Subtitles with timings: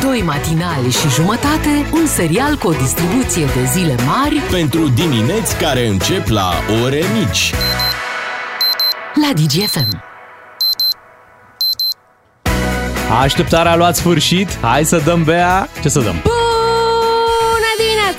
[0.00, 5.86] Doi matinali și jumătate, un serial cu o distribuție de zile mari Pentru dimineți care
[5.86, 6.50] încep la
[6.84, 7.52] ore mici.
[9.14, 10.04] la DGFM.
[13.20, 14.58] Așteptarea a luat sfârșit.
[14.60, 15.68] Hai să dăm bea.
[15.82, 16.14] Ce să dăm?
[16.22, 16.35] Bună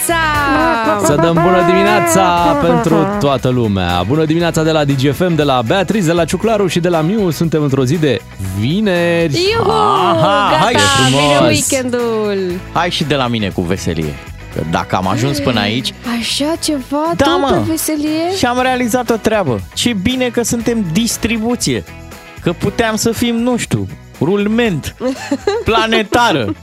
[0.06, 1.06] dimineața!
[1.06, 2.24] Să dăm bună dimineața
[2.62, 4.04] pentru toată lumea.
[4.08, 7.30] Bună dimineața de la DGFM, de la Beatrice, de la Ciuclaru și de la Miu.
[7.30, 8.22] Suntem într-o zi de
[8.60, 9.34] vineri.
[9.52, 9.70] Iuhu!
[9.72, 11.22] Aha, Gata, hai, frumos!
[11.22, 12.60] vine weekendul!
[12.74, 14.14] Hai și de la mine cu veselie.
[14.56, 17.50] Că dacă am ajuns până aici Așa ceva, Da, tu mă.
[17.52, 18.36] pe veselie?
[18.38, 19.60] și am realizat o treabă.
[19.74, 21.84] Ce bine că suntem distribuție.
[22.42, 23.88] Că puteam să fim, nu știu,
[24.22, 24.96] rulment,
[25.66, 26.54] planetară,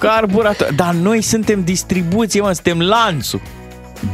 [0.00, 0.72] carburator.
[0.76, 3.40] Dar noi suntem distribuție, mă, suntem lanțul.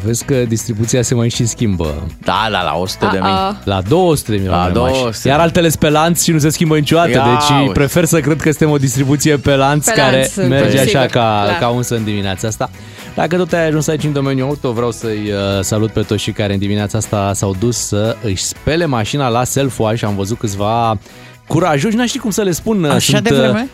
[0.04, 2.06] Vezi că distribuția se mai și schimbă.
[2.24, 3.30] Da, da, la 100 de mii.
[3.30, 3.56] A-a.
[3.64, 4.92] La 200 de milioane La mai.
[4.92, 5.28] 200.
[5.28, 7.08] Iar altele sunt pe lanț și nu se schimbă niciodată.
[7.10, 7.72] Ia deci uite.
[7.72, 10.86] prefer să cred că suntem o distribuție pe lanț Pe care lanț, sunt merge așa
[10.86, 11.08] sigur, ca,
[11.44, 11.58] clar.
[11.58, 12.70] ca unsă în dimineața asta.
[13.14, 16.30] Dacă tot ai ajuns aici în domeniul auto, vreau să-i uh, salut pe toți și
[16.30, 20.00] care în dimineața asta s-au dus să își spele mașina la self-wash.
[20.04, 20.98] Am văzut câțiva
[21.46, 22.84] curajoși, n-aș ști cum să le spun.
[22.84, 23.68] uh, Așa de uh, vreme?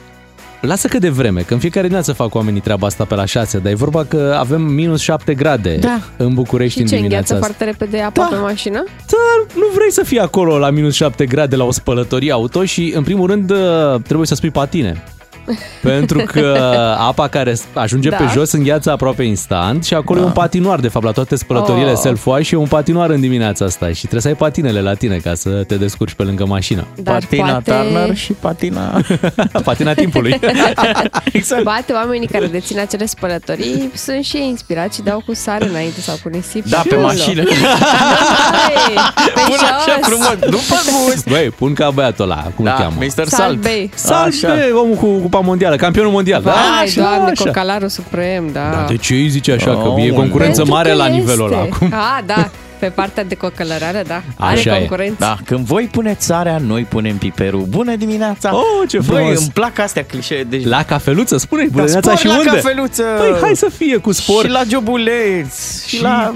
[0.62, 3.58] Lasă că de vreme, că în fiecare dimineață fac oamenii treaba asta pe la 6,
[3.58, 6.00] dar e vorba că avem minus 7 grade Da.
[6.16, 7.64] în București Și în ce, dimineața îngheață asta.
[7.64, 8.36] foarte repede apa Da.
[8.36, 8.84] pe mașină?
[8.86, 12.92] Dar nu vrei să fii acolo la minus 7 grade la o spălătorie auto și
[12.96, 13.58] în primul rând uh,
[14.04, 15.02] trebuie să spui patine.
[15.82, 16.56] Pentru că
[16.98, 18.16] apa care ajunge Da.
[18.16, 21.90] pe jos îngheață aproape instant și acolo e un patinoar, de fapt, la toate spălătoriile
[21.92, 22.00] Oh.
[22.08, 25.16] self-wash și e un patinoar în dimineața asta și trebuie să ai patinele la tine
[25.16, 26.86] ca să te descurci pe lângă mașină.
[27.02, 27.70] Dar patina poate...
[27.70, 29.00] Turner și patina...
[29.64, 30.40] Patina timpului.
[31.32, 31.62] exact.
[31.62, 36.00] Poate oamenii care dețin acele spălătorii sunt și ei inspirați și dau cu sare înainte
[36.00, 36.64] sau cu nisip.
[36.66, 37.06] Da, pe acolo.
[37.06, 37.42] mașină.
[37.42, 38.94] Hai,
[39.34, 40.06] pe Pun așa jos.
[40.08, 40.74] frumos, după
[41.06, 41.28] gust.
[41.28, 42.94] Băi, pun ca băiatul ăla, cum îl Da, cheamă?
[42.98, 43.08] Mr.
[43.10, 43.28] Salt.
[43.28, 43.90] Salbei.
[43.94, 44.48] Salt, Așa.
[44.52, 46.42] pe omul cu cupa mondială, campionul mondial.
[46.42, 47.44] Da, Vai, așa, doamne, așa.
[47.44, 48.70] cocalarul suprem, da.
[48.72, 49.64] Da, de ce îi zice așa?
[49.70, 50.14] Că e Aoleu.
[50.14, 51.16] concurență Pentru mare că la este.
[51.18, 51.86] nivelul ăla acum.
[51.92, 54.22] Ah, da, pe partea de cocălărare, da.
[54.36, 54.78] Are Așa e.
[54.78, 55.16] concurență.
[55.18, 57.64] Da, când voi puneți sarea, noi punem piperul.
[57.68, 58.54] Bună dimineața!
[58.54, 59.38] Oh, ce Băi, frumos.
[59.40, 60.42] îmi plac astea clișee.
[60.42, 62.60] Deci, La cafeluță, spune-i bună Da, dimineața spor și la unde?
[62.62, 63.02] cafeluță.
[63.02, 64.44] Păi hai să fie cu spor.
[64.44, 65.84] Și la jobuleț.
[65.86, 66.34] Și, Și la,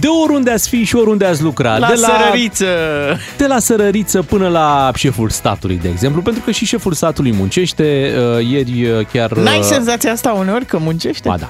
[0.00, 1.78] De oriunde ați fi și oriunde ați lucra.
[1.78, 2.66] la de la, sărăriță.
[3.36, 8.12] de la sărăriță până la șeful statului, de exemplu, pentru că și șeful statului muncește.
[8.38, 9.32] Uh, Ieri uh, chiar...
[9.32, 11.28] N-ai uh, senzația asta uneori că muncește?
[11.28, 11.48] Ba da.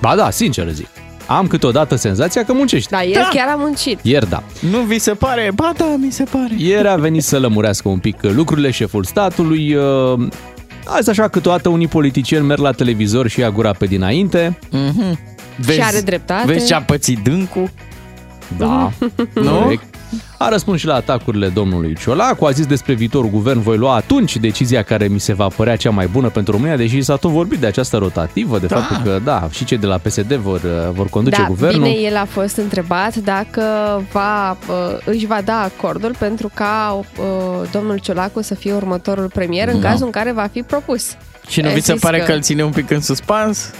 [0.00, 0.86] Ba da, sincer zic.
[1.26, 2.88] Am câteodată senzația că muncește.
[2.94, 3.28] Da, el Da.
[3.32, 3.98] chiar a muncit.
[4.02, 4.42] Ieri da.
[4.70, 5.50] Nu vi se pare?
[5.54, 6.54] Ba da, mi se pare.
[6.56, 9.74] Ieri a venit să lămurească un pic lucrurile șeful statului.
[9.74, 10.26] uh,
[10.86, 14.58] Azi așa câteodată unii politicieni merg la televizor și ia gura pe dinainte.
[14.70, 15.18] Mhm.
[15.72, 16.46] Și are dreptate.
[16.52, 17.70] Vezi ce a pățit dâncu?
[18.56, 18.90] Da,
[19.34, 19.50] Nu?
[19.62, 19.84] corect.
[20.38, 24.36] A răspuns și la atacurile domnului Ciolacu, a zis despre viitorul guvern, voi lua atunci
[24.36, 27.58] decizia care mi se va părea cea mai bună pentru România, deși s-a tot vorbit
[27.58, 28.76] de această rotativă, de Da.
[28.76, 30.60] faptul că, da, și cei de la PSD vor,
[30.92, 31.82] vor conduce da, guvernul.
[31.88, 33.62] bine, el a fost întrebat dacă
[34.12, 34.56] va, uh,
[35.04, 39.88] își va da acordul pentru ca uh, domnul Ciolacu să fie următorul premier în Da.
[39.88, 41.16] cazul în care va fi propus.
[41.48, 43.70] Și nu A vi se zis pare că- că îl ține un pic în suspans?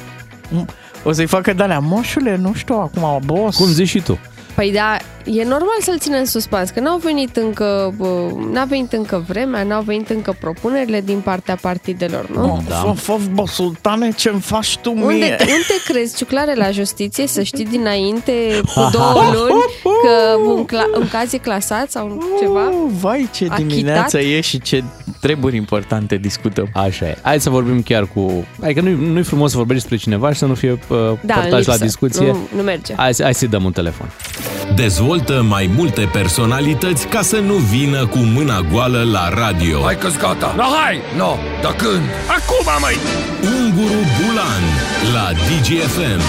[1.05, 3.57] O să-i facă de-alea, moșule, nu știu, acum, boss.
[3.57, 4.19] Cum zici și tu.
[4.55, 8.09] Păi da, e normal să-l țină în suspans, că n-au venit încă, uh,
[8.53, 12.63] n-a venit încă vremea, n-au venit încă propunerile din partea partidelor, nu?
[12.69, 12.83] Da.
[12.87, 15.05] Of, of, of, bă, sultane, ce-mi faci tu mie?
[15.05, 18.33] Unde, unde crezi, ciuclare la justiție, să știi dinainte
[18.75, 22.69] cu două luni că un, cla- un caz e clasat sau ceva?
[22.69, 23.67] Oh, vai, ce Achitat?
[23.69, 24.85] dimineață e și ce
[25.21, 26.69] treburi importante discutăm.
[26.75, 27.17] Așa e.
[27.23, 28.45] Hai să vorbim chiar cu...
[28.63, 31.41] Adică nu-i, nu-i frumos să vorbești despre cineva și să nu fie uh, Da, în
[31.41, 31.85] părtaș la lipsă.
[31.85, 32.27] discuție.
[32.27, 32.95] Nu, nu merge.
[32.97, 34.11] Hai, să- hai să-i dăm un telefon.
[34.75, 39.83] Dezvoltă mai multe personalități ca să nu vină cu mâna goală la radio.
[39.83, 40.55] Hai că gata.
[40.57, 41.01] No, hai!
[41.17, 42.03] No, dar când?
[42.27, 42.97] Acum, măi!
[43.57, 44.63] Unguru Bulan
[45.13, 46.21] la DGFM.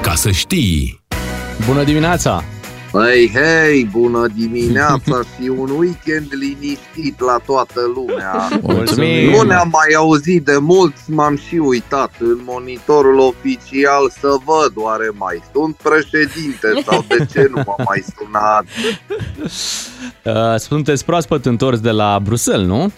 [0.00, 1.00] Ca să știi.
[1.66, 2.44] Bună dimineața!
[2.92, 8.48] Hei, hei, bună dimineața și un weekend liniștit la toată lumea.
[8.62, 9.30] Mulțumim!
[9.30, 15.10] Nu ne-am mai auzit de mult, m-am și uitat în monitorul oficial să văd oare
[15.16, 18.64] mai sunt președinte sau de ce nu m-a mai sunat.
[20.24, 22.92] Uh, sunteți proaspăt întors de la Bruxelles, nu?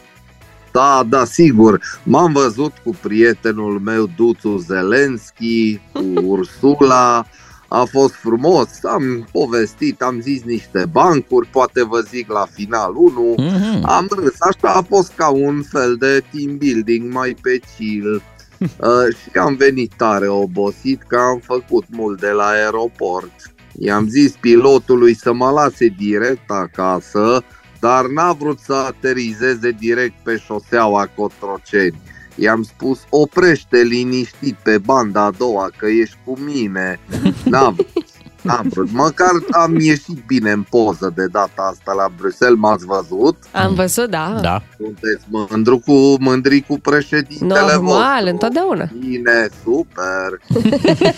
[0.72, 7.26] Da, da, sigur, m-am văzut cu prietenul meu Duțu Zelenski, cu Ursula,
[7.74, 13.34] a fost frumos, am povestit, am zis niște bancuri, poate vă zic la final 1,
[13.38, 13.84] Mhm.
[13.84, 18.22] Am râs, așa a fost ca un fel de team building mai pe chill.
[18.60, 23.32] Uh, și am venit tare obosit că am făcut mult de la aeroport.
[23.78, 27.42] I-am zis pilotului să mă lase direct acasă,
[27.80, 32.00] dar n-a vrut să aterizeze direct pe șoseaua Cotroceni.
[32.34, 37.00] I-am spus, oprește liniștit pe banda a doua, că ești cu mine.
[37.44, 38.04] N-am vrut.
[38.44, 38.92] N-am vrut.
[38.92, 43.36] Măcar am ieșit bine în poză de data asta la Bruxelles, m-ați văzut?
[43.52, 44.38] Am văzut, da.
[44.42, 44.62] Da.
[44.76, 48.28] Sunteți mândru cu, mândri cu președintele Normal, vostru.
[48.30, 48.88] întotdeauna.
[48.98, 50.40] Bine, super.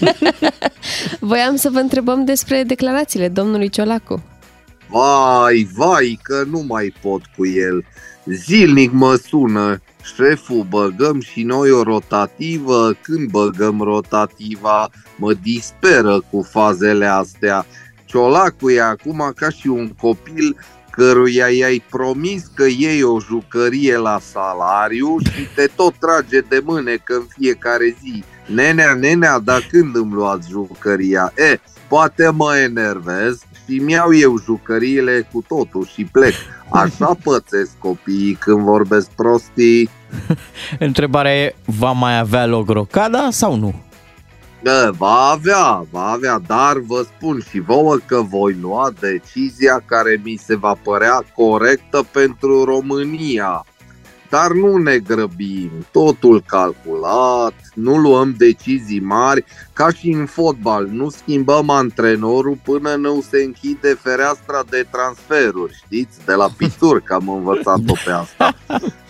[1.20, 4.22] Voiam să vă întrebăm despre declarațiile domnului Ciolacu.
[4.88, 7.84] Vai, vai, că nu mai pot cu el.
[8.24, 9.80] Zilnic mă sună
[10.14, 17.66] șeful, băgăm și noi o rotativă, când băgăm rotativa, mă disperă cu fazele astea.
[18.04, 20.56] Ciolacu e acum ca și un copil
[20.90, 27.14] căruia i-ai promis că iei o jucărie la salariu și te tot trage de mânecă
[27.14, 28.24] în fiecare zi.
[28.54, 31.32] Nenea, nenea, dar când îmi luați jucăria?
[31.36, 36.34] E, poate mă enervez și mi-au eu jucăriile cu totul și plec.
[36.70, 39.90] Așa pățesc copiii când vorbesc prostii.
[40.78, 43.74] Întrebarea e, va mai avea loc rocada sau nu?
[44.62, 50.20] Bă, va avea, va avea, dar vă spun și vouă că voi lua decizia care
[50.24, 53.64] mi se va părea corectă pentru România.
[54.30, 61.10] Dar nu ne grăbim, totul calculat, nu luăm decizii mari, ca și în fotbal, nu
[61.10, 66.24] schimbăm antrenorul până nu se închide fereastra de transferuri, știți?
[66.24, 68.54] De la pisuri, că am învățat-o pe asta.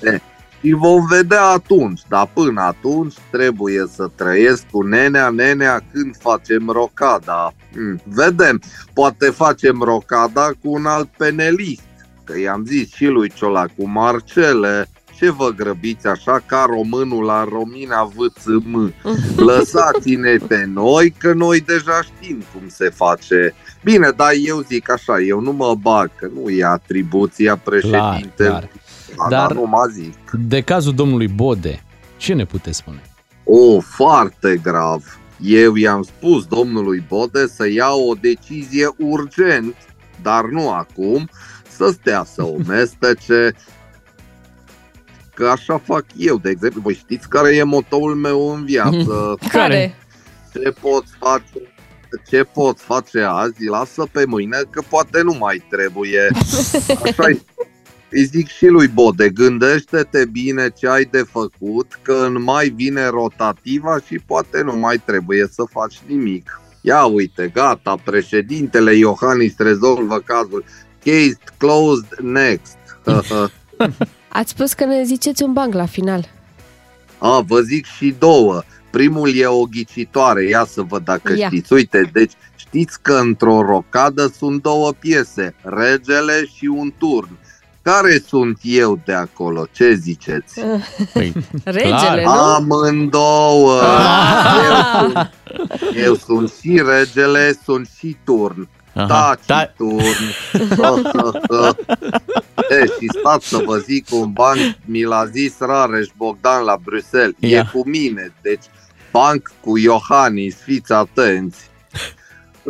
[0.60, 6.16] E, și vom vedea atunci, dar până atunci trebuie să trăiesc cu nenea, nenea când
[6.18, 7.54] facem rocada.
[7.72, 8.60] Hmm, vedem,
[8.92, 11.82] poate facem rocada cu un alt penelist,
[12.24, 14.88] că i-am zis și lui Ciola cu Marcele,
[15.18, 18.94] ce vă grăbiți așa ca românul la Romina VțM?
[19.48, 23.54] Lăsați-ne pe noi, că noi deja știm cum se face.
[23.84, 28.70] Bine, dar eu zic așa, eu nu mă bag, că nu e atribuția președintelui.
[29.16, 29.28] Clar.
[29.30, 30.30] Da, Dar- dar nu mă zic.
[30.30, 31.82] De cazul domnului Bode,
[32.16, 33.02] ce ne puteți spune?
[33.44, 35.18] O, foarte grav.
[35.40, 39.74] Eu i-am spus domnului Bode să ia o decizie urgent,
[40.22, 41.28] dar nu acum,
[41.68, 43.52] să stea să o mestece,
[45.34, 46.80] că așa fac eu, de exemplu.
[46.80, 49.36] Voi știți care e motoul meu în viață?
[49.48, 49.94] Care?
[50.52, 51.74] Ce poți face?
[52.28, 56.20] Ce poți face azi, lasă pe mâine, că poate nu mai trebuie.
[57.02, 57.28] așa
[58.10, 63.06] îi zic și lui Bode, gândește-te bine ce ai de făcut, că în mai vine
[63.06, 66.60] rotativa și poate nu mai trebuie să faci nimic.
[66.80, 70.64] Ia uite, gata, președintele Iohannis rezolvă cazul.
[71.04, 72.76] Case closed next.
[74.28, 76.28] Ați spus că ne ziceți un banc la final.
[77.18, 78.62] A, vă zic și două.
[78.90, 81.46] Primul e o ghicitoare, ia să văd dacă Ia.
[81.46, 81.72] știți.
[81.72, 87.38] Uite, deci știți că într-o rocadă sunt două piese, regele și un turn.
[87.90, 89.66] Care sunt eu de acolo?
[89.72, 90.60] Ce ziceți?
[91.12, 91.32] Păi,
[91.64, 92.30] Regele, nu?
[92.30, 93.80] Amândouă!
[94.68, 95.30] Eu sunt,
[96.04, 98.68] eu sunt și regele, sunt și turn.
[98.94, 99.06] Aha.
[99.06, 99.64] Taci Da.
[99.76, 100.02] turn.
[102.70, 107.34] e, și stați să vă zic un banc, mi l-a zis Rareș Bogdan la Bruxelles.
[107.38, 107.58] Ia.
[107.58, 108.64] E cu mine, deci
[109.12, 111.58] banc cu Iohannis, fiți atenți.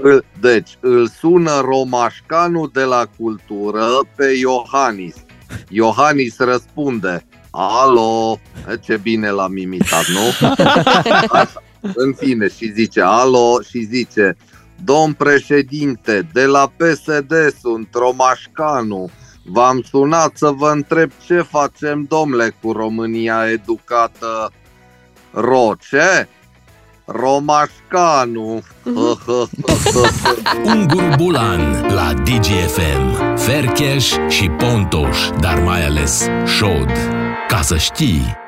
[0.02, 5.14] Îl- Deci, îl sună Romașcanu de la cultură pe Iohannis.
[5.68, 8.40] Iohannis răspunde, Alo,
[8.72, 10.48] E, ce bine l-am imitat, nu?
[11.38, 11.62] Așa.
[11.94, 14.36] În fine, și zice, alo, și zice,
[14.84, 19.10] domn președinte, de la PSD sunt Romașcanu.
[19.44, 24.52] V-am sunat să vă întreb ce facem, domnule, cu România educată.
[25.32, 26.28] Roce?
[27.06, 28.62] Romașcanu.
[30.74, 33.36] Ungur Bulan la DGFM.
[33.36, 36.90] Fercheș și Pontoș, dar mai ales Șod.
[37.48, 38.44] Ca să știi...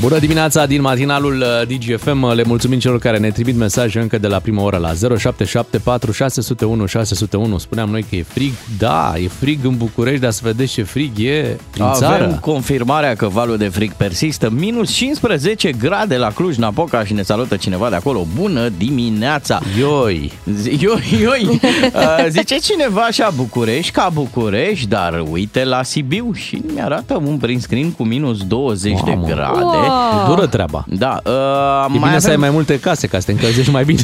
[0.00, 2.32] Bună dimineața din matinalul uh, DGFM.
[2.34, 6.86] Le mulțumim celor care ne trimit mesaje încă de la prima oră la 0774 601
[6.86, 7.58] 601.
[7.58, 8.52] Spuneam noi că e frig.
[8.78, 12.38] Da, e frig în București, dar să vedeți ce frig e prin Avem țară.
[12.40, 14.50] confirmarea că valul de frig persistă.
[14.50, 18.26] Minus 15 grade la Cluj-Napoca și ne salută cineva de acolo.
[18.40, 19.60] Bună dimineața!
[19.78, 20.32] Ioi!
[20.60, 21.48] Zi- Ioi, ioi!
[21.94, 27.62] Uh, Zice cineva așa, București ca București, dar uite la Sibiu și mi-arată un print
[27.62, 29.26] screen cu minus 20 Mamă.
[29.26, 29.60] de grade.
[29.60, 29.83] Wow.
[29.84, 30.84] E dură treaba.
[30.88, 33.70] Da, uh, E bine mai, să ai avem, mai multe case ca să te încălzești
[33.70, 34.02] mai bine.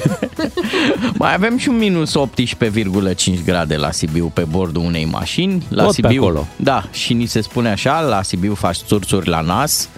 [1.19, 5.67] mai avem și un minus 18,5 grade la Sibiu pe bordul unei mașini.
[5.69, 6.47] La Tot pe Sibiu, acolo.
[6.57, 9.89] Da, și ni se spune așa, la Sibiu faci țurțuri la nas.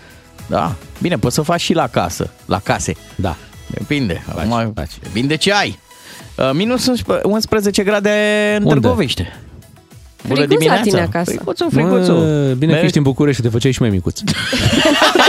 [0.47, 2.95] Da, bine, poți să faci și la casă, la case.
[3.15, 3.37] Da.
[3.67, 4.23] Depinde.
[4.35, 4.91] Faci, Acum, faci.
[5.03, 5.79] Depinde ce ai.
[6.37, 6.91] Uh, Minus
[7.23, 8.11] 11 grade
[8.59, 8.81] în Unde?
[8.81, 9.37] Târgoviște.
[10.27, 10.83] Bună Friguț la dimineața.
[10.83, 11.31] tine acasă.
[11.31, 12.15] Fricuțul, fricuțul.
[12.15, 14.21] Mă, bine că Mergi- ești în București și te făceai și mai micuț.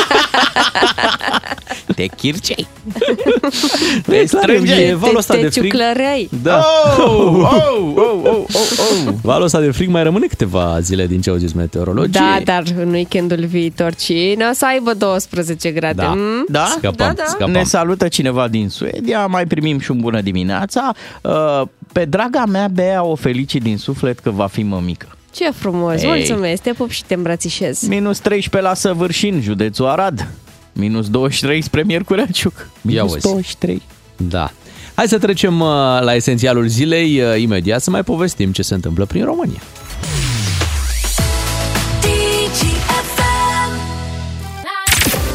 [1.96, 2.68] Te chircei.
[4.06, 4.88] Te Te strângeai.
[4.88, 5.64] e valul ăsta te de frig.
[5.72, 6.30] ciuclăreai.
[6.44, 6.64] Da.
[6.98, 9.14] Oh, oh, oh, oh, oh, oh.
[9.22, 12.12] Valul ăsta de frig mai rămâne câteva zile din ce au zis meteorologii.
[12.12, 16.02] Da, dar în weekendul viitor cine o să aibă 12 grade?
[16.02, 16.14] Da.
[16.16, 16.46] Mm?
[16.48, 16.66] Da?
[16.78, 17.24] Scăpăm, Da, da.
[17.28, 17.52] scăpăm.
[17.52, 20.94] Ne salută cineva din Suedia, mai primim și un bună dimineața.
[21.22, 21.62] Uh,
[21.94, 25.08] Pe draga mea, Bea, o felicit din suflet că va fi mămică.
[25.34, 26.08] Ce frumos, Ei.
[26.08, 27.82] mulțumesc, te pup și te îmbrățișez.
[27.88, 30.28] Minus 13 la Săvârșin, județul Arad.
[30.74, 32.68] Minus 23 spre Miercurea Ciuc.
[32.82, 33.22] Minus uzi.
[33.22, 33.82] 23.
[34.16, 34.52] Da.
[34.96, 35.68] Hai să trecem uh,
[36.02, 39.62] la esențialul zilei uh, imediat să mai povestim ce se întâmplă prin România.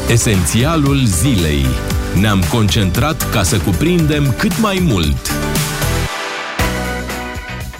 [0.09, 1.65] Esențialul zilei.
[2.19, 5.48] Ne-am concentrat ca să cuprindem cât mai mult.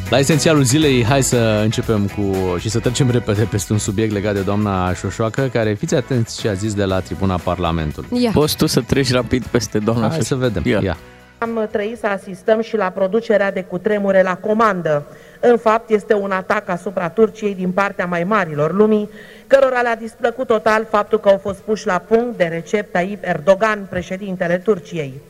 [0.10, 4.34] La esențialul zilei, hai să începem cu și să trecem repede peste un subiect legat
[4.34, 8.24] de doamna Șoșoacă, care fiți atenți ce a zis de la tribuna Parlamentului.
[8.24, 8.32] Ia.
[8.34, 10.52] Poți tu să treci rapid peste doamna Hai să Șoșoacă?
[10.54, 10.72] vedem.
[10.72, 10.80] Ia.
[10.84, 10.98] Ia.
[11.38, 15.06] Am trăit să asistăm și la producerea de cutremure la comandă.
[15.40, 19.10] În fapt, este un atac asupra Turciei din partea mai marilor lumii,
[19.48, 23.88] cărora le-a displăcut total faptul că au fost puși la punct de Recep Tayyip Erdogan,
[23.90, 25.22] președintele Turciei.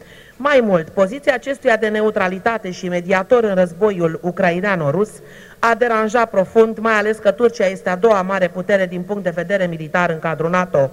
[0.41, 5.10] Mai mult, poziția acestuia de neutralitate și mediator în războiul ucraineano-rus
[5.60, 9.29] a deranjat profund, mai ales că Turcia este a doua mare putere din punct de
[9.29, 10.91] vedere militar în cadrul NATO.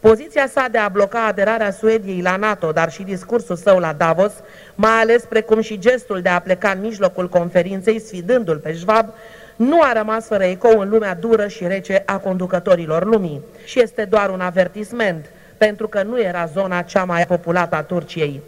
[0.00, 4.32] Poziția sa de a bloca aderarea Suediei la NATO, dar și discursul său la Davos,
[4.74, 9.12] mai ales precum și gestul de a pleca în mijlocul conferinței, sfidându-l pe Schwab,
[9.56, 13.42] nu a rămas fără ecou în lumea dură și rece a conducătorilor lumii.
[13.64, 15.26] Și este doar un avertisment,
[15.56, 18.42] pentru că nu era zona cea mai populată a Turciei.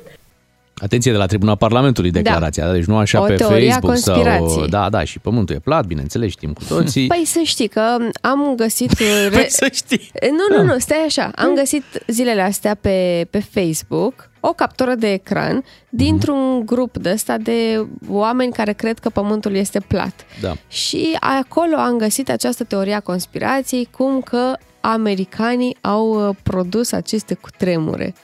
[0.80, 2.72] Atenție de la tribuna Parlamentului declarația, da.
[2.72, 4.14] deci nu așa O pe teorie a Facebook sau...
[4.14, 4.68] conspirației.
[4.68, 7.06] Da, da, și pământul e plat, bineînțeles, știm cu toții.
[7.06, 8.98] Păi să știi că am găsit...
[8.98, 9.28] Re...
[9.30, 10.10] Păi să știi.
[10.30, 11.30] Nu, nu, nu, stai așa.
[11.34, 17.36] Am găsit zilele astea pe, pe Facebook o captură de ecran dintr-un grup de ăsta
[17.36, 20.26] de oameni care cred că pământul este plat.
[20.40, 20.52] Da.
[20.68, 27.34] Și acolo am găsit această teorie a conspirației, cum că americanii au uh, produs aceste
[27.34, 28.14] cutremure.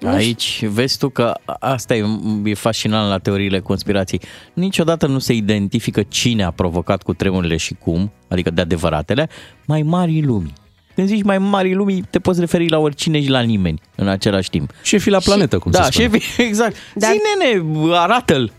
[0.00, 2.04] Nu Aici vezi tu că asta e,
[2.44, 4.20] e fascinant la teoriile conspirației.
[4.52, 9.28] Niciodată nu se identifică cine a provocat cu tremurile și cum, adică de adevăratele,
[9.66, 10.52] mai mari lumii.
[10.94, 14.50] Când zici mai mari lumii, te poți referi la oricine și la nimeni în același
[14.50, 14.70] timp.
[14.82, 16.08] Șefii la planetă, cum da, se spune.
[16.18, 16.76] șefii, exact.
[16.94, 17.64] Dar- Zi, nene,
[17.96, 18.52] arată-l.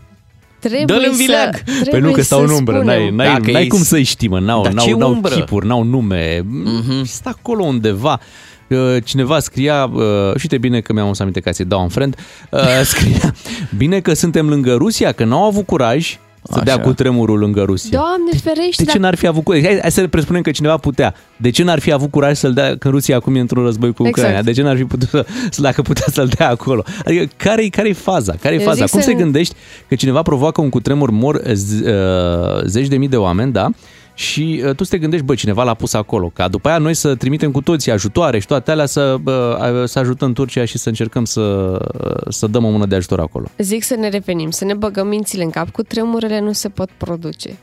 [0.58, 1.54] Trebuie Dă-l în să, vileag.
[1.62, 2.96] trebuie Păi nu, că stau să în umbră, spunem.
[3.00, 5.34] n-ai, n-ai, Dacă n-ai e- cum să-i știi, mă, n-au, Dar n-au, ce n-au umbră?
[5.34, 7.02] chipuri, n-au nume, mm-hmm.
[7.04, 8.20] stă acolo undeva.
[8.72, 10.02] Uh, Cineva scria, uh,
[10.36, 12.16] și uite bine că mi-am adus aminte ca să-i dau un friend,
[12.50, 12.60] uh,
[12.92, 13.34] scria,
[13.76, 16.62] bine că suntem lângă Rusia, că n-au avut curaj să Așa.
[16.64, 17.98] dea cu tremurul lângă Rusia.
[17.98, 19.62] Doamne ferește, De ce dar n-ar fi avut curaj?
[19.62, 21.14] Hai, hai să presupunem că cineva putea.
[21.36, 24.06] De ce n-ar fi avut curaj să-l dea când Rusia acum e într-un război cu
[24.06, 24.18] Exact.
[24.28, 24.42] Ucraina?
[24.44, 26.84] De ce n-ar fi putut să, să dacă putea să-l dea acolo?
[27.04, 28.34] Adică care-i, care-i faza?
[28.40, 28.84] Care-i Eu faza?
[28.84, 29.54] zic Cum să- se gândești
[29.88, 33.68] că cineva provoacă un cutremur, mor z, uh, zeci de mii de oameni, da?
[34.14, 36.94] Și uh, tu să te gândești, bă, cineva l-a pus acolo, ca după aia noi
[36.94, 40.88] să trimitem cu toții ajutoare și toate alea să, bă, să ajutăm Turcia și să
[40.88, 41.76] încercăm să,
[42.28, 43.46] să dăm o mână de ajutor acolo.
[43.58, 45.70] zic să ne revenim, să ne băgăm mințile în cap.
[45.70, 47.58] Cu tremurele nu se pot produce.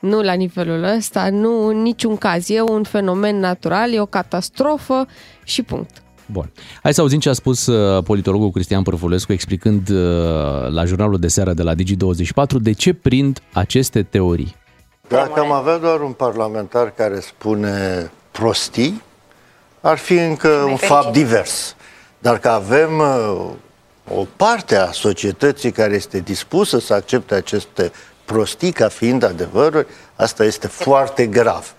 [0.00, 2.50] Nu la nivelul ăsta, nu în niciun caz.
[2.50, 5.06] E un fenomen natural, e o catastrofă
[5.44, 6.02] și punct.
[6.32, 6.52] Bun.
[6.82, 9.96] Hai să auzim ce a spus uh, politologul Cristian Părfulescu explicând uh,
[10.70, 14.54] la jurnalul de seară de la Digi24 de ce prind aceste teorii.
[15.10, 19.02] Dacă am avea doar un parlamentar care spune prostii,
[19.80, 21.76] ar fi încă un fapt divers.
[22.18, 23.46] Dar că avem uh,
[24.14, 27.92] o parte a societății care este dispusă să accepte aceste
[28.24, 29.86] prostii ca fiind adevăruri,
[30.16, 31.74] asta este foarte grav.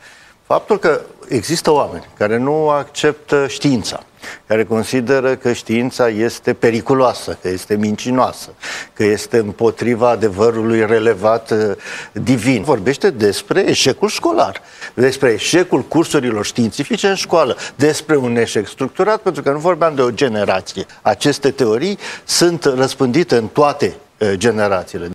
[0.46, 4.04] Faptul că există oameni care nu acceptă știința,
[4.48, 8.54] care consideră că știința este periculoasă, că este mincinoasă,
[8.94, 11.58] că este împotriva adevărului relevat uh,
[12.12, 12.64] divin.
[12.64, 14.62] Vorbește despre eșecul școlar,
[14.94, 20.02] despre eșecul cursurilor științifice în școală, despre un eșec structurat, pentru că nu vorbeam de
[20.02, 20.86] o generație.
[21.02, 25.10] Aceste teorii sunt răspândite în toate uh, generațiile.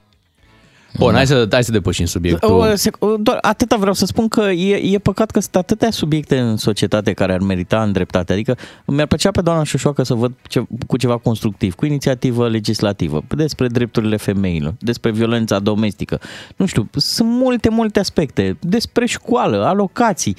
[0.99, 2.51] Bun, hai să, hai să depășim subiectul.
[2.51, 5.91] O, sec- o, doar atâta vreau să spun că e, e păcat că sunt atâtea
[5.91, 8.33] subiecte în societate care ar merita îndreptate.
[8.33, 13.23] Adică mi-ar plăcea pe doamna Șoșoacă să văd ce, cu ceva constructiv, cu inițiativă legislativă,
[13.37, 16.21] despre drepturile femeilor, despre violența domestică.
[16.57, 18.57] Nu știu, sunt multe, multe aspecte.
[18.61, 20.37] Despre școală, alocații.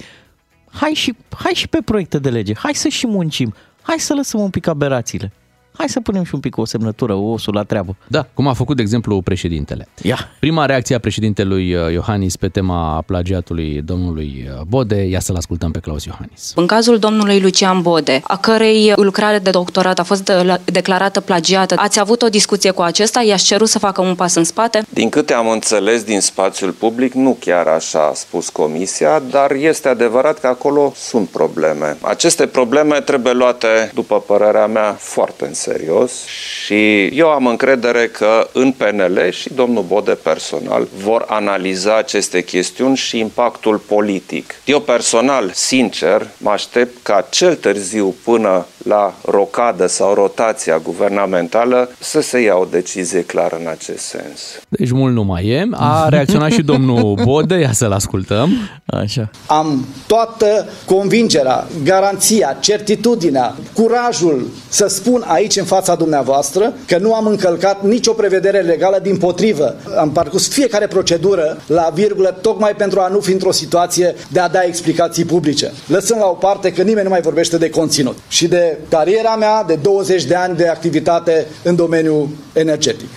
[0.72, 4.40] Hai și, hai și pe proiecte de lege, hai să și muncim, hai să lăsăm
[4.40, 5.32] un pic aberațiile.
[5.78, 7.96] Hai să punem și un pic o semnătură, osul la treabă.
[8.08, 9.88] Da, cum a făcut, de exemplu, președintele.
[10.02, 10.18] Ia.
[10.40, 15.72] Prima reacție a președintelui uh, Iohannis pe tema plagiatului domnului uh, Bode, ia să-l ascultăm
[15.72, 16.52] pe Claus Iohannis.
[16.56, 21.76] În cazul domnului Lucian Bode, a cărei lucrare de doctorat a fost de- declarată plagiată,
[21.78, 23.22] ați avut o discuție cu acesta?
[23.22, 24.86] I-ați cerut să facă un pas în spate?
[24.90, 29.88] Din câte am înțeles din spațiul public, nu chiar așa a spus comisia, dar este
[29.88, 31.98] adevărat că acolo sunt probleme.
[32.02, 36.26] Aceste probleme trebuie luate, după părerea mea, foarte în serios
[36.66, 42.96] și eu am încredere că în PNL și domnul Bode personal vor analiza aceste chestiuni
[42.96, 44.56] și impactul politic.
[44.66, 52.22] Eu personal, sincer, mă aștept ca cel târziu până la rocadă sau rotația guvernamentală să
[52.22, 54.42] se ia o decizie clară în acest sens.
[54.70, 55.68] Deci mult nu mai e.
[55.72, 58.50] A reacționat și domnul Bode, ia să-l ascultăm.
[58.86, 59.30] Așa.
[59.48, 67.26] Am toată convingerea, garanția, certitudinea, curajul să spun aici în fața dumneavoastră că nu am
[67.26, 69.76] încălcat nicio prevedere legală, din potrivă.
[69.98, 74.50] Am parcurs fiecare procedură la virgulă tocmai pentru a nu fi într-o situație de a
[74.50, 75.72] da explicații publice.
[75.88, 79.64] Lăsând la o parte că nimeni nu mai vorbește de conținut și de cariera mea
[79.64, 83.08] de 20 de ani de activitate în domeniul energetic.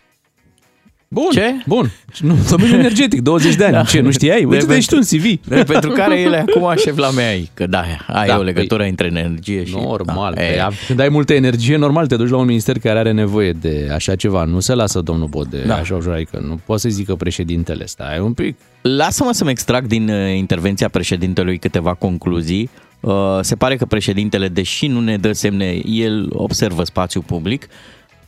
[1.12, 1.62] Bun, Ce?
[1.66, 1.90] bun.
[2.20, 3.72] Nu, domeniul energetic, 20 de ani.
[3.72, 3.82] Da.
[3.82, 4.44] Ce, nu știai?
[4.44, 5.46] Uite, De deci tu un CV.
[5.48, 8.82] De pentru care el e acum șef la MEAI, că da, ai Da, o legătură
[8.82, 9.74] între energie și...
[9.74, 10.34] Normal.
[10.34, 13.12] Da, Da, e, când ai multă energie, normal te duci la un minister care are
[13.12, 14.44] nevoie de așa ceva.
[14.44, 15.66] Nu se lasă domnul Bode Da.
[15.66, 15.74] da.
[15.74, 17.86] așa ușor, adică nu poți să-i zică președintele.
[17.86, 18.56] Stai un pic.
[18.82, 22.70] Lasă-mă să-mi extrag din uh, intervenția președintelui câteva concluzii.
[23.00, 27.68] Uh, Se pare că președintele, deși nu ne dă semne, el observă spațiul public,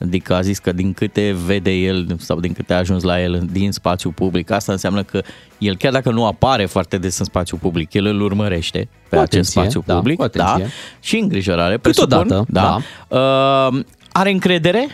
[0.00, 3.48] adică a zis că din câte vede el sau din câte a ajuns la el
[3.52, 5.22] din spațiul public, asta înseamnă că
[5.58, 9.22] el, chiar dacă nu apare foarte des în spațiul public, el îl urmărește pe Cu
[9.22, 10.64] acest atenție, spațiu da, public cu atenție.
[10.64, 11.78] da, și îngrijorare.
[11.78, 12.78] Câteodată, presupun, da.
[13.08, 14.86] Uh, are încredere,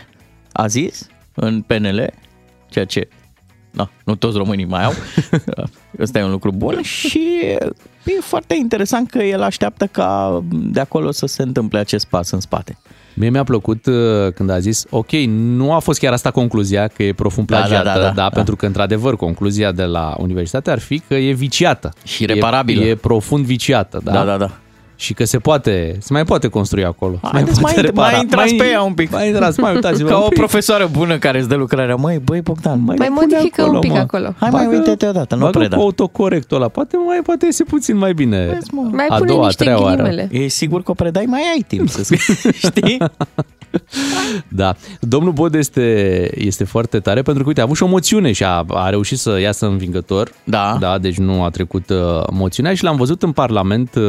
[0.52, 2.12] a zis, în PNL,
[2.70, 3.08] ceea ce
[3.70, 4.92] na, nu toți românii mai au.
[6.00, 7.30] Ăsta e un lucru bun și
[8.16, 12.40] e foarte interesant că el așteaptă ca de acolo să se întâmple acest pas în
[12.40, 12.78] spate.
[13.14, 17.02] Mie mi-a plăcut uh, când a zis, ok, nu a fost chiar asta concluzia, că
[17.02, 18.28] e profund Da, da, plagiată, da, da, da.
[18.28, 21.92] pentru că, într-adevăr, concluzia de la universitate ar fi că e viciată.
[22.04, 22.84] Și reparabilă.
[22.84, 24.12] E, e profund viciată, da?
[24.12, 24.50] Da, da, da.
[25.00, 27.18] Și că se poate, se mai poate construi acolo.
[27.22, 28.10] Se Haideți, mai, poate mai, repara.
[28.10, 29.10] mai intrați pe ea un pic.
[29.10, 30.38] Mai intrați, mai uitați-vă Ca un o pic.
[30.38, 31.94] profesoară bună care îți dă lucrarea.
[31.94, 33.98] Măi, băi, Bogdan, mai, Mai pune modifică un pic mă.
[33.98, 34.34] acolo.
[34.38, 35.76] Hai mai uite-te odată, nu bagă preda.
[35.76, 36.68] cu autocorectul ăla.
[36.68, 38.58] Poate mai poate iese puțin mai bine.
[38.90, 40.02] Mai a pune doua, a niște treia oară.
[40.02, 40.28] ghilimele.
[40.32, 42.98] E sigur că o predai, mai ai timp să scrii, știi?
[44.48, 44.76] Da.
[45.00, 48.44] Domnul Bod este, este foarte tare pentru că, uite, a avut și o moțiune și
[48.44, 50.32] a, a reușit să iasă învingător.
[50.44, 50.76] Da.
[50.80, 51.96] Da, deci nu a trecut uh,
[52.32, 54.02] moțiunea și l-am văzut în Parlament uh,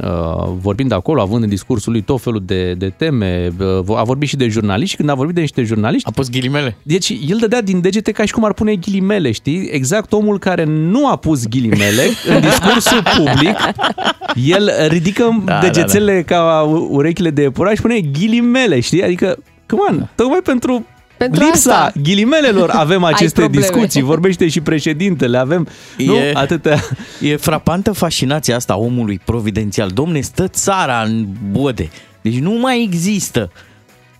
[0.00, 3.52] uh, vorbind acolo, având în discursul lui tot felul de, de teme.
[3.86, 6.08] Uh, a vorbit și de jurnaliști și când a vorbit de niște jurnaliști...
[6.08, 6.76] A pus ghilimele.
[6.82, 9.68] Deci el dădea din degete ca și cum ar pune ghilimele, știi?
[9.70, 12.02] Exact omul care nu a pus ghilimele
[12.34, 13.56] în discursul public,
[14.34, 16.44] el ridică Da, da, degețele da, da.
[16.44, 19.02] ca urechile de iepuraș și pune ghilimele, știi?
[19.02, 22.00] Adică, come on, tocmai pentru Pentru lipsa asta.
[22.02, 23.66] ghilimelelor avem Ai aceste probleme.
[23.66, 26.80] discuții, vorbește și președintele, avem nu, E- atâtea...
[27.20, 29.88] E frapantă fascinația asta a omului providențial.
[29.88, 31.88] Domne, stă țara în bode.
[32.22, 33.50] Deci nu mai există.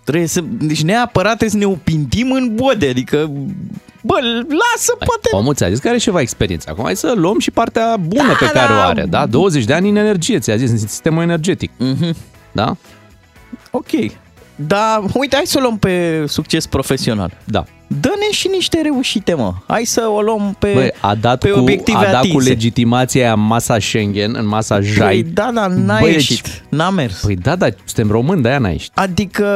[0.04, 2.88] Trebuie să, deci neapărat trebuie să ne opintim în bode.
[2.88, 3.30] Adică,
[4.02, 4.14] bă,
[4.48, 5.28] lasă, poate...
[5.30, 6.68] Omul ți-a zis că are ceva experiență.
[6.70, 8.78] Acum hai să luăm și partea bună Da, pe care da.
[8.78, 9.04] o are.
[9.08, 9.26] Da?
[9.26, 11.70] 20 de ani în energie, ți-a zis, în sistemul energetic.
[11.78, 12.16] Mhm.
[12.52, 12.76] Da?
[13.70, 13.90] Ok.
[14.56, 17.32] Dar, uite, hai să o luăm pe succes profesional.
[17.44, 17.64] Da.
[17.86, 19.52] Dă-ne și niște reușite, mă.
[19.66, 22.48] Hai să o luăm pe, Băi, a dat, pe cu, obiective a dat cu atinse.
[22.48, 25.22] legitimația aia în masa Schengen, în masa JAI.
[25.22, 26.42] Păi, da, da, n-a Băi, ieșit.
[26.42, 27.20] deci- N-a mers.
[27.20, 28.98] Păi da, da, suntem români, de-aia n-a ieșit.
[28.98, 29.46] Adică,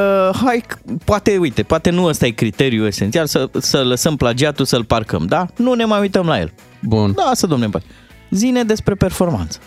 [0.45, 0.63] hai,
[1.05, 5.47] poate, uite, poate nu ăsta e criteriul esențial, să, să lăsăm plagiatul, să-l parcăm, da?
[5.57, 6.53] Nu ne mai uităm la el.
[6.83, 7.13] Bun.
[7.17, 7.83] Da, să domne, băi.
[8.31, 9.59] Zine despre performanță.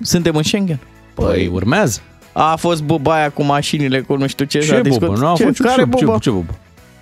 [0.00, 0.78] Suntem în Schengen?
[1.14, 2.00] Păi urmează.
[2.38, 4.60] A fost buba aia cu mașinile, cu nu știu ce.
[4.60, 5.08] s-a Ce discutat.
[5.08, 5.20] bubă?
[5.20, 6.12] Nu a ce, fost care ce, bubă?
[6.12, 6.54] Ce, ce bubă?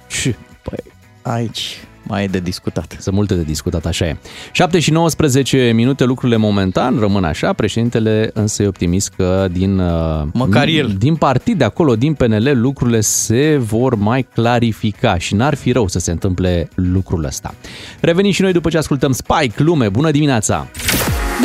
[0.09, 0.35] Ce?
[0.63, 0.79] Păi,
[1.23, 2.97] aici mai e de discutat.
[3.01, 4.17] Sunt multe de discutat, așa e.
[4.53, 7.53] 7 și 19 minute, lucrurile momentan rămân așa.
[7.53, 10.95] Președintele însă e optimist că din, uh, Măcar el.
[10.99, 15.89] din partid de acolo, din PNL, lucrurile se vor mai clarifica și n-ar fi rău
[15.89, 17.55] să se întâmple lucrul ăsta.
[18.01, 20.67] Revenim și noi după ce ascultăm Spike, lume, bună dimineața!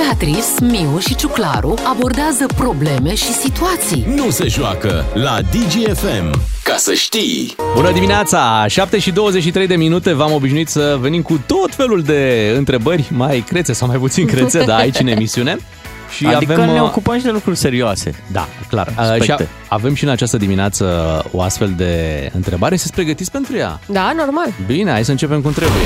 [0.07, 4.05] Beatrice, Miu și Ciuclaru abordează probleme și situații.
[4.15, 6.41] Nu se joacă la DGFM.
[6.63, 7.55] Ca să știi!
[7.75, 8.65] Bună dimineața!
[8.67, 13.43] 7 și 23 de minute v-am obișnuit să venim cu tot felul de întrebări, mai
[13.47, 15.57] crețe sau mai puțin crețe, da, aici în emisiune.
[16.15, 18.23] Și adică avem, ne uh, ocupăm și de lucruri serioase.
[18.31, 18.87] Da, clar.
[18.87, 19.23] Uh, Aspecte.
[19.25, 20.85] Și a- avem și în această dimineață
[21.31, 21.93] o astfel de
[22.33, 22.75] întrebare.
[22.75, 23.79] Să-ți pregătiți pentru ea.
[23.85, 24.47] Da, normal.
[24.65, 25.81] Bine, hai să începem cum trebuie.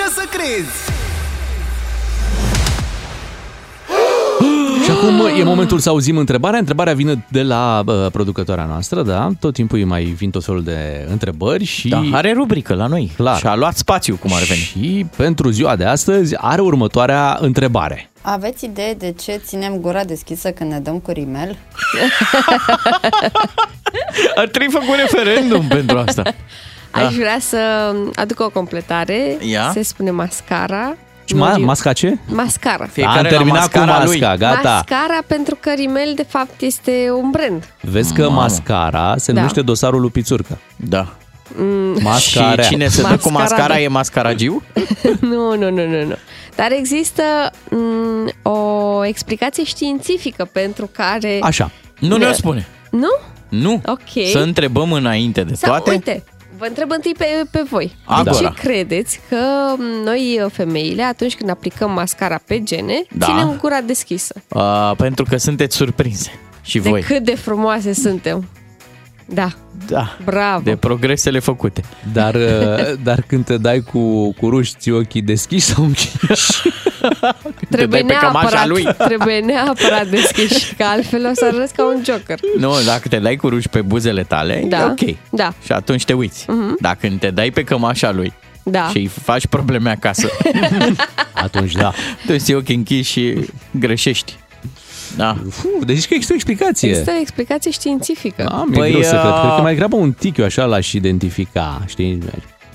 [0.00, 0.98] vină să crezi!
[4.84, 6.58] Și acum e momentul să auzim întrebarea.
[6.58, 9.28] Întrebarea vine de la uh, producătoarea noastră, da?
[9.40, 11.88] Tot timpul îi mai vin tot felul de întrebări și...
[11.88, 13.12] Da, are rubrică la noi.
[13.16, 13.36] Clar.
[13.36, 14.60] Și a luat spațiu, cum ar veni.
[14.60, 18.10] Și pentru ziua de astăzi are următoarea întrebare.
[18.20, 21.56] Aveți idee de ce ținem gura deschisă când ne dăm cu rimel?
[24.34, 26.22] Ar trebui făcut referendum pentru asta.
[26.90, 27.58] Aș vrea să
[28.14, 29.36] aduc o completare.
[29.40, 29.70] Ia.
[29.72, 30.96] Se spune mascara.
[31.24, 32.18] Și ma- masca ce?
[32.26, 32.88] Mascara.
[33.06, 34.60] Am terminat cu masca, gata.
[34.68, 37.64] Mascara pentru că rimel de fapt este un brand.
[37.80, 38.40] Vezi că Mamă.
[38.40, 39.38] mascara se Da.
[39.38, 40.58] numește dosarul lui Pițurcă.
[40.76, 41.06] Da.
[41.56, 42.62] Mm, Mascara.
[42.62, 43.80] Și cine se dă cu mascara Mascara.
[43.80, 44.62] e mascaragiu?
[45.20, 46.14] nu, nu, nu, nu, nu.
[46.54, 47.22] Dar există
[47.70, 51.38] m, o explicație științifică pentru care...
[51.40, 51.70] Așa.
[51.98, 52.66] Nu ne-o spune.
[52.90, 53.08] Nu?
[53.48, 53.80] Nu.
[53.86, 54.24] Ok.
[54.30, 55.90] Să întrebăm înainte de Sau, toate.
[55.90, 56.24] uite,
[56.60, 57.96] vă întreb întâi pe, pe voi.
[58.04, 58.38] Agora.
[58.38, 59.36] De ce credeți că
[60.04, 63.26] noi, femeile, atunci când aplicăm mascara pe gene, Da.
[63.26, 64.34] ținem gura deschisă?
[64.48, 66.30] Uh, pentru că sunteți surprinse.
[66.62, 67.00] Și De voi.
[67.02, 68.48] cât de frumoase suntem.
[69.34, 69.48] Da.
[69.88, 70.16] Da.
[70.24, 70.60] Bravo.
[70.64, 71.82] De progresele făcute.
[72.12, 76.18] Dar, uh, dar când te dai cu, cu ruși, ți ochii deschiși sau închiși?
[77.70, 78.86] Trebuie dai pe cămașa neapărat, lui.
[79.08, 82.38] trebuie neapărat deschiși, că altfel o să arăți ca un joker.
[82.58, 84.78] Nu, dacă te dai cu ruși pe buzele tale, Da.
[84.78, 85.16] e ok.
[85.30, 85.52] Da.
[85.64, 86.44] Și atunci te uiți.
[86.48, 86.76] Mhm.
[86.80, 88.88] Dar când te dai pe cămașa lui Da.
[88.88, 90.28] și îi faci probleme acasă,
[91.32, 91.92] atunci da.
[92.26, 93.38] Tu ți ochii închiși și
[93.70, 94.36] greșești.
[95.16, 95.36] Da.
[95.46, 96.88] Uf, deci că există o explicație.
[96.88, 98.46] Există o explicație științifică.
[98.46, 99.32] Am, păi, e greu să cred.
[99.40, 102.18] Cred că mai grabă un tic eu așa l-aș identifica, știi?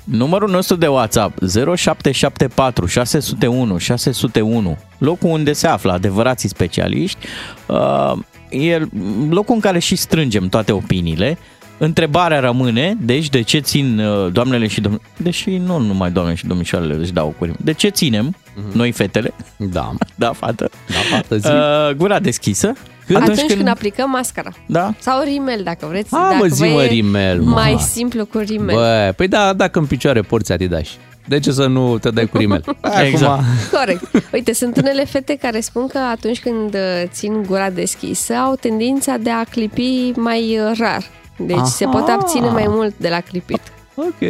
[0.04, 1.38] Numărul nostru de WhatsApp
[1.76, 7.18] 0774 601 601, locul unde se află adevărații specialiști,
[7.66, 8.14] uh,
[8.50, 8.88] e
[9.30, 11.38] locul în care și strângem toate opiniile.
[11.78, 16.46] Întrebarea rămâne, deci de ce țin uh, doamnele și domnile, deși nu numai doamnele și
[16.46, 18.36] domnișoarele își dau cu de ce ținem
[18.72, 21.48] noi fetele, da, da fată, da fată zi.
[21.48, 22.74] uh, gura deschisă,
[23.14, 23.68] Atunci, când...
[23.68, 24.52] aplicăm mascara.
[24.66, 24.94] Da.
[25.00, 26.10] Sau rimel, dacă vreți.
[26.12, 27.50] Ha, dacă mă, zi, vă mă, e rimel, mă.
[27.50, 28.76] Mai simplu cu rimel.
[28.76, 30.88] Bă, păi da, dacă în picioare porți Adidas.
[31.28, 32.64] De ce să nu te dai cu rimel?
[33.08, 33.44] Exact.
[33.72, 34.32] Corect.
[34.34, 39.18] Uite, sunt unele fete care spun că atunci când uh, țin gura deschisă au tendința
[39.18, 41.04] de a clipi mai uh, rar.
[41.38, 41.66] Deci Aha.
[41.66, 43.62] se pot abține mai mult de la clipit.
[43.96, 44.22] Ok.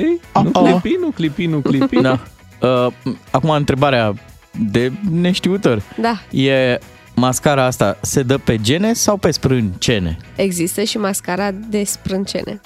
[0.44, 2.02] Nu clipi, nu clipi, nu clipi.
[2.02, 2.20] Da.
[2.62, 2.92] Uh,
[3.32, 4.14] acum întrebarea
[4.60, 5.82] de neștiutor.
[6.02, 6.22] Da.
[6.40, 6.78] E
[7.16, 10.18] mascara asta se dă pe gene sau pe sprâncene?
[10.36, 12.62] Există și mascara de sprâncene.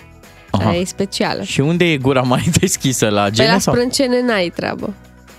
[0.51, 0.69] Aha.
[0.69, 1.43] Aia e specială.
[1.43, 3.07] Și unde e gura mai deschisă?
[3.09, 3.73] La Pe gene la sau?
[3.73, 4.93] sprâncene n-ai treabă.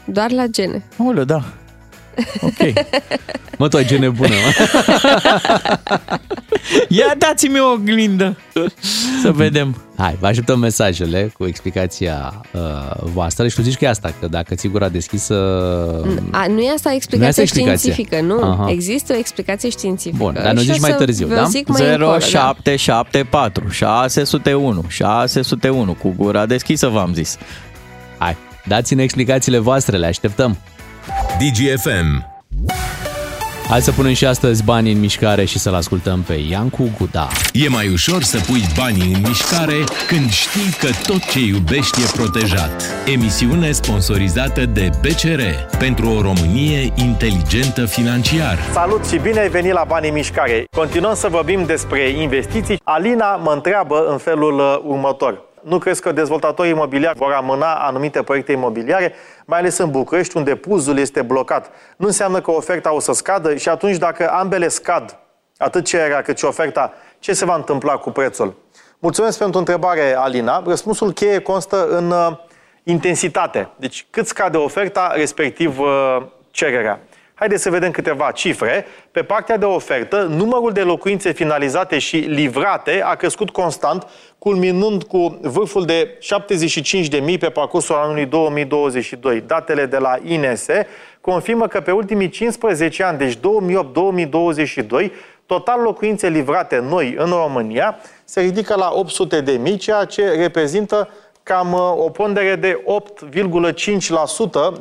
[0.04, 0.82] Doar la gene.
[1.06, 1.44] Olă, da.
[2.40, 2.73] Ok.
[3.59, 4.66] Mă, tu ai gene bună, mă.
[6.88, 8.37] Ia dați-mi o oglindă
[9.23, 9.83] să vedem.
[9.96, 12.61] Hai, vă așteptăm mesajele cu explicația uh,
[13.03, 15.35] voastră și tu zici că e asta, că dacă ții gura deschisă...
[16.31, 17.92] A, nu e asta Nu e explicația asta explicația.
[17.92, 18.51] științifică, nu.
[18.51, 18.70] Aha.
[18.70, 20.16] Există o explicație științifică.
[20.25, 21.44] Bun, dar nu Și zici o mai să târziu, vă da?
[21.44, 22.18] Zic mai încolo, da.
[22.18, 27.37] 0774 601 601 cu gura deschisă v-am zis.
[28.18, 30.59] Hai, dați-ne explicațiile voastre, le așteptăm.
[31.38, 32.29] DGFM.
[33.70, 37.29] Hai să punem și astăzi banii în mișcare și să-l ascultăm pe Iancu Guda.
[37.53, 39.75] E mai ușor să pui banii în mișcare
[40.09, 42.83] când știi că tot ce iubești e protejat.
[43.12, 45.40] Emisiune sponsorizată de BCR
[45.79, 48.59] pentru o Românie inteligentă financiar.
[48.73, 50.64] Salut și bine ai venit la Banii Mișcare.
[50.77, 52.81] Continuăm să vorbim despre investiții.
[52.85, 55.49] Alina mă întreabă în felul uh, următor.
[55.62, 59.12] Nu crezi că dezvoltatorii imobiliari vor amâna anumite proiecte imobiliare,
[59.50, 61.70] mai ales în București, unde puzul este blocat?
[61.96, 65.18] Nu înseamnă că oferta o să scadă și atunci dacă ambele scad,
[65.56, 68.54] atât cererea cât și oferta, ce se va întâmpla cu prețul?
[68.98, 70.62] Mulțumesc pentru întrebare, Alina.
[70.66, 72.36] Răspunsul cheie constă în uh,
[72.82, 73.68] intensitate.
[73.76, 77.00] Deci cât scade oferta, respectiv uh, cererea.
[77.40, 78.87] Haideți să vedem câteva cifre.
[79.11, 84.07] Pe partea de ofertă, numărul de locuințe finalizate și livrate a crescut constant,
[84.38, 86.18] culminând cu vârful de
[87.33, 89.40] 75.000 pe parcursul anului 2022.
[89.40, 90.66] Datele de la INS
[91.20, 93.38] confirmă că pe ultimii 15 ani, deci 2008-2022,
[95.46, 101.09] total locuințe livrate noi în România se ridică la 800 de mii, ceea ce reprezintă
[101.42, 102.85] cam uh, o pondere de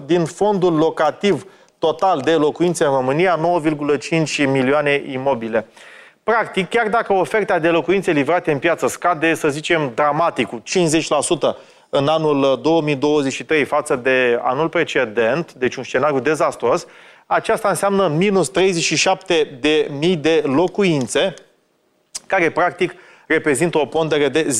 [0.01, 1.45] 8,5% din fondul locativ
[1.79, 3.41] total de locuințe în România, 9,5
[4.37, 5.67] milioane imobile.
[6.23, 10.63] Practic, chiar dacă oferta de locuințe livrate în piață scade, să zicem, dramatic, cu 50%
[11.89, 16.85] în anul uh, 2023 față de anul precedent, deci un scenariu dezastruos,
[17.25, 21.33] aceasta înseamnă minus 37 de mii de locuințe,
[22.27, 22.93] care practic
[23.27, 24.51] reprezintă o pondere de 0,5%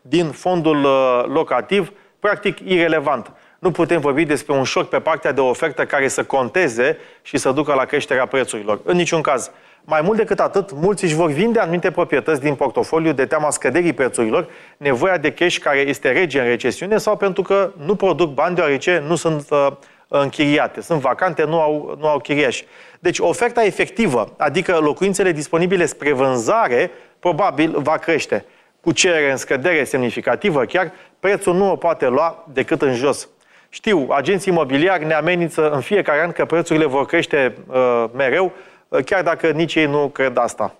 [0.00, 3.32] din fondul uh, locativ, practic irelevant.
[3.64, 7.52] Nu putem vorbi despre un șoc pe partea de ofertă care să conteze și să
[7.52, 8.80] ducă la creșterea prețurilor.
[8.84, 9.50] În niciun caz.
[9.84, 13.92] Mai mult decât atât, mulți își vor vinde anumite proprietăți din portofoliu de teama scăderii
[13.92, 18.54] prețurilor, nevoia de cash care este rege în recesiune sau pentru că nu produc bani
[18.54, 19.66] deoarece nu sunt uh,
[20.08, 22.64] închiriate, sunt vacante, nu au, nu au chiriași.
[23.00, 28.44] Deci oferta efectivă, adică locuințele disponibile spre vânzare, probabil va crește.
[28.80, 33.28] Cu cerere în scădere semnificativă, chiar prețul nu o poate lua decât în jos.
[33.74, 38.52] Știu, agenții imobiliari ne amenință în fiecare an că prețurile vor crește uh, mereu,
[38.88, 40.74] uh, chiar dacă nici ei nu cred asta.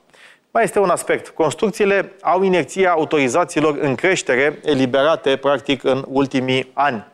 [0.51, 1.29] Mai este un aspect.
[1.29, 7.07] Construcțiile au inerția autorizațiilor în creștere, eliberate practic în ultimii ani.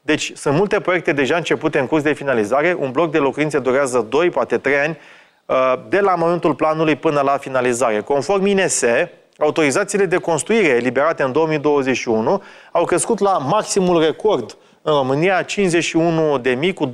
[0.00, 2.76] Deci sunt multe proiecte deja începute în curs de finalizare.
[2.78, 4.98] Un bloc de locuințe durează 2, poate 3 ani,
[5.46, 8.00] uh, de la momentul planului până la finalizare.
[8.00, 14.56] Conform INSE, autorizațiile de construire eliberate în 2021 au crescut la maximul record
[14.88, 16.90] în România, 51.000 cu 25%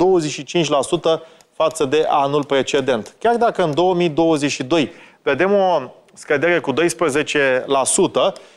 [1.53, 3.15] față de anul precedent.
[3.19, 4.91] Chiar dacă în 2022
[5.23, 5.81] vedem o
[6.15, 6.77] scădere cu 12%,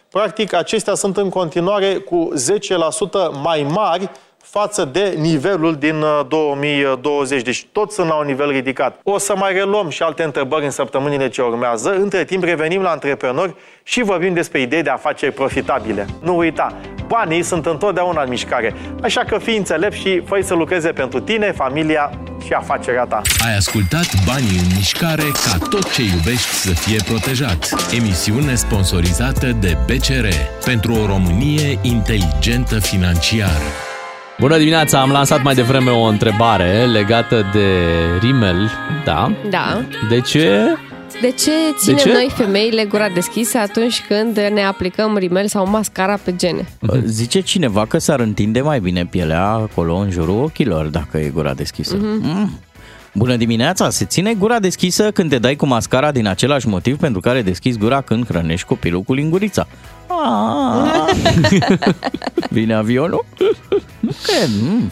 [0.10, 4.10] practic acestea sunt în continuare cu 10% mai mari
[4.50, 7.42] față de nivelul din 2020.
[7.42, 9.00] Deci tot sunt la un nivel ridicat.
[9.04, 11.96] O să mai reluăm și alte întrebări în săptămânile ce urmează.
[11.96, 16.06] Între timp revenim la antreprenori și vorbim despre idei de afaceri profitabile.
[16.22, 16.74] Nu uita,
[17.08, 18.74] banii sunt întotdeauna în mișcare.
[19.04, 22.12] Așa că fii înțelept și fă să lucreze pentru tine, familia
[22.46, 23.22] și afacerea ta.
[23.46, 27.70] Ai ascultat Banii în mișcare ca tot ce iubești să fie protejat.
[27.98, 30.28] Emisiune sponsorizată de BCR
[30.66, 33.62] pentru o Românie inteligentă financiar.
[34.40, 35.02] Bună dimineața!
[35.02, 37.68] Am lansat mai devreme o întrebare legată de
[38.20, 38.72] rimel.
[39.06, 39.36] Da?
[39.50, 39.86] Da.
[40.10, 40.76] De ce?
[41.22, 42.12] De ce ținem ce?
[42.12, 46.68] noi femeile gura deschisă atunci când ne aplicăm rimel sau mascara pe gene?
[47.06, 51.54] Zice cineva că s-ar întinde mai bine pielea acolo în jurul ochilor dacă e gura
[51.54, 51.96] deschisă.
[51.96, 52.20] Mhm.
[52.22, 52.60] Mm.
[53.18, 53.90] Bună dimineața!
[53.90, 57.78] Se ține gura deschisă când te dai cu mascara din același motiv pentru care deschizi
[57.78, 59.68] gura când hrănești copilul cu lingurița.
[60.08, 61.14] Ah.
[62.50, 63.26] Vine avionul?
[64.00, 64.50] Nu cred.
[64.62, 64.92] Mm.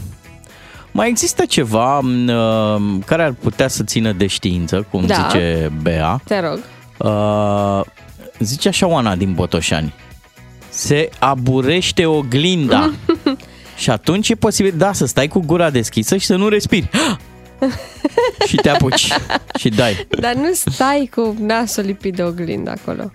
[0.91, 5.13] Mai există ceva m, uh, care ar putea să țină de știință, cum Da.
[5.15, 6.21] zice Bea.
[6.23, 6.59] Te rog.
[6.97, 7.81] Uh,
[8.39, 9.93] zice așa Oana din Botoșani.
[10.69, 12.91] Se aburește oglinda.
[13.77, 16.89] și atunci e posibil, da, să stai cu gura deschisă și să nu respiri.
[18.47, 19.07] și te apuci
[19.59, 20.07] și dai.
[20.19, 23.11] Dar nu stai cu nasul lipit de oglindă acolo.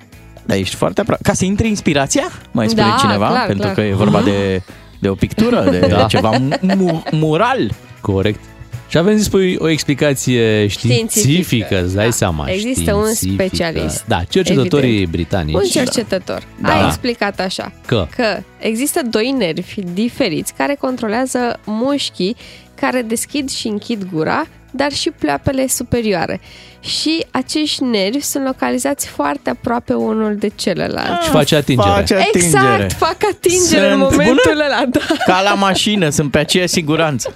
[0.46, 1.22] Dar ești foarte aproape.
[1.22, 2.32] Ca să intri inspirația?
[2.50, 3.28] Mai spune Da, cineva?
[3.28, 3.74] clar, Pentru clar.
[3.74, 4.62] că e vorba de,
[5.00, 6.06] de o pictură, de Da.
[6.06, 7.70] ceva mu- mural.
[8.00, 8.40] Corect.
[8.88, 12.10] Și avem zis păi, o explicație științifică, Științifică, îți dai da.
[12.10, 12.48] seama.
[12.50, 13.42] Există un științifică.
[13.46, 14.04] specialist.
[14.06, 15.10] Da, cercetătorii Evident.
[15.10, 15.54] britanici.
[15.54, 16.74] Un cercetător Da.
[16.74, 16.86] a Da.
[16.86, 18.06] explicat așa Că?
[18.16, 22.36] că există doi nervi diferiți care controlează mușchii
[22.80, 26.40] care deschid și închid gura, dar și pleoapele superioare.
[26.80, 31.22] Și acești nervi sunt localizați foarte aproape unul de celălalt.
[31.22, 31.90] Și face atingere.
[31.90, 32.44] Face atingere.
[32.46, 34.64] Exact, fac atingere în Sunt momentul bună?
[34.64, 35.00] ăla, da.
[35.24, 37.34] Ca la mașină, sunt pe aceeași siguranță.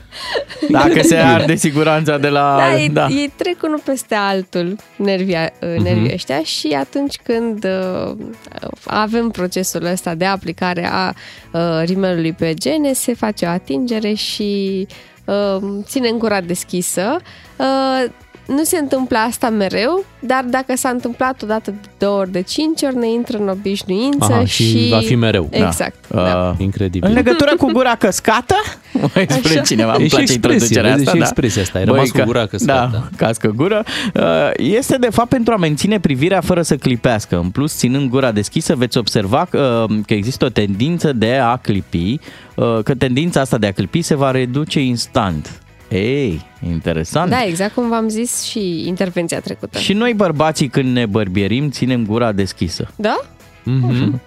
[0.68, 2.56] Dacă se arde siguranța de la...
[2.58, 3.06] Da, ei, da.
[3.10, 5.82] ei trec unul peste altul nervii, Mhm.
[5.82, 8.12] nervii ăștia și atunci când uh,
[8.84, 11.12] avem procesul ăsta de aplicare a
[11.52, 14.94] uh, rimelului pe gene, se face o atingere și uh,
[15.84, 17.16] ținem gura deschisă.
[18.52, 22.40] Uh, nu se întâmplă asta mereu, dar dacă s-a întâmplat odată de două ori, de
[22.40, 24.68] cinci ori, ne intră în obișnuință Aha, și...
[24.68, 25.48] și va fi mereu.
[25.50, 26.08] Exact.
[26.08, 26.22] Da.
[26.22, 26.54] Da.
[26.58, 27.08] Incredibil.
[27.08, 28.54] În legătură cu gura căscată,
[29.14, 29.62] mai spune Așa.
[29.62, 31.10] cineva, E îmi și place expresie, introducerea vezi, asta.
[31.10, 31.24] și da.
[31.24, 32.90] expresia asta, ai rămas cu ca- gura căscată.
[32.92, 33.84] Da, cască gură.
[34.14, 34.22] Uh,
[34.56, 37.38] Este de fapt pentru a menține privirea fără să clipească.
[37.38, 42.18] În plus, ținând gura deschisă, veți observa că, că există o tendință de a clipi,
[42.54, 45.61] uh, că tendința asta de a clipi se va reduce instant.
[45.92, 47.30] Ei, interesant.
[47.30, 49.78] Da, exact cum v-am zis și intervenția trecută.
[49.78, 52.88] Și noi bărbații când ne bărbierim ținem gura deschisă.
[52.96, 53.20] Da?
[53.64, 54.20] Mhm.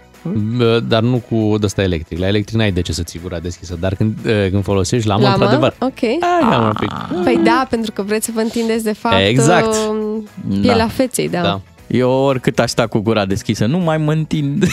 [0.58, 2.20] Bă, Dar nu cu ăsta electric.
[2.20, 5.22] La electric n-ai de ce să ții gura deschisă, dar când, eh, când folosești lamă,
[5.22, 5.34] Lamă?
[5.36, 5.76] într-adevăr.
[5.80, 6.02] Ok.
[6.02, 6.92] Aia, un pic.
[7.24, 9.68] Păi da, pentru că vreți să vă întindeți de fapt Exact.
[9.68, 10.24] uh,
[10.62, 10.88] pielea Da.
[10.88, 11.42] feței, da.
[11.42, 11.62] Da.
[11.88, 14.64] Eu oricât aș sta cu gura deschisă, nu mai mă întind.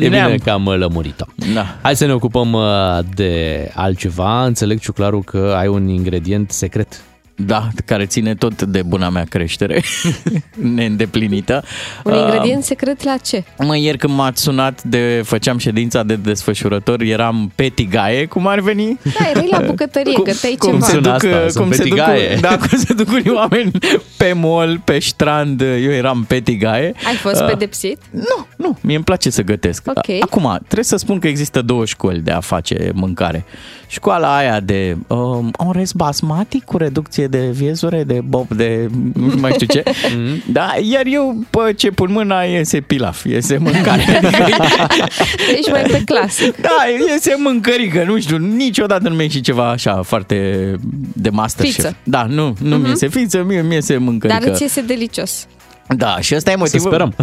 [0.00, 1.24] E Ne-am- bine că am uh, lămurit-o.
[1.54, 1.78] Da.
[1.82, 4.44] Hai să ne ocupăm uh, de altceva.
[4.44, 7.00] Înțeleg, Ciuclaru, că ai un ingredient secret.
[7.46, 9.82] Da, care ține tot de buna mea creștere
[10.74, 11.64] neîndeplinită.
[12.04, 13.44] Un Uh, ingredient secret la ce?
[13.58, 18.60] Mă, ieri când m-ați sunat de făceam ședința de desfășurător, eram pe tigaie, cum ar
[18.60, 18.98] veni?
[19.18, 20.84] Da, erai la bucătărie, cum, găteai cum ceva.
[20.84, 22.34] se Sună duc, asta, uh, sunt cum pe se duc, tigaie.
[22.40, 23.70] da, cum se duc unii oameni
[24.16, 26.94] pe mall, pe strand, eu eram pe tigaie.
[27.06, 27.98] Ai fost Uh, pedepsit?
[28.10, 29.82] Nu, nu, mie îmi place să gătesc.
[29.86, 30.20] Ok.
[30.20, 33.44] Acum, trebuie să spun că există două școli de a face mâncare.
[33.88, 39.52] Școala aia de um, orez basmati cu reducție de viezure, de bob, de nu mai
[39.52, 39.82] știu ce.
[40.58, 44.02] da, iar eu, pe ce pun mâna, iese pilaf, iese mâncare.
[44.16, 44.66] Adică,
[45.56, 46.56] Ești mai pe clasic.
[46.60, 46.76] da,
[47.12, 50.74] iese mâncărică, nu știu, niciodată nu mi și ceva așa foarte
[51.12, 51.74] de masterchef.
[51.74, 51.96] Fiță.
[52.02, 54.38] Da, nu, nu mi iese fiță, mie mi iese mâncărică.
[54.40, 55.46] Dar îți iese delicios.
[55.96, 56.88] Da, și asta e motivul.
[56.90, 57.14] sperăm.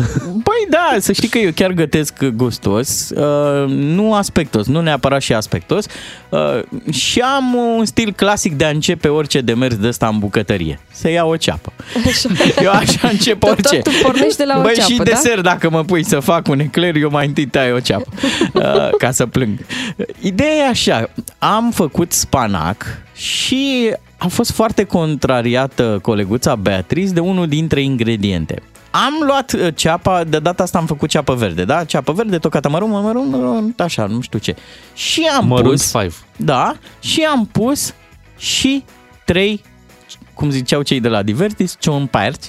[0.44, 5.34] Păi da, să știi că eu chiar gătesc gustos, uh, nu aspectos, nu neapărat și
[5.34, 5.86] aspectos,
[6.30, 10.80] uh, și am un stil clasic de a începe orice demers de ăsta în bucătărie.
[10.92, 11.72] Să iau o ceapă.
[12.64, 13.78] Eu așa încep Tot- orice.
[13.78, 15.04] tot tu pornești de la o Băi, ceapă, și da?
[15.04, 18.10] desert, dacă mă pui să fac un ecler, eu mai întâi tai o ceapă,
[18.54, 19.58] uh, ca să plâng.
[20.20, 27.48] Ideea e așa, am făcut spanac și a fost foarte contrariată coleguța Beatrice de unul
[27.48, 28.62] dintre ingrediente.
[28.92, 31.84] Am luat uh, ceapa, de data asta am făcut ceapă verde, da?
[31.84, 34.56] Ceapă verde, tocată mărunt, mărunt, mărunt, așa, nu știu ce.
[34.94, 35.92] Și am Mărunt pus...
[35.92, 36.14] five.
[36.36, 37.94] Da, și am pus
[38.38, 38.84] și
[39.26, 39.62] trei,
[40.34, 42.46] cum ziceau cei de la Divertis, ciomperci,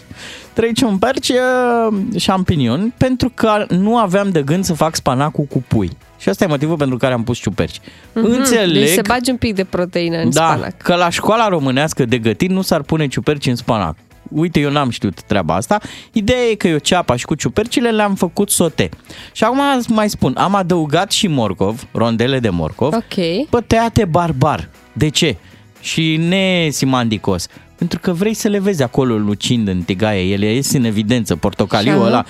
[0.52, 5.96] trei ciomperci uh, șampinion, pentru că nu aveam de gând să fac spanacul cu pui.
[6.18, 7.80] Și asta e motivul pentru care am pus ciuperci.
[8.12, 8.24] Mhm.
[8.24, 10.76] Înțeleg Deci se bagi un pic de proteină în da, spanac.
[10.76, 13.96] că la școala românească de gătit nu s-ar pune ciuperci în spanac.
[14.30, 15.78] Uite, eu n-am știut treaba asta.
[16.12, 18.88] Ideea e că eu ceapa și cu ciupercile le-am făcut sote.
[19.32, 23.14] Și acum îți mai spun, am adăugat și morcov, rondele de morcov, Ok.
[23.50, 24.68] pe tăiate barbar.
[24.92, 25.36] De ce?
[25.80, 27.46] Și nesimandicos.
[27.78, 30.32] Pentru că vrei să le vezi acolo lucind în tigaie.
[30.32, 32.00] Ele ies în evidență, portocaliu Așa.
[32.06, 32.24] ăla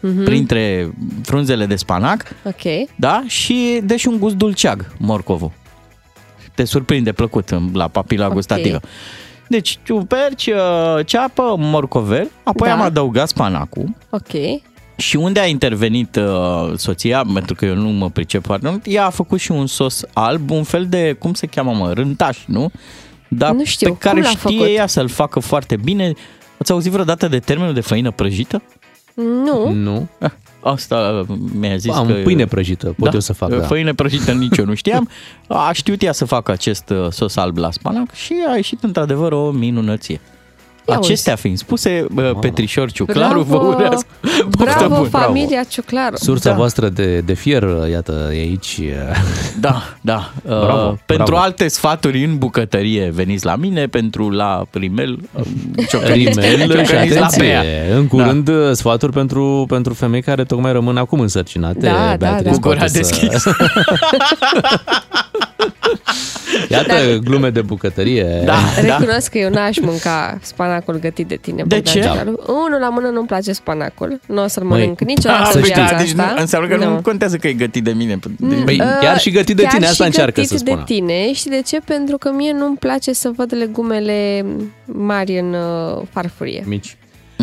[0.00, 0.24] Mhm.
[0.24, 2.22] printre frunzele de spanac.
[2.44, 2.88] Ok.
[2.96, 3.22] Da?
[3.26, 5.52] Și dă și un gust dulceag, morcovul.
[6.54, 8.32] Te surprinde plăcut în- la papila Ok.
[8.32, 8.80] gustativă.
[9.48, 12.74] Deci, ciuperci, uh, ceapă, morcovel, apoi Da.
[12.74, 14.28] am adăugat spanacul Ok.
[14.96, 19.06] și unde a intervenit uh, soția, pentru că eu nu mă pricep foarte mult, ea
[19.06, 22.70] a făcut și un sos alb, un fel de, cum se cheamă mă, rântaș, nu?
[23.36, 24.76] Dar Nu știu, pe care cum l-a știe făcut?
[24.76, 26.12] ea să-l facă foarte bine.
[26.58, 28.62] Ați auzit vreodată de termenul de făină prăjită?
[29.14, 29.72] Nu.
[29.72, 30.08] Nu.
[30.60, 32.12] Asta mi-a zis Am că...
[32.12, 33.62] pâine prăjită, pot eu să fac, da.
[33.62, 35.08] Făină prăjită nici eu nu știam.
[35.48, 39.32] A știut ea să facă acest uh, sos alb la spanac și a ieșit într-adevăr
[39.32, 40.20] o minunăție.
[40.88, 43.68] Ia Acestea fiind spuse, uh, Petrișor Ciuclaru vă Bravo!
[43.76, 44.04] urează.
[44.50, 45.08] poftă Bravo, bună.
[45.08, 46.16] familia Ciuclaru.
[46.16, 46.56] Sursa Da.
[46.56, 48.80] voastră de, de fier, iată, e aici.
[49.60, 50.30] Da, da.
[50.44, 51.42] Uh, Bravo, pentru bravo.
[51.42, 55.42] alte sfaturi în bucătărie veniți la mine, pentru la rimel, uh,
[55.88, 57.58] ciocăniți- Rimel și ciocăniți la Bea.
[57.58, 58.72] atenție, în curând da.
[58.74, 61.78] sfaturi pentru, pentru femei care tocmai rămân acum însărcinate.
[61.86, 62.50] Da, da, Beatrice, da.
[62.50, 63.56] Cu gura poate să- deschisă.
[66.68, 68.42] Iată glume de bucătărie.
[68.44, 68.54] Da,
[68.86, 68.96] da.
[68.96, 71.56] Recunosc că eu n-aș mânca spanacul gătit de tine.
[71.56, 72.00] De Bogdan ce?
[72.00, 72.42] Ciuclaru.
[72.66, 74.20] Unul la mână nu-mi place spanacul.
[74.26, 76.40] Nu o să-l Măi, mănânc niciodată Ah, în păi viața da, deci nu, asta.
[76.40, 78.18] înseamnă că nu contează că e gătit de mine.
[78.64, 80.84] Păi, Uh, chiar și gătit de chiar tine, asta și încearcă gătit să spună.
[80.86, 81.32] de tine.
[81.32, 81.78] Și de ce?
[81.84, 84.44] Pentru că mie nu-mi place să văd legumele
[84.84, 86.62] mari în uh, farfurie.
[86.66, 86.96] Mici.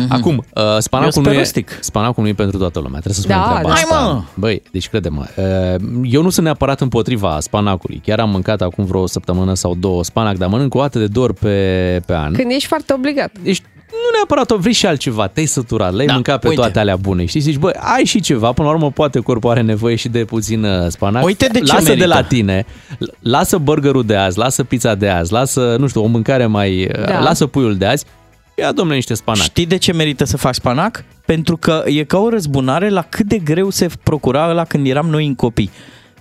[0.08, 0.60] Acum, uh, Mhm.
[0.74, 1.78] Eu spanacul sunt nu, e, rustic.
[1.80, 3.74] spanacul nu e pentru toată lumea, trebuie să spunem Da, treaba da.
[3.74, 3.94] asta.
[3.96, 4.22] Hai, mă!
[4.34, 8.00] Băi, deci crede-mă, uh, eu nu sunt neapărat împotriva spanacului.
[8.04, 11.26] Chiar am mâncat acum vreo săptămână sau două spanac, dar mănânc o dată de două
[11.26, 12.32] ori pe, pe an.
[12.32, 13.30] Când ești foarte obligat.
[13.42, 16.60] Deci nu neapărat o vrei și altceva, te-ai săturat, le-ai Da, mâncat pe uite.
[16.60, 17.24] toate alea bune.
[17.24, 20.24] Știi, zici, bă, ai și ceva, până la urmă poate corpul are nevoie și de
[20.24, 21.24] puțin uh, spanac.
[21.24, 22.06] Uite de ce lasă merită.
[22.06, 22.64] de la tine,
[22.98, 26.84] l- lasă burgerul de azi, lasă pizza de azi, lasă, nu știu, o mâncare mai...
[26.98, 27.20] uh, Da.
[27.20, 28.04] Lasă puiul de azi,
[28.60, 29.42] ia domnule niște spanac.
[29.42, 31.04] Știi de ce merită să faci spanac?
[31.26, 35.06] Pentru că e ca o răzbunare la cât de greu se procura ăla când eram
[35.06, 35.70] noi în copii.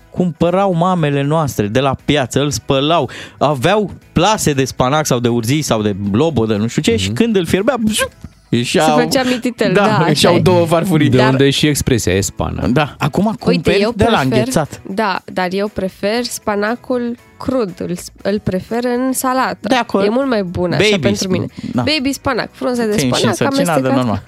[0.10, 5.62] Cumpărau mamele noastre de la piață, îl spălau, aveau plase de spanac sau de urzii
[5.62, 8.12] sau de lobo, de nu știu ce, și când îl fierbea, bzup,
[8.50, 10.40] ieșeau, Se făcea mititel, da, da, așa ieșeau e.
[10.40, 11.10] două farfurii.
[11.10, 12.68] De Dar- unde e și expresia, e spană.
[12.68, 14.82] Da, acum Uite, cumperi eu de la prefer, înghețat.
[14.90, 19.58] Da, dar eu prefer spanacul crud, îl, îl prefer în salată.
[19.68, 20.06] De acord.
[20.06, 21.46] E mult mai bun așa Baby pentru mine.
[21.46, 21.82] sp- da.
[21.84, 24.24] Baby spanac, frunze de Țin și spanac, însărcinat de amestecat, normal.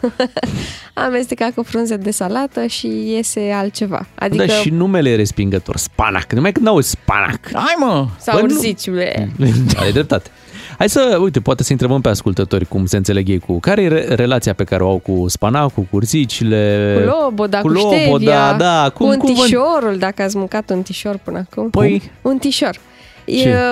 [0.93, 4.05] amestecat cu frunze de salată și iese altceva.
[4.15, 6.33] Adică, Da, și numele e respingător, spanac.
[6.33, 7.39] Numai când auzi spanac.
[7.53, 8.07] Hai mă!
[8.19, 8.53] sau Bă, nu.
[8.53, 9.31] urziciule.
[9.81, 10.29] Ai dreptate.
[10.77, 13.59] Hai să, uite, poate să întrebăm pe ascultători cum se înțeleg ei cu...
[13.59, 16.93] Care e re- relația pe care o au cu spanacul, cu urzicile?
[17.05, 18.89] Cu loboda, cu, cu ștevia, loboda, da.
[18.93, 21.69] Cum, cu cum vă- untișorul, dacă ați mâncat untișor până acum.
[21.69, 22.69] Păi- Untișor.
[22.75, 22.79] E,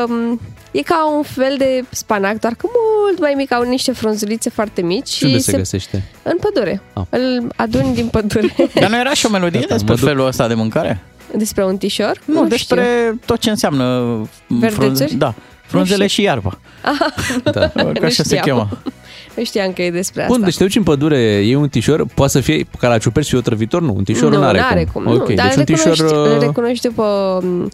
[0.09, 0.39] um,
[0.71, 2.67] e ca un fel de spanac, doar că
[3.05, 5.07] mult mai mic, au niște frunzulițe foarte mici.
[5.07, 6.03] Și unde și se găsește?
[6.23, 6.81] În pădure.
[6.93, 7.03] Ah.
[7.09, 8.55] Îl aduni din pădure.
[8.81, 10.07] Dar nu era și o melodie Gata, despre mă duc.
[10.09, 10.99] felul ăsta de mâncare?
[11.35, 12.21] Despre un tișor?
[12.25, 13.19] Nu, despre știu.
[13.25, 15.13] tot ce înseamnă Verdețuri?
[15.15, 15.33] Da,
[15.65, 16.23] frunzele știu.
[16.23, 16.59] și iarba.
[17.43, 17.67] Da.
[17.67, 18.43] Că Nu așa se știam.
[18.45, 18.69] cheamă.
[19.35, 20.45] Nu știam că e despre Bun, asta.
[20.45, 23.35] deci te duci în pădure, e un tișor, poate să fie ca la ciuperci și
[23.35, 23.81] otrăvitor?
[23.81, 25.07] Nu, un tișor nu, nu, are cum.
[25.07, 26.25] Ok, Nu, dar deci un recunoști, tișor...
[26.27, 27.03] îl uh, recunoști după
[27.43, 27.65] uh,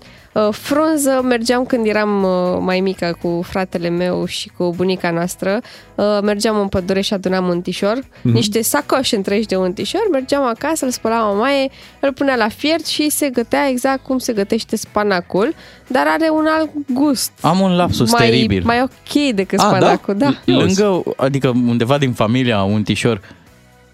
[0.52, 1.22] frunză.
[1.24, 5.60] Mergeam când eram uh, mai mică cu fratele meu și cu bunica noastră.
[5.96, 8.34] Uh, mergeam în pădure și adunam un tișor, Mhm.
[8.34, 10.02] niște sacoși întregi de un tișor.
[10.12, 11.70] Mergeam acasă, îl spălam mamaie,
[12.00, 15.54] îl punea la fiert și se gătea exact cum se gătește spanacul,
[15.88, 17.32] dar are un alt gust.
[17.42, 18.64] Am un lapsus mai, teribil.
[18.66, 20.34] Mai ok decât A, spanacul, da.
[20.46, 23.22] Lângă, adică undeva din familia, un tișor,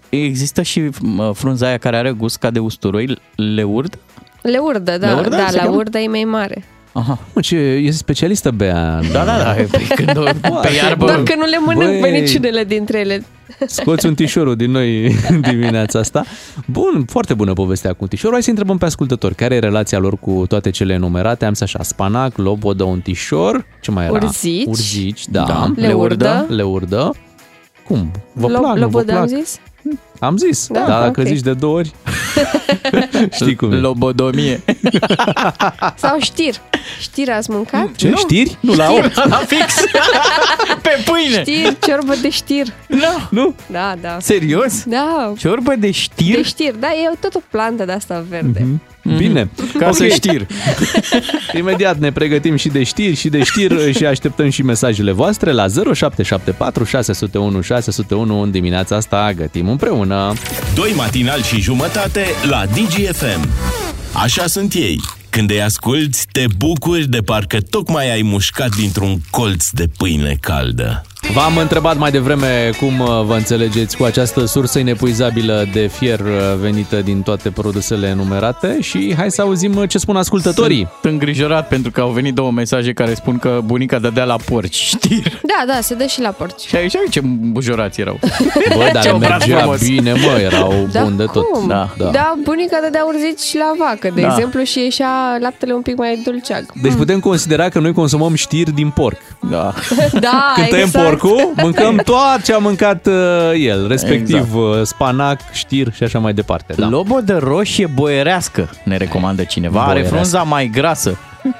[0.08, 3.98] există și mă, frunza aia care are gust ca de usturoi, le urd?
[4.42, 5.76] Le urdă, da, Le urdă, da se la cheamă?
[5.76, 6.64] urdă e mai mare.
[6.92, 7.18] Aha.
[7.34, 8.98] Mă, ce, e specialistă Bea.
[8.98, 9.52] în- Da, da, da.
[9.70, 10.22] Păi când o,
[10.62, 11.04] pe iarbă...
[11.06, 12.20] Doar că nu le mănânc pe Băi.
[12.20, 13.24] niciunele dintre ele.
[13.66, 16.24] Scoți un tișorul din noi dimineața asta.
[16.66, 18.32] Bun, foarte bună povestea cu tișorul.
[18.32, 19.34] Hai să întrebăm pe ascultători.
[19.34, 21.44] Care e relația lor cu toate cele enumerate?
[21.44, 23.66] Am să așa, spanac, lobodă, un tișor.
[23.80, 24.12] Ce mai era?
[24.12, 24.66] Urzici.
[24.66, 25.42] Urzici, da.
[25.42, 25.72] Da.
[25.76, 26.46] Le urdă.
[26.48, 27.14] Le urdă.
[27.86, 28.10] Cum?
[28.32, 29.38] Vă Lo- plac, nu vă lobodă am plac?
[29.42, 29.58] zis?
[30.22, 31.26] Am zis, Da, da, dar dacă ok.
[31.26, 31.92] zici de două ori,
[33.38, 33.76] știi cum e.
[33.76, 34.60] Lobodomie.
[36.02, 36.54] Sau știr.
[37.00, 37.88] Știr ați mâncat?
[37.96, 38.56] Ce, știri?
[38.60, 39.06] Nu, la Știri.
[39.06, 39.28] 8.
[39.28, 39.74] La fix!
[40.82, 41.40] Pe pâine!
[41.40, 42.66] Știr, ciorbă de știr.
[42.88, 43.54] Nu, nu.
[43.70, 44.16] Da, da.
[44.20, 44.84] Serios?
[44.84, 45.32] Da.
[45.38, 46.34] Ciorbă de știr?
[46.34, 48.60] De știr, da, e tot o plantă de asta verde.
[48.62, 48.80] Mhm.
[49.16, 49.50] Bine.
[49.78, 49.94] Ca Ok.
[49.94, 50.46] să știr.
[51.56, 55.66] Imediat ne pregătim și de știri și de știri și așteptăm și mesajele voastre la
[55.68, 60.11] 0774 601 601 în dimineața asta gătim împreună.
[60.74, 63.48] Doi matinal și jumătate la DGFM.
[64.12, 65.00] Așa sunt ei.
[65.30, 71.02] Când îi asculti, te bucuri de parcă tocmai ai mușcat dintr-un colț de pâine caldă.
[71.34, 76.26] V-am întrebat mai devreme cum uh, vă înțelegeți cu această sursă inepuizabilă de fier uh,
[76.60, 80.88] venită din toate produsele enumerate și hai să auzim uh, ce spun ascultătorii.
[81.00, 84.74] Sunt îngrijorat pentru că au venit două mesaje care spun că bunica dădea la porci
[84.94, 85.40] știri.
[85.42, 86.60] Da, da, se dă și la porci.
[86.66, 87.20] Și aici ce
[87.50, 88.18] bujorați erau.
[88.76, 89.86] Bă, dar Ce le obraz mergea frumos.
[89.88, 91.44] bine, mă, erau Da, bun de tot.
[91.44, 91.68] cum?
[91.68, 91.88] Da.
[91.96, 94.26] da, bunica dădea urzici și la vacă, de Da.
[94.34, 96.64] exemplu, și ieșea laptele un pic mai dulceag.
[96.82, 99.18] Deci putem considera că noi consumăm știri din porc.
[99.50, 99.72] Da.
[100.20, 101.04] Da, Când tăiem exact.
[101.28, 103.12] Porcul, mâncăm tot ce a mâncat uh,
[103.66, 104.54] el, respectiv Exact.
[104.54, 106.72] uh, spanac, știr și așa mai departe.
[106.76, 106.88] Da.
[106.88, 109.80] Lobo de roșie boierească, ne recomandă cineva.
[109.80, 110.14] Are Boierească.
[110.16, 111.18] frunza mai grasă.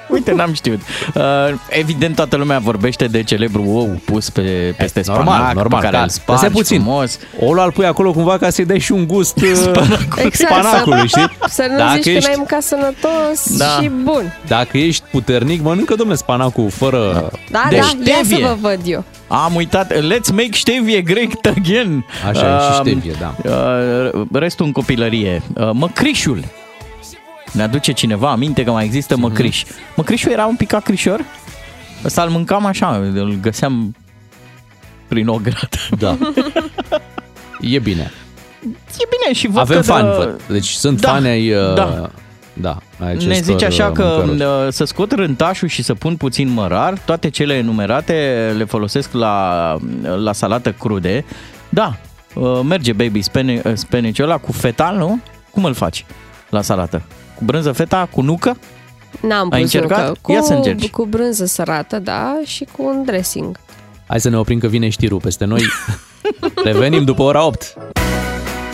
[0.09, 0.79] Uite, n-am știut.
[1.15, 1.23] Uh,
[1.69, 5.79] evident, toată lumea vorbește de celebru ou pus pe, peste spanac, Normal, normal.
[5.79, 6.01] pe care da.
[6.01, 6.81] îl Dar spargi stai puțin.
[6.81, 7.19] frumos.
[7.39, 9.43] Oul îl pui acolo cumva ca să-i dai și un gust uh,
[10.25, 11.37] Exact, spanacului, să, știi?
[11.49, 13.65] Să nu Dacă zici că ești- n-ai mâncat sănătos Da.
[13.81, 14.37] și bun.
[14.47, 17.31] Dacă ești puternic, mănâncă, domnule, spanacul fără...
[17.51, 18.45] Da, Deci da, ia să stevie.
[18.45, 19.03] vă văd eu.
[19.27, 19.93] Am uitat.
[19.93, 22.05] Let's make stevie great again.
[22.29, 23.35] Așa e, și Um, stevie, da.
[24.13, 25.41] Uh, restul în copilărie.
[25.57, 26.43] Uh, măcrișul.
[27.53, 29.23] Ne aduce cineva aminte că mai există Mhm.
[29.23, 29.63] măcriș.
[29.95, 31.19] Măcrișul era un pic acrișor.
[32.05, 33.95] Ăsta îl mâncam așa, îl găseam
[35.07, 35.77] prin o grată.
[35.99, 36.17] Da.
[37.61, 38.11] E bine.
[38.99, 40.41] E bine și văd Avem că fani, de- văd.
[40.47, 41.53] Deci sunt Da, fani ai...
[41.53, 42.09] uh, da.
[42.53, 44.65] Da, ai Ne acestor, zice așa uh, că mâncăruri.
[44.65, 48.13] uh, să scot rântașul și să pun puțin mărar, toate cele enumerate
[48.57, 49.77] le folosesc la,
[50.17, 51.25] la salată crude.
[51.69, 51.95] Da,
[52.35, 55.19] uh, merge baby spene, uh, speneciul ăla cu fetal, nu?
[55.51, 56.05] Cum îl faci
[56.49, 57.01] la salată?
[57.35, 58.57] Cu brânză feta, cu nucă?
[59.21, 60.07] N-am Ai pus încercat?
[60.07, 60.17] nucă.
[60.21, 60.89] Cu, Ia să încerci.
[60.89, 63.57] Cu brânză sărată, da, și cu un dressing.
[64.07, 65.61] Hai să ne oprim că vine știrul peste noi.
[66.63, 67.73] Revenim după ora 8.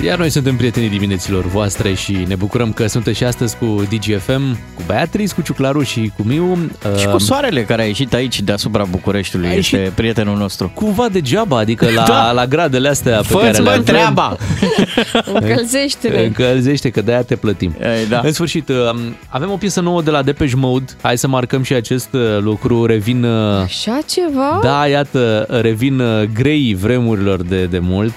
[0.06, 4.54] Iar noi suntem prietenii dimineților voastre și ne bucurăm că sunteți și astăzi cu DGFM,
[4.76, 6.58] cu Beatrice, cu Ciuclaru și cu Miu.
[6.98, 10.72] Și Uh, cu soarele care a ieșit aici deasupra Bucureștiului, A este ieșit prietenul nostru.
[10.76, 12.32] Cumva degeaba, adică la, Da.
[12.32, 13.84] la gradele astea pe Fă-ți, care le mă, avem.
[13.84, 14.38] treaba!
[15.34, 16.24] Încălzește-ne.
[16.24, 17.76] Încălzește, că de-aia te plătim.
[17.82, 18.22] Ei, da.
[18.24, 20.86] În sfârșit, um, avem o piesă nouă de la Depeche Mode.
[21.02, 22.86] Hai să marcăm și acest uh, lucru.
[22.86, 23.24] Revin...
[23.24, 24.60] uh, Așa ceva?
[24.64, 28.14] Da, iată, revin uh, grei vremurilor de, de mult.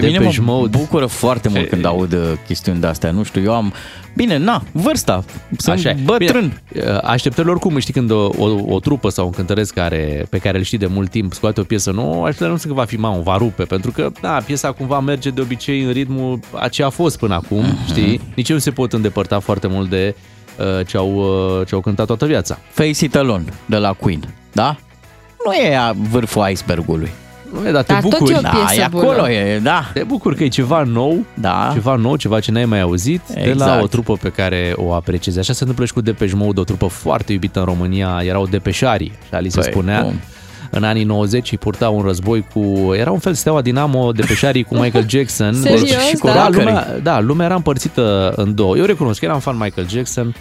[0.00, 0.76] Pe mine Depeche mă Mode.
[0.78, 3.10] bucură foarte mult când aud uh, chestiuni de-astea.
[3.10, 3.72] Nu știu, eu am...
[4.16, 5.24] Bine, na, vârsta.
[5.56, 5.96] Sunt Așa e.
[6.04, 6.60] bătrân.
[6.72, 10.38] Bine, uh, așteptările oricum, știi, când o, o, o trupă sau un cântăresc care, pe
[10.38, 12.84] care îl știi de mult timp scoate o piesă nouă, așteptările nu sunt că va
[12.84, 16.68] fi mamă, va rupe, pentru că, da, piesa cumva merge de obicei în ritmul a
[16.68, 17.86] ce a fost până acum, Mhm.
[17.86, 18.20] știi?
[18.36, 20.14] Nici eu nu se pot îndepărta foarte mult de
[20.58, 22.58] uh, ce, au, uh, ce au cântat toată viața.
[22.70, 24.76] Face It Alone, de la Queen, da?
[25.46, 27.10] Nu e a vârful icebergului.
[27.52, 28.32] Nu, dar te Dar tot bucuri.
[28.32, 29.10] e o piesă Da, e bună.
[29.10, 29.90] acolo, e, da.
[29.92, 31.70] Te bucur că e ceva nou, Da.
[31.72, 33.82] ceva nou, ceva ce n-ai mai auzit, de la Exact.
[33.82, 35.38] o trupă pe care o apreciezi.
[35.38, 39.12] Așa se întâmplă și cu Depeche Mode, o trupă foarte iubită în România, erau depeșarii,
[39.30, 40.02] așa li se Păi, spunea.
[40.02, 40.20] cum?
[40.70, 42.92] În anii 90 îi purtau un război cu...
[42.94, 45.54] Era un fel steaua Dinamo de peșarii cu Michael Jackson.
[45.62, 45.88] Serios?
[46.08, 46.32] Și cu, Da?
[46.32, 48.76] da, lumea, da, lumea era împărțită în două.
[48.76, 50.34] Eu recunosc că eram fan Michael Jackson.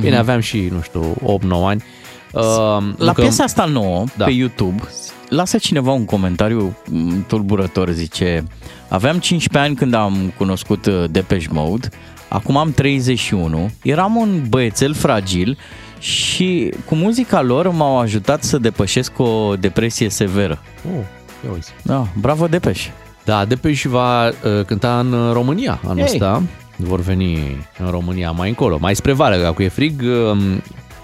[0.00, 1.84] Bine, aveam și, nu știu, 8-9 ani.
[2.32, 4.24] Uh, La încă- piesa asta nouă, Da.
[4.24, 4.82] pe YouTube,
[5.28, 8.44] lasă cineva un comentariu m, tulburător, zice
[8.88, 11.88] Aveam 15 ani când am cunoscut uh, Depeche Mode,
[12.28, 15.58] acum am 31, eram un băiețel fragil
[15.98, 20.62] și cu muzica lor m-au ajutat să depășesc o depresie severă.
[20.96, 21.04] Oh,
[21.44, 21.66] ia uite.
[21.82, 22.92] Da, bravo Depeche!
[23.24, 24.32] Da, Depeche va uh,
[24.66, 26.04] cânta în România anul Ei.
[26.04, 26.42] ăsta.
[26.76, 27.38] Vor veni
[27.78, 30.02] în România mai încolo, mai spre vară, că e frig.
[30.02, 30.56] Uh,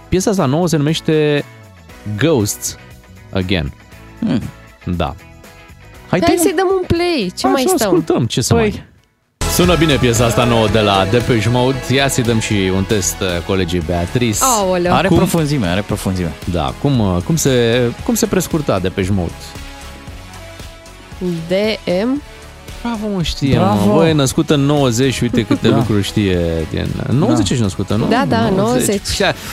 [0.08, 1.44] piesa asta nouă se numește
[2.18, 2.76] Ghosts
[3.32, 3.72] Again.
[4.26, 4.40] Hmm.
[4.96, 5.14] Da.
[6.08, 7.88] Hai, Hai dă-i să-i dăm un play, ce Hai mai să stăm?
[7.88, 8.60] ascultăm, ce să Păi.
[8.60, 8.84] mai...
[9.52, 11.76] Sună bine piesa asta nouă de la Depeche Mode.
[11.94, 14.38] Ia să-i dăm și un test uh, colegii Beatrice.
[14.42, 14.94] Aoleu.
[14.94, 16.32] Are Cum- profunzime, are profunzime.
[16.52, 19.32] Da, cum, uh, cum, se, cum se prescurta Depeche Mode?
[21.48, 22.22] DM.
[22.84, 23.86] Bravo, mă, știe, Bravo.
[23.86, 23.94] mă.
[23.94, 25.76] Băi, e născut în 90, uite câte Da.
[25.76, 26.38] lucruri știe.
[26.70, 26.86] Din...
[27.06, 28.06] În 90 ești născută, nu?
[28.08, 29.00] Da, da, 90.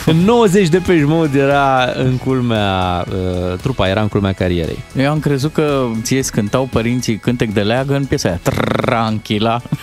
[0.06, 4.78] În 90 de pe Mode era în culmea, uh, trupa era în culmea carierei.
[4.96, 8.40] Eu am crezut că ție îți cântau părinții cântec de leagă în piesa aia.
[8.42, 9.60] Tranquila.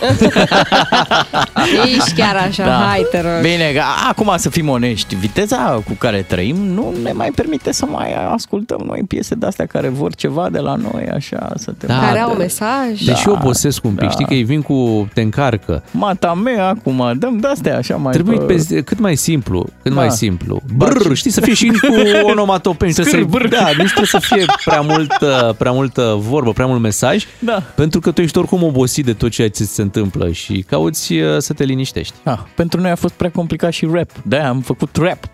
[1.94, 2.84] Ești chiar așa, Da.
[2.88, 3.40] hai te rog.
[3.42, 7.84] Bine, că acum să fim onești, viteza cu care trăim nu ne mai permite să
[7.88, 11.86] mai ascultăm noi piese de-astea care vor ceva de la noi, așa, să te...
[11.86, 12.36] Da, Care au da.
[12.36, 13.02] mesaj.
[13.04, 14.10] Deși Da, obosesc un pic, da.
[14.10, 15.82] știi că ei vin cu te încarcă.
[15.90, 18.12] Mata mea acum, dăm de-astea așa mai...
[18.12, 19.98] Trebuie pe, zi- cât mai simplu, cât Da.
[20.00, 20.62] mai simplu.
[20.76, 21.94] Brr, știi, să fie și cu
[22.32, 22.92] onomatopeni.
[22.92, 23.42] Scâr, Trebuie brr.
[23.42, 27.62] să, da, nu trebuie să fie prea multă, prea multă vorbă, prea mult mesaj, Da.
[27.74, 31.12] pentru că tu ești oricum obosit de tot ceea ce ți se întâmplă și cauți
[31.14, 32.14] uh, să te liniștești.
[32.22, 34.10] Ah, pentru noi a fost prea complicat și rap.
[34.24, 35.18] De-aia am făcut rap.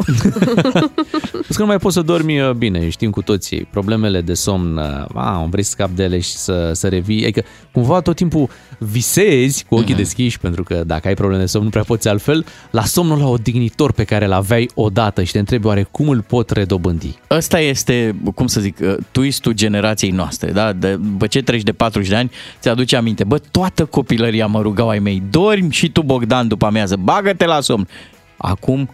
[1.31, 3.69] Plus că nu mai poți să dormi uh, bine, știm cu toții.
[3.71, 7.23] Problemele de somn, uh, a, vrei să scapi de ele și să, să revii.
[7.23, 7.43] Adică
[7.73, 9.97] cumva tot timpul visezi cu ochii mm-hmm.
[9.97, 13.29] deschiși, pentru că dacă ai probleme de somn nu prea poți altfel, la somnul la
[13.29, 17.19] odihnitor pe care îl aveai odată și te întrebi oare cum îl pot redobândi.
[17.31, 20.73] Ăsta este, cum să zic, uh, twistul generației noastre, da?
[20.73, 22.31] De, după ce treci de 40 de ani,
[22.61, 26.97] ți-aduce aminte, bă, toată copilăria mă rugau ai mei, dormi și tu, Bogdan, după amiază,
[26.97, 27.89] bagă-te la somn.
[28.37, 28.91] Acum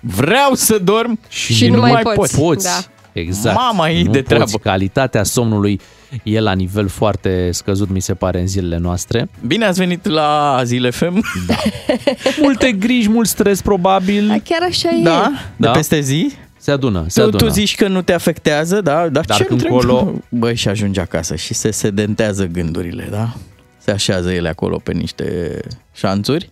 [0.00, 2.36] vreau să dorm și, Și nu mai poți.
[2.36, 2.44] pot.
[2.46, 2.64] Poți.
[2.64, 2.92] Da.
[3.12, 3.56] Exact.
[3.56, 4.34] Mama ei nu de poți.
[4.34, 4.58] treabă.
[4.62, 5.80] Calitatea somnului
[6.22, 9.28] e la nivel foarte scăzut, mi se pare, în zilele noastre.
[9.46, 11.22] Bine ați venit la Zile FM.
[11.46, 11.54] Da.
[12.42, 14.26] Multe griji, mult stres, probabil.
[14.26, 15.02] Da, chiar așa e.
[15.02, 15.30] da?
[15.56, 15.70] De Da.
[15.70, 16.30] peste zi?
[16.56, 17.42] Se adună, se Tu, adună.
[17.44, 19.08] tu zici că nu te afectează, da?
[19.08, 19.78] Dar, Dar ce când întreb?
[19.80, 23.34] colo- Băi, și ajunge acasă și se sedentează gândurile, da?
[23.78, 25.58] Se așează ele acolo pe niște
[25.94, 26.50] șanțuri.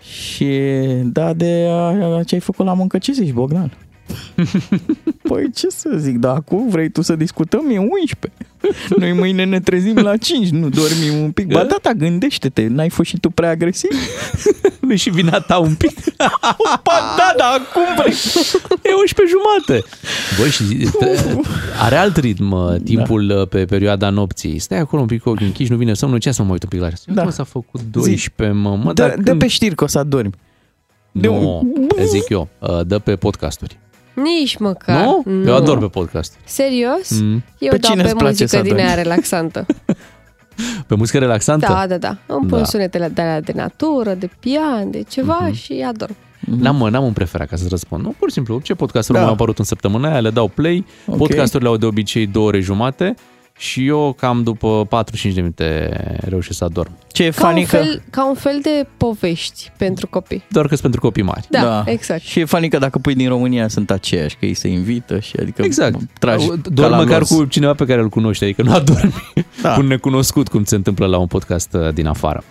[0.00, 0.48] Și
[1.02, 3.72] da, de a, ce ai făcut la muncă, ce zici, Bogdan?
[5.28, 7.70] Păi ce să zic, dar acum vrei tu să discutăm?
[7.70, 8.32] E 11.
[8.98, 11.46] Noi mâine ne trezim la 5, nu dormim un pic.
[11.52, 13.90] Ba da, da, gândește-te, n-ai fost și tu prea agresiv?
[14.80, 16.14] Nu și vina ta un pic.
[16.86, 18.12] Ba da, da, acum vrei.
[18.82, 19.84] E 11 jumate.
[20.38, 23.44] Băi, și t- are alt ritm uh, timpul da.
[23.44, 24.58] pe perioada nopții.
[24.58, 26.68] Stai acolo un pic cu ochii închiși, nu vine somnul, ce să mă uit un
[26.68, 27.24] pic la Da.
[27.24, 27.30] da.
[27.30, 28.76] s-a făcut 12, mă.
[28.76, 30.32] mă De, dar de când- pe știri că o să adormi.
[31.12, 31.72] de Nu,
[32.06, 33.78] zic eu, uh, dă pe podcasturi.
[34.22, 35.04] Nici măcar.
[35.04, 35.24] Nu?
[35.46, 36.40] Eu ador pe podcasturi.
[36.44, 37.20] Serios?
[37.20, 37.42] Mm.
[37.58, 38.88] Eu Pe dau cine pe îți place muzică să din adormi?
[38.90, 39.66] aia relaxantă.
[40.86, 41.66] Pe muzică relaxantă?
[41.72, 42.16] Da, da, da.
[42.26, 42.64] Îmi pun Da.
[42.64, 45.52] sunetele de alea de natură, de pian, de ceva Mhm.
[45.52, 46.16] și adorm.
[46.40, 48.04] N-am, mă, n-am un preferat ca să răspund.
[48.04, 49.22] Nu, pur și simplu, ce podcasturi Da.
[49.24, 49.28] da.
[49.30, 50.76] au apărut în săptămâna aia, le dau play.
[50.76, 51.14] Ok.
[51.14, 51.18] Okay.
[51.26, 53.14] Podcasturile au de obicei două ore jumate
[53.58, 55.90] și eu cam după 45 de minute
[56.28, 56.90] reușesc să adorm.
[57.12, 57.76] Ce e Ca un, funny că...
[57.76, 60.42] fel, ca un fel de povești pentru copii.
[60.48, 61.46] Doar că sunt pentru copii mari.
[61.50, 62.20] Da, exact.
[62.22, 65.36] Și e funny că dacă pui din România sunt aceiași, că ei se invită și
[65.40, 65.96] adică Exact.
[66.18, 67.28] tragi Doar ca la măcar los.
[67.28, 69.42] cu cineva pe care îl cunoști, adică nu adormi Da.
[69.68, 69.74] da.
[69.74, 72.44] cu un necunoscut, cum se întâmplă la un podcast uh, din afară.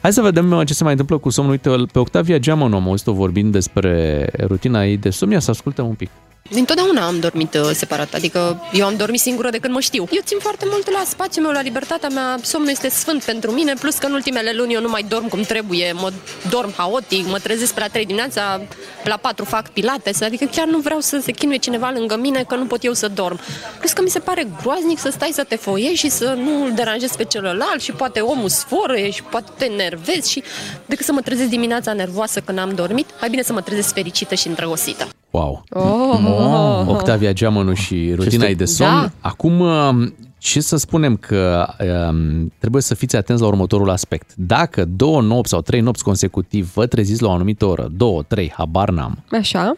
[0.00, 1.52] Hai să vedem uh, ce se mai întâmplă cu somnul.
[1.52, 5.32] Uite, pe Octavia Geamănu am auzit-o vorbind despre rutina ei de somn.
[5.32, 6.10] Ia să ascultăm un pic.
[6.50, 10.06] Dintotdeauna am dormit uh, separat, adică eu am dormit singură de când mă știu.
[10.10, 13.74] Eu țin foarte mult la spațiul meu, la libertatea mea, somnul este sfânt pentru mine,
[13.80, 16.12] plus că în ultimele luni eu nu mai dorm cum trebuie, mă
[16.50, 18.60] dorm haotic, mă trezesc pe la 3 dimineața,
[19.04, 22.54] la 4 fac pilates, adică chiar nu vreau să se chinuie cineva lângă mine că
[22.54, 23.40] nu pot eu să dorm.
[23.78, 26.72] Plus că mi se pare groaznic să stai să te foiești și să nu îl
[26.74, 30.42] deranjezi pe celălalt și poate omul sforă și poate te nervezi și
[30.86, 34.34] decât să mă trezesc dimineața nervoasă când am dormit, mai bine să mă trezesc fericită
[34.34, 35.08] și îndrăgostită.
[35.34, 35.64] Wow!
[35.70, 38.90] Oh, Octavia Geamănu și rutina este- ei de somn.
[38.90, 39.10] Da.
[39.20, 40.08] Acum, uh,
[40.38, 41.66] ce să spunem că
[42.10, 44.30] um, trebuie să fiți atenți la următorul aspect.
[44.34, 48.52] Dacă două nopți sau trei nopți consecutiv vă treziți la o anumită oră, două, trei,
[48.56, 49.74] habar n-am, Așa?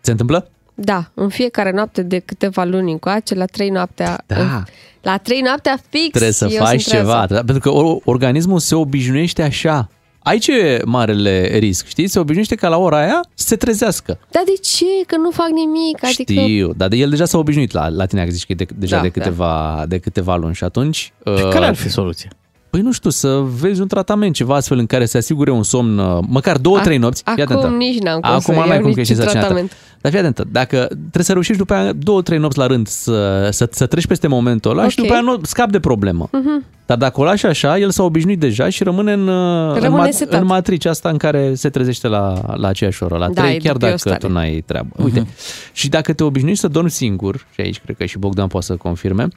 [0.00, 0.48] se întâmplă?
[0.74, 4.22] Da, în fiecare noapte de câteva luni încoace, la trei noaptea...
[4.26, 4.62] Da.
[5.02, 7.10] La trei noaptea fix Trebuie să eu faci sunt trează.
[7.10, 7.34] ceva, da?
[7.44, 9.88] pentru că or- organismul se obișnuiește așa.
[10.22, 12.08] Aici e marele risc, știi?
[12.08, 14.18] Se obișnuiește ca la ora aia să se trezească.
[14.30, 14.84] Dar de ce?
[15.06, 16.40] Că nu fac nimic, adică...
[16.40, 18.66] Știu, dar de el deja s-a obișnuit la, la tine, că zici că e de,
[18.74, 19.20] deja Da, de, da.
[19.20, 21.12] câteva, de câteva luni și atunci...
[21.36, 22.30] Și care ar fi soluția?
[22.70, 25.98] Păi nu știu, să vezi un tratament, ceva astfel în care să asigure un somn,
[25.98, 27.22] uh, măcar două, Ac- trei nopți.
[27.34, 27.76] Fii acum atentă.
[27.76, 29.46] nici n-am cum Acum să n-ai iau cum că nici ești însărcinată.
[29.46, 29.76] tratament.
[30.00, 33.48] Dar fii atentă, dacă trebuie să reușești după aia două, trei nopți la rând să,
[33.52, 35.04] să, să treci peste momentul ăla și Ok.
[35.06, 36.28] după aia nu scapi de problemă.
[36.32, 36.64] Mhm.
[36.86, 40.08] Dar dacă o lași așa, el s-a obișnuit deja și rămâne în, uh, în, Rămâne
[40.08, 40.40] ma- setat.
[40.40, 43.58] în matricea asta în care se trezește la, la aceeași oră, la Da, 3, e
[43.58, 44.26] chiar dubios dacă tare.
[44.32, 44.88] tu n-ai treabă.
[45.04, 45.26] Uite,
[45.72, 48.76] și dacă te obișnuiești să dormi singur, și aici cred că și Bogdan poate să
[48.76, 49.28] confirme,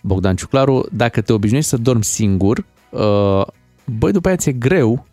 [0.00, 3.42] Bogdan Ciuclaru, dacă te obișnuiești să dormi singur, uh,
[3.98, 5.06] băi, după aia ți-e greu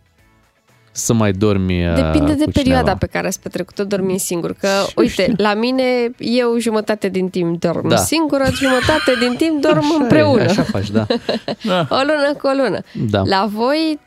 [0.92, 2.96] să mai dormi uh, Depinde de cu perioada cineva.
[2.98, 4.52] pe care ați petrecut-o dormind singur.
[4.52, 5.82] Că, uite, la mine,
[6.18, 7.96] eu jumătate din timp dorm Da.
[7.96, 10.42] singură, jumătate din timp dorm Așa e, împreună.
[10.42, 11.06] așa faci, da.
[11.98, 12.80] o lună cu o lună.
[13.10, 13.22] Da.
[13.24, 13.98] La voi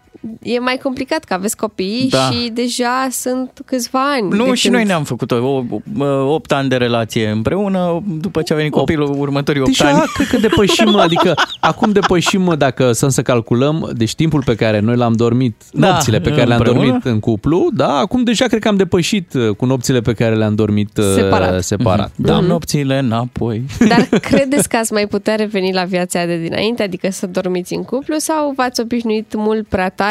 [0.41, 2.29] e mai complicat că aveți copii Da.
[2.31, 4.29] și deja sunt câțiva ani.
[4.37, 5.63] Nu, de și când- noi ne-am făcut o, o,
[5.99, 10.01] o, 8 ani de relație împreună, după ce a venit copilul următorii 8 Deja ani.
[10.13, 14.95] cred că depășim, adică acum depășim, dacă să să calculăm, deci timpul pe care noi
[14.95, 16.83] l-am dormit, Da, nopțile pe care le-am împreună.
[16.85, 20.35] dormit în cuplu, da, acum deja cred că am depășit uh, cu nopțile pe care
[20.35, 21.63] le-am dormit uh, Separat.
[21.63, 22.11] separat.
[22.15, 22.45] Da, Mhm.
[22.47, 23.63] nopțile înapoi.
[23.87, 27.83] Dar credeți că ați mai putea reveni la viața de dinainte, adică să dormiți în
[27.83, 30.07] cuplu sau v-ați obișnuit mult prea tare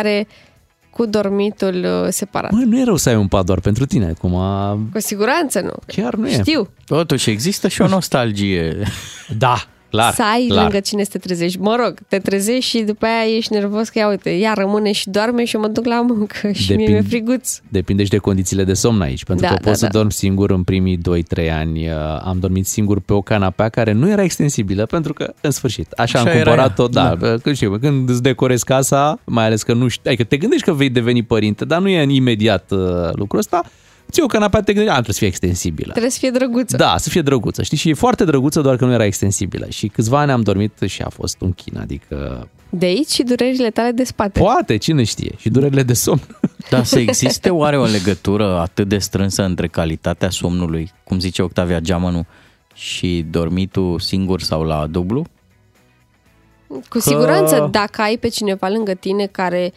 [0.90, 2.50] cu dormitul uh, separat?
[2.50, 4.32] Mă, nu e rău să ai un pat doar pentru tine, acum
[4.92, 5.72] Cu siguranță nu.
[5.86, 6.32] chiar nu e.
[6.32, 6.68] Știu.
[6.86, 8.76] Totuși există și o nostalgie.
[9.38, 10.12] Da, clar.
[10.14, 10.62] să ai clar.
[10.62, 11.58] lângă cine să te trezești.
[11.60, 15.10] Mă rog, te trezești și după aia ești nervos că, ia uite, ea rămâne și
[15.10, 17.58] doarme și eu mă duc la muncă și mie Depind- mi-e friguț.
[17.68, 19.90] Depinde și de condițiile de somn aici, pentru Da, că da, poți să da.
[19.92, 21.88] dormi singur în primii 2-3 ani.
[21.88, 25.92] Uh, Am dormit singur pe o canapea care nu era extensibilă, pentru că, în sfârșit,
[25.92, 27.26] așa, Așa am era cumpărat-o, ea, da, da.
[27.28, 27.36] da.
[27.36, 30.72] Când, știu, când îți decorezi casa, mai ales că nu știi, adică te gândești că
[30.72, 32.78] vei deveni părinte, dar nu e în imediat uh,
[33.12, 33.62] lucrul ăsta,
[34.10, 35.90] ți o canapea, te gândești, a, trebuie să fie extensibilă.
[35.90, 36.76] Trebuie să fie drăguță.
[36.76, 37.76] Da, să fie drăguță, știi?
[37.76, 39.66] Și e foarte drăguță, doar că nu era extensibilă.
[39.68, 43.70] Și câțiva ani am dormit și a fost un chin, adică De aici și durerile
[43.70, 44.40] tale de spate.
[44.40, 46.20] poate, cine știe, și durerile de somn.
[46.70, 51.80] Dar să existe oare o legătură atât de strânsă între calitatea somnului, cum zice Octavia
[51.80, 52.26] Geamănu,
[52.74, 55.26] și dormitul singur sau la dublu?
[56.88, 59.72] Cu siguranță, dacă ai pe cineva lângă tine care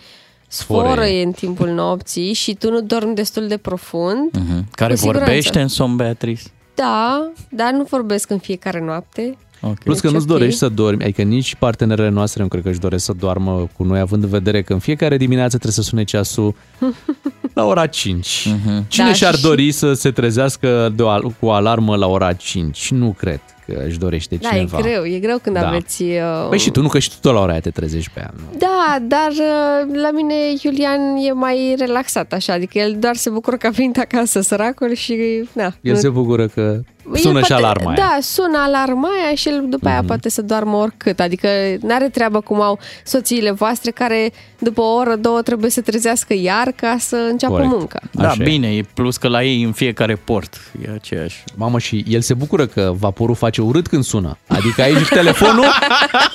[0.54, 0.92] Sforăie.
[0.94, 4.68] sforăie în timpul nopții și tu nu dormi destul de profund, Mhm.
[4.72, 5.26] Care Cu siguranță.
[5.26, 6.44] vorbește în somn, Beatrice?
[6.76, 9.38] da, dar nu vorbesc în fiecare noapte.
[9.64, 9.76] Okay.
[9.84, 10.38] Plus că Deci, nu-ți ok.
[10.38, 13.84] dorești să dormi, adică nici partenerele noastre nu cred că își doresc să doarmă cu
[13.84, 16.56] noi, având în vedere că în fiecare dimineață trebuie să sune ceasul
[17.54, 18.48] la ora 5.
[18.48, 18.86] Mhm.
[18.88, 22.08] Cine Da, și-ar și- dori să se trezească de o, al- cu o alarmă la
[22.08, 22.92] ora 5?
[22.92, 24.78] Nu cred că își dorește Da, cineva.
[24.78, 25.68] e greu, e greu când Da.
[25.68, 26.04] aveți...
[26.04, 26.48] Uh...
[26.50, 28.34] Păi și tu, nu că și tu tot la ora aia te trezești pe ea.
[28.36, 28.58] Nu?
[28.58, 30.34] Da, dar uh, la mine
[30.64, 34.94] Iulian e mai relaxat așa, adică el doar se bucură că a venit acasă săracul
[34.94, 35.74] și na.
[35.82, 36.80] El nu- se bucură că
[37.14, 37.98] El sună și poate- alarma aia.
[38.04, 38.10] Mhm.
[38.10, 41.20] Da, sună alarma aia și el după aia poate să doarmă oricât.
[41.20, 41.48] Adică
[41.82, 46.72] n-are treabă cum au soțiile voastre care după o oră, două trebuie să trezească iar
[46.76, 47.72] ca să înceapă Corect.
[47.72, 48.00] munca.
[48.12, 48.44] Da, Așa e.
[48.44, 51.44] bine, e plus că la ei în fiecare port e aceeași.
[51.56, 54.38] Mamă, și el se bucură că vaporul face urât când sună.
[54.48, 55.66] Adică aici telefonul,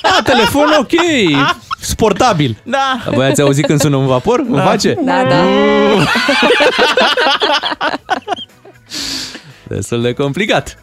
[0.03, 0.91] da, telefonul ok,
[1.81, 2.57] sportabil.
[2.63, 2.99] Da.
[3.11, 4.41] Voi ați auzit când sună un vapor?
[4.41, 4.53] Da.
[4.57, 4.99] Îmi face?
[5.05, 5.37] Da, da.
[9.69, 10.81] Destul de complicat.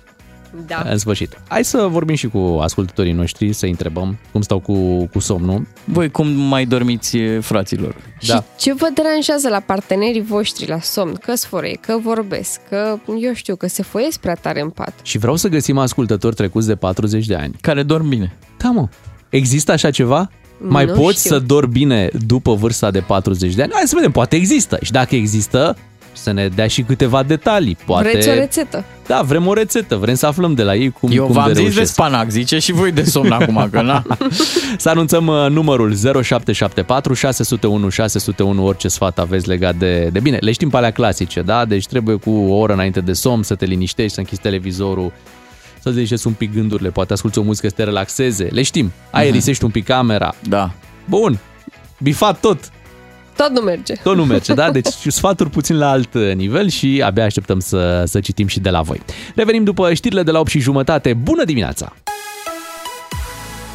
[0.67, 0.85] Da.
[0.89, 1.41] În sfârșit.
[1.47, 5.67] Hai să vorbim și cu ascultătorii noștri, să întrebăm cum stau cu, cu somnul.
[5.83, 7.95] Voi cum mai dormiți, fraților?
[8.27, 8.35] Da.
[8.35, 11.13] Și ce vă deranjează la partenerii voștri la somn?
[11.13, 14.93] Că sfărăie, că vorbesc, că eu știu, că se foiesc prea tare în pat.
[15.01, 17.55] Și vreau să găsim ascultători trecuți de 40 de ani.
[17.61, 18.37] Care dorm bine.
[18.57, 18.87] Da, mă.
[19.29, 20.29] Există așa ceva?
[20.57, 21.29] Mai Nu poți știu.
[21.29, 23.71] să dormi bine după vârsta de 40 de ani?
[23.73, 24.77] Hai să vedem, poate există.
[24.81, 25.77] Și dacă există,
[26.13, 27.77] să ne dea și câteva detalii.
[27.85, 28.09] Poate...
[28.09, 28.83] Vreți o rețetă?
[29.07, 31.53] Da, vrem o rețetă, vrem să aflăm de la ei cum, Eu cum v-am de
[31.53, 31.91] zis de reușesc.
[31.91, 34.03] spanac, zice și voi de somn acum, că na.
[34.77, 40.37] Să anunțăm uh, numărul 0774 601 601, orice sfat aveți legat de, de bine.
[40.41, 41.65] Le știm pe alea clasice, da?
[41.65, 45.11] Deci trebuie cu o oră înainte de somn să te liniștești, să închizi televizorul,
[45.79, 48.47] să-ți liniștești un pic gândurile, poate asculti o muzică să te relaxeze.
[48.51, 48.91] Le știm.
[49.11, 50.35] Aerisești un pic camera.
[50.47, 50.71] Da.
[51.05, 51.39] Bun.
[51.99, 52.71] Bifat tot.
[53.35, 53.93] Tot nu merge.
[54.03, 54.71] Tot nu merge, da?
[54.71, 58.81] Deci sfaturi puțin la alt nivel și abia așteptăm să, să citim și de la
[58.81, 59.01] voi.
[59.35, 61.13] Revenim după știrile de la 8 și jumătate.
[61.13, 61.93] Bună dimineața!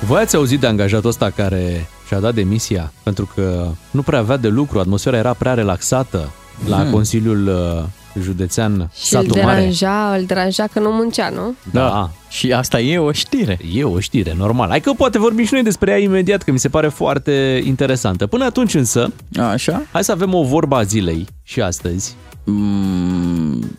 [0.06, 4.36] Voi ați auzit de angajatul ăsta care și-a dat demisia pentru că nu prea avea
[4.36, 6.30] de lucru, atmosfera era prea relaxată
[6.68, 6.90] la Hmm.
[6.90, 7.84] Consiliul uh,
[8.22, 9.56] Județean Și îl Satu Mare.
[9.58, 11.54] deranja, îl deranja că nu muncea, nu?
[11.72, 12.10] Da.
[12.28, 13.58] Și asta e o știre.
[13.74, 14.68] E o știre, normal.
[14.68, 18.26] Hai că poate vorbim și noi despre ea imediat, că mi se pare foarte interesantă.
[18.26, 19.12] Până atunci însă,
[19.50, 19.82] Așa?
[19.92, 22.14] hai să avem o vorba a zilei și astăzi.
[22.44, 23.78] Mm,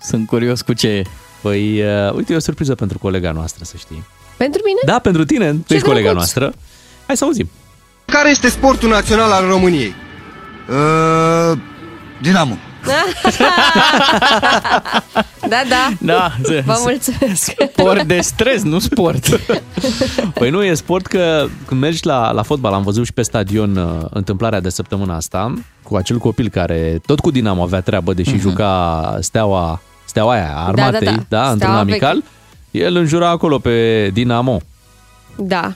[0.00, 1.02] sunt curios cu ce e.
[1.42, 4.04] Păi, uh, uite, e o surpriză pentru colega noastră, să știi.
[4.36, 4.78] Pentru mine?
[4.86, 6.34] Da, pentru tine, tu Ce ești colega drăguț.
[6.34, 6.52] noastră.
[7.06, 7.50] Hai să auzim.
[8.04, 9.94] Care este sportul național al României?
[10.68, 11.58] Uh,
[12.22, 12.56] Dinamo.
[15.48, 15.88] Da, da.
[16.00, 16.32] Da,
[16.64, 17.52] Vă mulțumesc.
[17.72, 19.26] Sport de stres, nu sport.
[20.38, 23.76] Păi nu, e sport că când mergi la, la fotbal, am văzut și pe stadion
[23.76, 28.30] uh, întâmplarea de săptămâna asta, cu acel copil care tot cu Dinamo avea treabă, deși
[28.30, 28.40] Mhm.
[28.40, 31.40] juca steaua, steaua aia, a armatei, da, da.
[31.40, 32.22] într-un Steaua amical,
[32.70, 34.60] el înjura acolo pe Dinamo.
[35.36, 35.74] Da, un-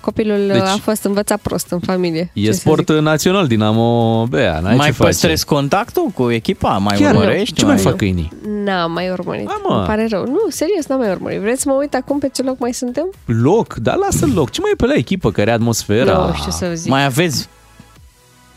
[0.00, 2.30] copilul Deci- deci, a fost învățat prost în familie.
[2.32, 5.08] E Ce să sport național, Dinamo Bea, n-ai mai ce face.
[5.08, 6.78] păstrezi contactul cu echipa?
[6.78, 7.54] Mai Chiar, urmărești?
[7.54, 8.32] ce mai fac câinii?
[8.42, 8.48] zic?
[8.64, 9.46] N-am mai urmărit.
[9.48, 9.74] Hai, mă.
[9.76, 10.24] Îmi pare rău.
[10.24, 11.40] Nu, serios, n-am mai urmărit.
[11.40, 13.06] Vreți să mă uit acum pe ce loc mai suntem?
[13.24, 14.50] Loc, dar lasă loc.
[14.50, 16.26] Ce mai e pe la echipă care are atmosfera?
[16.26, 16.90] Nu știu să zic.
[16.90, 17.48] Mai aveți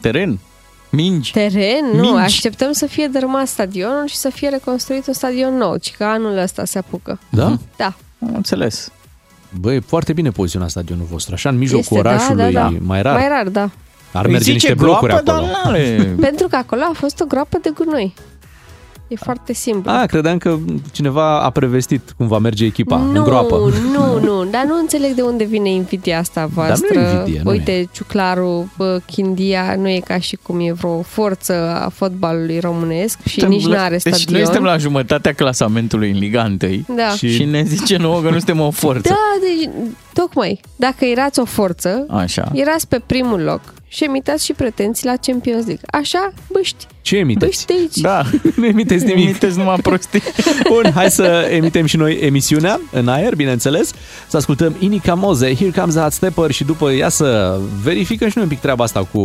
[0.01, 0.39] teren?
[0.89, 1.32] Mingi?
[1.32, 1.86] Teren?
[1.93, 2.18] Nu, Mingi.
[2.20, 6.38] așteptăm să fie dărâmat stadionul și să fie reconstruit un stadion nou, ci că anul
[6.38, 7.20] ăsta se apucă.
[7.30, 7.58] Da?
[7.76, 7.93] Da.
[8.22, 8.91] Am înțeles.
[9.60, 11.34] Băi, e foarte bine poziționat stadionul vostru.
[11.34, 12.74] Așa, în mijlocul Este, da, orașului, da, da.
[12.80, 13.14] mai rar.
[13.18, 13.70] Mai rar, da.
[14.14, 15.48] Ar Îi merge zice niște blocuri groapă, acolo.
[15.48, 16.16] dar n-are.
[16.28, 18.14] Pentru că acolo a fost o groapă de gunoi.
[19.08, 19.91] E foarte simplu.
[19.91, 20.58] A, credeam că
[20.91, 23.72] cineva a prevestit cum va merge echipa nu, în groapă.
[23.93, 26.88] Nu, nu, dar nu înțeleg de unde vine invidia asta voastră.
[26.99, 31.01] nu e invidie, nu Uite, Ciuclaru, bă, Chindia, nu e ca și cum e vreo
[31.01, 31.53] forță
[31.86, 34.34] a fotbalului românesc și Suntem nici la- nu are Deci stadion.
[34.36, 37.10] noi suntem la jumătatea clasamentului în Liga 1 Da.
[37.18, 37.34] și...
[37.34, 39.10] și ne zice nouă că nu suntem o forță.
[39.10, 39.70] Da, deci,
[40.20, 42.51] tocmai, dacă erați o forță, Așa.
[42.53, 45.84] erați pe primul loc și emitați și pretenții la Champions League.
[45.91, 46.86] Așa, băști.
[47.01, 47.45] Ce emiteți?
[47.45, 47.97] Băști de aici.
[47.97, 48.24] Da.
[48.59, 49.24] nu emiteți nimic.
[49.24, 50.22] Emiteți numai prostii.
[50.74, 53.93] Bun, hai să emitem și noi emisiunea în aer, bineînțeles.
[54.28, 58.34] Să ascultăm Inica Moze, Here Comes the Hot Stepper și după ea să verificăm și
[58.36, 59.20] noi un pic treaba asta cu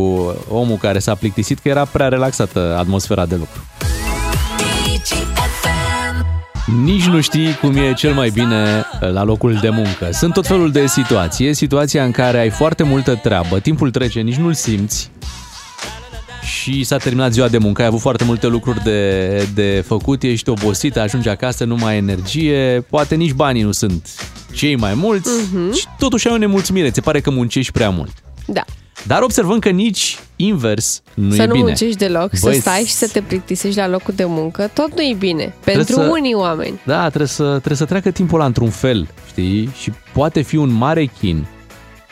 [0.48, 3.60] omul care s-a plictisit că era prea relaxată atmosfera de lucru.
[6.66, 10.08] Nici nu știi cum e cel mai bine la locul de muncă.
[10.12, 11.54] Sunt tot felul de situații.
[11.54, 15.10] Situația în care ai foarte multă treabă, timpul trece, nici nu-l simți
[16.42, 20.48] și s-a terminat ziua de muncă, ai avut foarte multe lucruri de, de făcut, ești
[20.48, 24.08] obosit, ajungi acasă, nu mai ai energie, poate nici banii nu sunt
[24.54, 25.72] cei mai mulți Mhm.
[25.74, 28.12] și totuși ai o nemulțumire, ți se pare că muncești prea mult.
[28.46, 28.64] Da.
[29.06, 31.64] Dar observăm că nici invers nu să e nu bine.
[31.64, 35.02] muncești deloc, Băi, să stai și să te plictisești la locul de muncă, tot nu
[35.02, 35.54] e bine.
[35.64, 36.80] Pentru să- unii oameni.
[36.84, 39.70] Da, trebuie să, trebuie să treacă timpul ăla într-un fel, știi?
[39.80, 41.46] Și poate fi un mare chin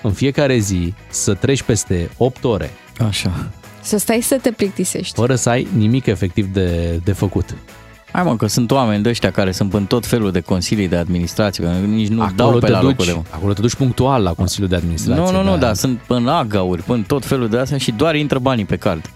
[0.02, 2.70] în fiecare zi să treci peste 8 ore
[3.08, 3.48] Așa.
[3.82, 5.14] Să stai să te plictisești.
[5.14, 7.54] fără să ai nimic efectiv de, de făcut.
[8.12, 10.96] Hai mă, că sunt oameni de ăștia care sunt în tot felul de consilii de
[10.96, 13.28] administrație, că nici nu Acolo dau pe te la duci, locul de muncă.
[13.32, 15.22] acolo te duci punctual la Consiliul de Administrație.
[15.24, 15.56] Nu, nu, nu, da.
[15.56, 19.10] dar sunt până agauri, până tot felul de astea și doar intră banii pe card.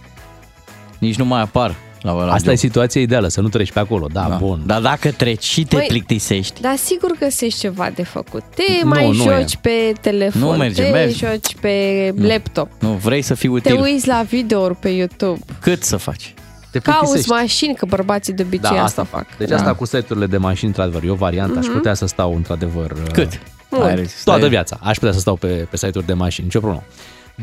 [0.99, 2.49] Nici nu mai apar la, la Asta job.
[2.53, 4.35] e situația ideală, să nu treci pe acolo, da, Da.
[4.37, 4.63] bun.
[4.67, 8.43] Dar dacă treci și te Măi, plictisești, Dar sigur găsești ceva de făcut.
[8.55, 9.59] Te Nu, mai nu joci e.
[9.61, 11.27] pe telefon, Nu merge, te merge.
[11.27, 12.27] joci pe Nu.
[12.27, 16.35] laptop, nu vrei să fii te util, uiți la videouri pe YouTube, cât să faci?
[16.79, 17.31] Te cauți plictisești.
[17.43, 19.37] mașini, că bărbații de obicei Da, asta fac.
[19.37, 19.57] Deci Da.
[19.57, 21.59] asta cu site-urile de mașini, într-adevăr, e o variantă.
[21.59, 21.75] Aș Mhm.
[21.77, 22.91] putea să stau, într-adevăr...
[22.91, 23.41] uh, Cât?
[23.71, 23.85] Mult.
[23.85, 24.25] Ai rezistat?
[24.25, 24.79] Toată viața.
[24.83, 26.85] Aș putea să stau pe, pe site-uri de mașini, nicio problemă.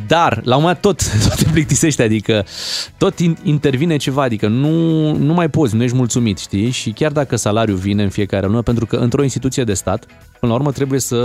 [0.07, 2.45] Dar, la un moment dat, tot, tot te plictisești, adică
[2.97, 4.69] tot in- intervine ceva, adică nu,
[5.15, 6.69] nu mai poți, nu ești mulțumit, știi?
[6.69, 10.05] Și chiar dacă salariul vine în fiecare lună, pentru că într-o instituție de stat,
[10.39, 11.15] până la urmă trebuie să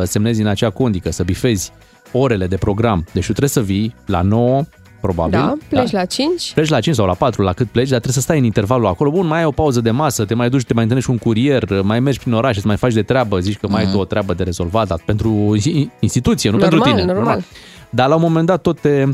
[0.00, 1.70] uh, semnezi în acea condică, să bifezi
[2.12, 3.04] orele de program.
[3.12, 4.62] Deci tu trebuie să vii la 9,
[5.02, 5.38] probabil.
[5.38, 6.52] Da, pleci la 5.
[6.54, 8.86] Pleci la 5 sau la 4, la cât pleci, dar trebuie să stai în intervalul
[8.86, 9.10] acolo.
[9.10, 11.22] Bun, mai ai o pauză de masă, te mai duci, te mai întâlnești cu un
[11.32, 13.98] curier, mai mergi prin oraș, îți mai faci de treabă, zici că mai ai tu
[13.98, 17.12] o treabă de rezolvat, dar pentru i- instituție, nu Normal, pentru tine.
[17.12, 17.42] normal.
[17.90, 19.04] Dar la un moment dat tot te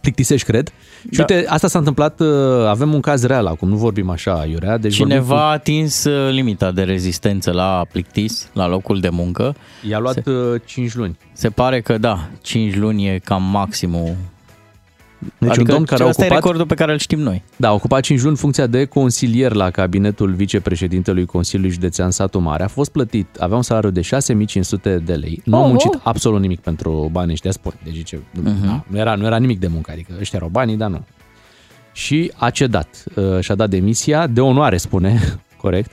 [0.00, 0.68] plictisești, cred.
[1.10, 1.24] Și Da.
[1.28, 2.28] uite, asta s-a întâmplat, uh,
[2.68, 4.76] avem un caz real acum, nu vorbim așa, Iurea.
[4.78, 9.54] Deci vorbim Cineva a atins uh, limita de rezistență la plictis, la locul de muncă.
[9.82, 9.88] Cu...
[9.88, 10.60] I-a luat Se- Se...
[10.64, 11.18] 5 luni.
[11.32, 14.16] Se pare că da, 5 luni e cam maximul.
[15.38, 17.42] Deci adică un domn care a asta e ocupat, recordul pe care îl știm noi.
[17.56, 22.62] da, a ocupat 5 luni funcția de consilier la cabinetul vicepreședintelui Consiliului Județean Satu Mare.
[22.62, 25.40] A fost plătit, avea un salariu de 6500 de lei.
[25.44, 25.68] Nu a Oho.
[25.68, 27.72] muncit absolut nimic pentru banii ăștia, spun.
[27.84, 28.66] Deci ce, Mhm.
[28.66, 31.04] da, nu, era, nu era nimic de muncă, adică ăștia erau banii, dar nu.
[31.92, 35.20] Și a cedat, uh, și-a dat demisia, de onoare, spune,
[35.62, 35.90] corect,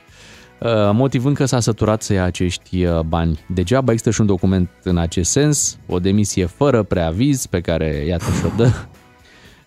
[0.59, 3.39] uh, motivând că s-a săturat să ia acești uh, bani.
[3.47, 8.25] Degeaba există și un document în acest sens, o demisie fără preaviz pe care, iată,
[8.39, 8.69] și-o dă.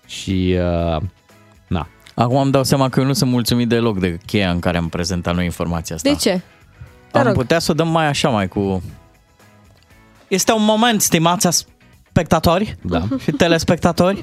[0.06, 1.02] și, uh,
[1.66, 1.88] na.
[2.14, 4.88] Acum îmi dau seama că eu nu sunt mulțumit deloc de cheia în care am
[4.88, 6.10] prezentat noi informația asta.
[6.10, 6.42] De ce?
[7.10, 7.34] Te Am rog.
[7.34, 8.82] putea să o dăm mai așa, mai cu...
[10.28, 11.66] Este un moment, stimați
[12.08, 13.02] spectatori da.
[13.22, 14.22] și telespectatori.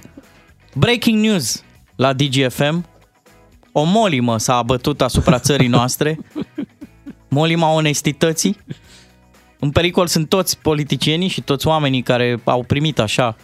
[0.73, 1.63] Breaking news
[1.95, 2.85] la DGFM.
[3.71, 6.19] O molimă s-a abătut asupra țării noastre.
[7.27, 8.57] Molima onestității.
[9.59, 13.35] În pericol sunt toți politicienii și toți oamenii care au primit așa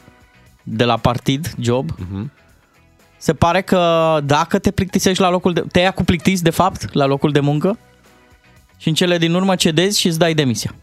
[0.69, 1.89] de la partid job.
[1.97, 2.31] Mhm.
[3.17, 5.63] Se pare că dacă te plictisești la locul de...
[5.71, 7.77] Te ia cu plictis, de fapt, la locul de muncă
[8.77, 10.75] și în cele din urmă cedezi și îți dai demisia.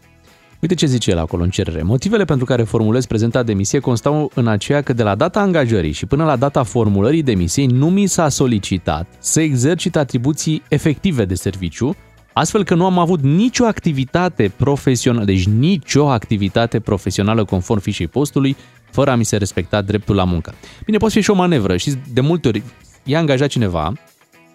[0.59, 1.81] Uite ce zice el acolo în cerere.
[1.81, 6.05] Motivele pentru care formulez prezenta demisie constau în aceea că de la data angajării și
[6.05, 11.95] până la data formulării demisiei nu mi s-a solicitat să exercit atribuții efective de serviciu,
[12.33, 18.55] astfel că nu am avut nicio activitate profesională, deci nicio activitate profesională conform fișei postului,
[18.95, 20.53] fără a mi se respecta dreptul la muncă.
[20.85, 22.63] Bine, poate fi și o manevră și de multe ori
[23.03, 23.93] e angajat cineva,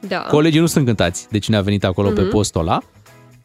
[0.09, 0.17] Da.
[0.17, 2.31] Colegii nu sunt încântați de cine a venit acolo pe Mhm.
[2.31, 2.79] postul ăla.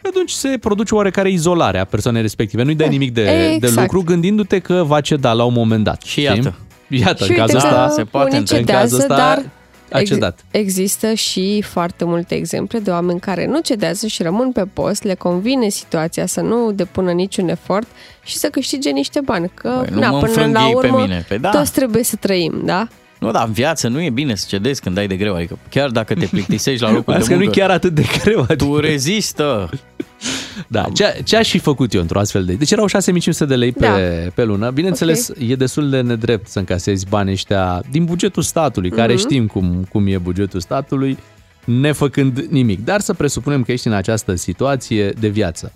[0.04, 2.64] Atunci se produce oarecare izolare a persoanei respective.
[2.64, 3.82] Nu-i dai nimic de, de exact.
[3.82, 6.02] lucru gândindu-te că va ceda la un moment dat.
[6.02, 6.56] Și iată.
[6.90, 9.44] Iată, și în uite cazul că ăsta unii în cazul cedează, ăsta dar
[9.92, 10.40] a cedat.
[10.52, 15.14] există și foarte multe exemple de oameni care nu cedează și rămân pe post, le
[15.14, 17.88] convine situația să nu depună niciun efort
[18.24, 19.52] și să câștige niște bani.
[19.54, 21.26] Că, Băi, nu na, mă până la înfrânghei pe urmă, mine.
[21.28, 21.50] Păi da.
[21.50, 22.88] toți trebuie să trăim, da?
[23.20, 25.36] Nu, dar în viață nu e bine să cedezi când dai de greu.
[25.36, 27.50] Adică chiar dacă te plictisești la locul de Asta că muncă...
[27.50, 28.40] nu e chiar atât de greu.
[28.40, 28.56] Adică.
[28.56, 29.70] Tu rezistă.
[30.68, 32.54] Da, ce, ce aș fi făcut eu într-o astfel de...
[32.54, 33.96] Deci erau 6500 de lei pe, Da.
[34.34, 34.70] pe lună.
[34.70, 35.50] Bineînțeles, okay.
[35.50, 39.22] e destul de nedrept să încasezi banii ăștia din bugetul statului, care Mhm.
[39.22, 41.18] știm cum, cum e bugetul statului,
[41.66, 42.84] nefăcând nimic.
[42.84, 45.72] Dar să presupunem că ești în această situație de viață.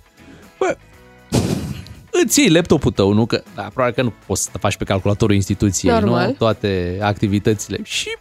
[0.59, 0.77] Bă,
[2.25, 3.25] îți iei laptopul tău, nu?
[3.25, 6.25] Că, da, probabil că nu poți să faci pe calculatorul instituției, Normal.
[6.27, 6.31] nu?
[6.31, 7.79] Toate activitățile.
[7.83, 8.17] Și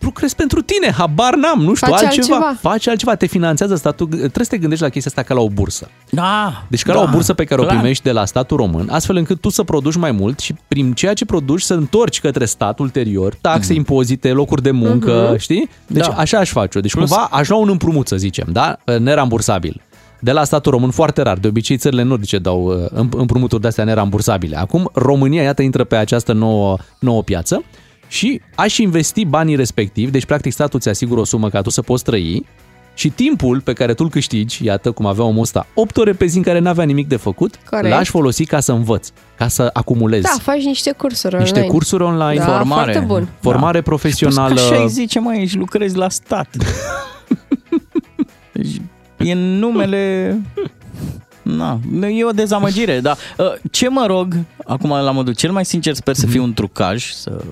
[0.00, 2.36] lucrezi pentru tine, habar n-am, nu știu, Faci altceva.
[2.36, 2.58] altceva.
[2.70, 4.06] Faci altceva, te finanțează statul.
[4.06, 5.88] Trebuie să te gândești la chestia asta ca la o bursă.
[6.10, 6.64] Da.
[6.68, 7.74] Deci ca da, la o bursă pe care clar.
[7.74, 10.92] o primești de la statul român, astfel încât tu să produci mai mult și prin
[10.92, 13.76] ceea ce produci să întorci către stat ulterior, taxe, Mhm.
[13.78, 15.38] impozite, locuri de muncă, Mhm.
[15.38, 15.68] știi?
[15.86, 16.12] Deci Da.
[16.12, 16.80] așa aș face-o.
[16.80, 18.76] Deci Plus- cumva aș lua un împrumut, să zicem, da?
[18.98, 19.80] Nerambursabil.
[20.20, 21.38] De la statul român foarte rar.
[21.38, 24.56] De obicei țările nordice dau uh, împ- împrumuturi de-astea nerambursabile.
[24.58, 27.62] Acum România, iată, intră pe această nouă, nouă piață
[28.08, 31.82] și aș investi banii respectivi, deci practic statul ți asigură o sumă ca tu să
[31.82, 32.46] poți trăi
[32.94, 36.26] și timpul pe care tu îl câștigi, iată cum avea omul ăsta, 8 ore pe
[36.26, 37.88] zi în care n-avea nimic de făcut, Corect.
[37.94, 40.22] l-aș folosi ca să învăț, ca să acumulez.
[40.22, 41.72] Da, faci niște cursuri Niște online.
[41.72, 42.92] cursuri online, da, formare.
[42.92, 43.28] foarte bun.
[43.40, 44.60] Formare profesională.
[44.60, 46.56] Așa îi zice, mai ești lucrezi la stat.
[48.52, 48.80] deci,
[49.18, 50.36] e în numele...
[51.42, 51.80] Na,
[52.16, 54.36] e o dezamăgire, dar uh, ce mă rog,
[54.66, 57.44] acum la modul cel mai sincer sper să fie un trucaj, să,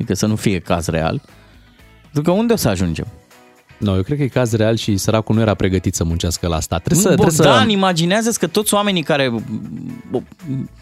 [0.00, 1.20] adică să nu fie caz real,
[2.02, 3.06] pentru că unde o să ajungem?
[3.78, 6.60] Nu, eu cred că e caz real și săracul nu era pregătit să muncească la
[6.60, 6.82] stat.
[6.82, 7.70] Trebuie să, trebuie Bogdan, să...
[7.72, 9.34] imaginează că toți oamenii care,
[10.12, 10.22] bo-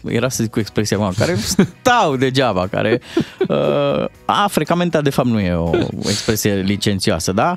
[0.03, 1.35] era să zic cu expresia acum, care
[1.81, 3.01] stau degeaba, care,
[3.47, 7.55] uh, a, frecamenta de fapt nu e o, o expresie licențioasă, da?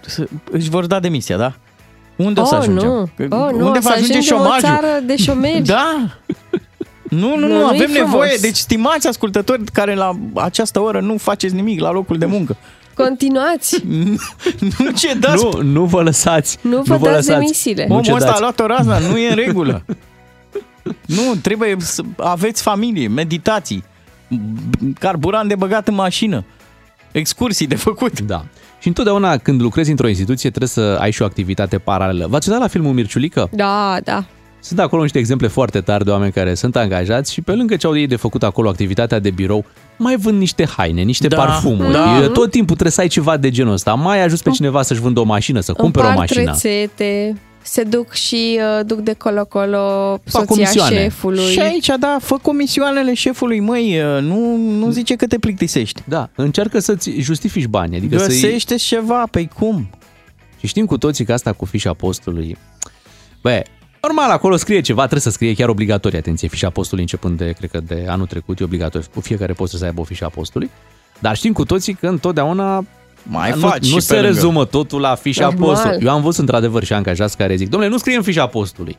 [0.00, 1.54] Să- Își vor da demisia, da?
[2.16, 2.88] Unde o să Oh, ajungem?
[2.88, 3.10] nu.
[3.16, 4.60] Că- Oh, nu, Unde o să va ajunge ajungem o șomajul?
[4.68, 5.62] țară de șomeri.
[5.62, 6.18] Da!
[7.08, 7.92] Nu, nu, Nu, nu, nu-i avem frumos.
[7.98, 8.36] nevoie.
[8.40, 12.56] Deci, stimați ascultători care la această oră nu faceți nimic la locul de muncă.
[12.94, 13.82] Continuați.
[14.78, 15.44] nu cedați.
[15.44, 16.58] Nu, nu vă lăsați.
[16.60, 17.86] Nu vă dați demisiile.
[17.88, 18.40] Nu Omul ăsta a cedați.
[18.40, 19.84] luat o razna, nu e în regulă.
[21.16, 23.84] nu, trebuie să aveți familie, meditații,
[24.98, 26.44] carburant de băgat în mașină,
[27.12, 28.20] excursii de făcut.
[28.20, 28.44] Da.
[28.80, 32.26] Și întotdeauna când lucrezi într-o instituție trebuie să ai și o activitate paralelă.
[32.26, 33.48] V-ați uitat la filmul Mirciulică?
[33.52, 34.24] Da, da.
[34.60, 37.86] Sunt acolo niște exemple foarte tari de oameni care sunt angajați și pe lângă ce
[37.86, 39.64] au ei de făcut acolo activitatea de birou,
[39.98, 41.92] mai vând niște haine, niște Da, parfumuri.
[41.92, 42.22] da.
[42.22, 43.94] E, Tot timpul trebuie să ai ceva de genul ăsta.
[43.94, 46.50] Mai ajuns pe cineva să-și vândă o mașină, să cumpere o Împart mașină.
[46.52, 50.96] rețete, se duc și uh, duc de colo-colo soția comisioane.
[50.96, 51.50] șefului.
[51.50, 56.02] Și aici, da, fă comisioanele șefului, măi, nu, nu zice că te plictisești.
[56.08, 57.96] Da, încearcă să-ți justifici bani.
[57.96, 59.90] Adică să Găsește ceva, pe cum?
[60.58, 62.56] Și știm cu toții că asta cu fișa postului...
[63.42, 63.62] Bă,
[64.06, 67.70] normal, acolo scrie ceva, trebuie să scrie chiar obligatorie, atenție, fișa postului începând de, cred
[67.70, 70.70] că de anul trecut, e obligatoriu, cu fiecare post să aibă o fișa postului.
[71.18, 72.84] Dar știm cu toții că întotdeauna
[73.22, 74.34] Mai nu, faci nu și se pe lângă.
[74.34, 75.68] rezumă totul la fișa Normal.
[75.68, 75.98] postului.
[76.02, 78.96] Eu am văzut într-adevăr și angajați care zic, domnule, nu scrie în fișa postului.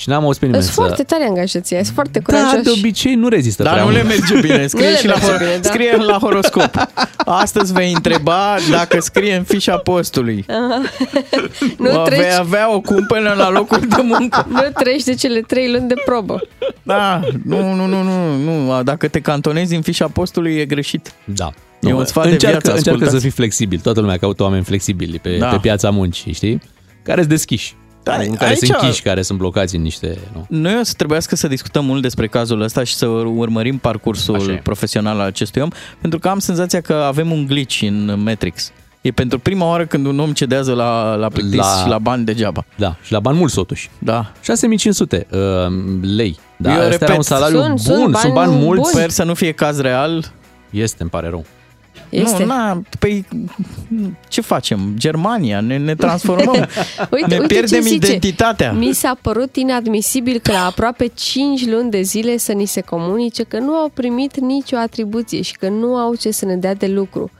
[0.00, 0.80] Și n-am auzit pe nimeni Sunt să...
[0.80, 2.62] foarte tare angajații, sunt foarte Da, curajoși.
[2.62, 4.08] de obicei nu rezistă Dar prea nu le mult.
[4.18, 5.68] merge bine, scrie, Nu le și la, merge hor- bine, da.
[5.68, 6.70] scrie la horoscop.
[7.16, 10.44] Astăzi vei întreba dacă scrie în fișa postului.
[11.78, 14.46] nu, Vei treci, avea o cumpănă la locul de muncă.
[14.50, 16.40] nu treci de cele trei luni de probă.
[16.82, 18.82] Da, nu, nu, nu, nu, nu.
[18.82, 21.12] Dacă te cantonezi în fișa postului e greșit.
[21.24, 21.50] Da.
[21.80, 23.22] E un sfat de încearcă, viață, încearcă să ascultați.
[23.22, 23.78] fii flexibil.
[23.78, 25.46] Toată lumea caută oameni flexibili pe, Da.
[25.48, 26.60] pe piața muncii, știi?
[27.02, 27.74] Care sunt deschiși.
[28.02, 30.18] Da, care, care aici- sunt închiși, care sunt blocați în niște...
[30.32, 30.46] Nu?
[30.48, 34.52] Noi o să trebuiască să discutăm mult despre cazul ăsta și să urmărim parcursul Așa
[34.52, 34.60] e.
[34.62, 35.68] profesional al acestui om,
[36.00, 38.72] pentru că am senzația că avem un glitch în Matrix.
[39.00, 42.24] E pentru prima oară când un om cedează la, la plictis La- și la bani
[42.24, 42.64] degeaba.
[42.76, 43.90] Da, și la bani mulți totuși.
[43.98, 44.32] Da.
[44.42, 45.38] 6500 uh,
[46.02, 46.38] lei.
[46.56, 48.82] Da, Eu asta repet, era un salariu sunt- bun, sunt sunt bani bani, mulți.
[48.82, 48.94] buni.
[48.94, 50.32] Sper să nu fie caz real.
[50.70, 51.44] Este, îmi pare rău.
[52.10, 52.42] Este.
[52.42, 53.26] Nu, na, păi
[54.28, 54.94] ce facem?
[54.96, 56.54] Germania, ne, ne transformăm.
[57.10, 58.06] Uite, ne uite pierdem ce zice.
[58.06, 58.72] identitatea.
[58.72, 63.42] Mi s-a părut inadmisibil că la aproape 5 luni de zile să ni se comunice
[63.42, 66.86] că nu au primit nicio atribuție și că nu au ce să ne dea de
[66.86, 67.30] lucru.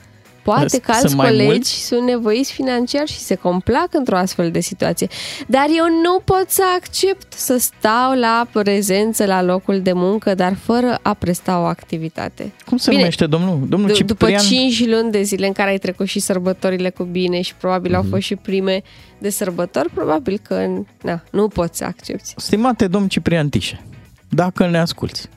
[0.54, 1.86] Poate Sunt că alți mai colegi mulți?
[1.86, 5.08] sunt nevoiți financiar și se complac într-o astfel de situație.
[5.46, 10.54] Dar eu nu pot să accept să stau la prezență la locul de muncă, dar
[10.54, 12.52] fără a presta o activitate.
[12.66, 13.60] Cum se Bine, numește domnul?
[13.68, 14.40] Domnul D- după Ciprian?
[14.70, 18.00] 5 luni de zile în care ai trecut și sărbătorile cu bine și probabil Mhm.
[18.00, 18.82] au fost și prime
[19.18, 20.66] de sărbători, probabil că
[21.02, 22.32] na, nu poți să accepti.
[22.36, 23.80] Stimate domn Ciprian Tișe,
[24.28, 25.28] dacă ne asculți,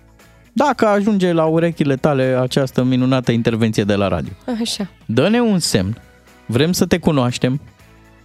[0.53, 4.31] dacă ajunge la urechile tale această minunată intervenție de la radio,
[4.61, 4.89] Așa.
[5.05, 5.97] dă-ne un semn,
[6.45, 7.61] vrem să te cunoaștem,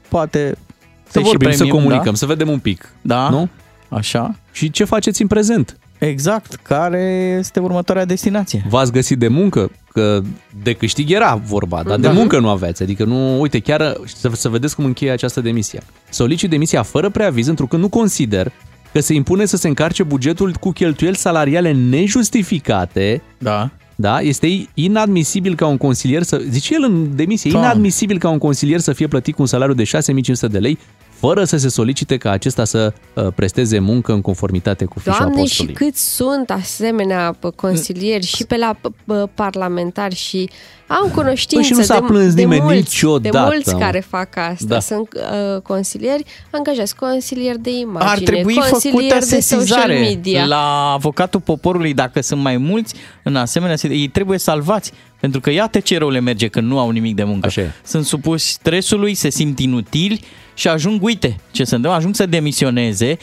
[0.09, 0.57] poate
[1.05, 2.15] Să te și vorbim, să premiem, comunicăm, da?
[2.19, 2.93] să vedem un pic.
[3.03, 3.49] Da, Nu?
[3.89, 4.35] așa.
[4.53, 5.77] Și ce faceți în prezent?
[5.99, 7.01] Exact, care
[7.39, 8.65] este următoarea destinație?
[8.69, 9.71] V-ați găsit de muncă?
[9.93, 10.21] Că
[10.63, 12.09] de câștig era vorba, dar Da.
[12.09, 12.83] de muncă nu aveți.
[12.83, 15.81] Adică nu, uite, chiar să, să vedeți cum încheie această demisie.
[16.11, 18.53] Solicit demisia fără preaviz, întrucât nu consider
[18.99, 23.23] că se impune să se încarce bugetul cu cheltuieli salariale nejustificate.
[23.39, 23.71] Da.
[24.01, 27.59] Da, este inadmisibil ca un consilier să, zice el în demisie, Da.
[27.59, 30.79] inadmisibil ca un consilier să fie plătit cu un salariu de 6500 de lei
[31.11, 35.35] fără să se solicite ca acesta să uh, presteze muncă în conformitate cu fișa Doamne,
[35.35, 35.75] și postului.
[35.75, 40.51] câți sunt asemenea pă, consilieri și pe la pă, pă, parlamentari și
[40.89, 43.79] am cunoștință Păi și nu s-a de, plâns de nimeni mulți, niciodată, de mulți mă.
[43.79, 44.65] care fac asta.
[44.67, 44.81] Da.
[44.81, 50.45] Sunt uh, consilieri angajați, consilieri de imagine, Ar trebui făcută consilieri de social sesizare media.
[50.45, 54.01] la avocatul poporului dacă sunt mai mulți în asemenea situații.
[54.03, 54.93] Ei trebuie salvați.
[55.21, 57.47] Pentru că iată ce rău le merge când nu au nimic de muncă.
[57.47, 57.71] Așa e.
[57.85, 60.21] Sunt supuși stresului, se simt inutili
[60.55, 63.17] și ajung, uite ce se întâmplă, ajung să demisioneze.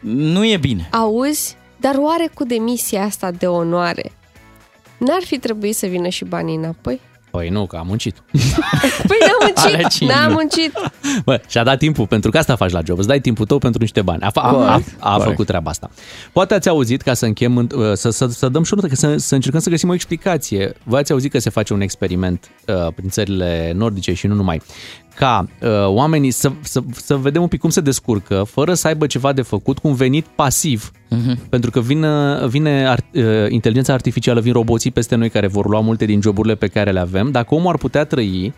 [0.00, 0.88] Nu e bine.
[0.92, 4.12] Auzi, dar oare cu demisia asta de onoare
[4.98, 7.00] n-ar fi trebuit să vină și banii înapoi?
[7.30, 8.16] Păi nu, că a muncit.
[9.08, 10.34] Păi n-am Ale muncit, cinci n-am luni.
[10.34, 10.72] muncit.
[11.24, 12.98] Bă, și-a dat timpul, pentru că asta faci la job.
[12.98, 14.22] Îți dai timpul tău pentru niște bani.
[14.22, 15.30] A, fa- a, a, Corect, a corect.
[15.30, 15.90] făcut treaba asta.
[16.32, 18.88] Poate ați auzit, ca să închem, în- uh, să, să, să dăm și o notă,
[18.88, 20.72] că să, să încercăm să găsim o explicație.
[20.82, 24.62] Voi ați auzit că se face un experiment uh, prin țările nordice și nu numai,
[25.16, 29.06] ca uh, oamenii să, să, să vedem un pic cum se descurcă, fără să aibă
[29.06, 30.90] ceva de făcut, cu un venit pasiv.
[31.08, 31.38] Mhm.
[31.48, 35.80] Pentru că vine, vine art, uh, inteligența artificială, vin roboții peste noi care vor lua
[35.80, 37.30] multe din joburile pe care le avem.
[37.30, 38.54] Dacă omul ar putea trăi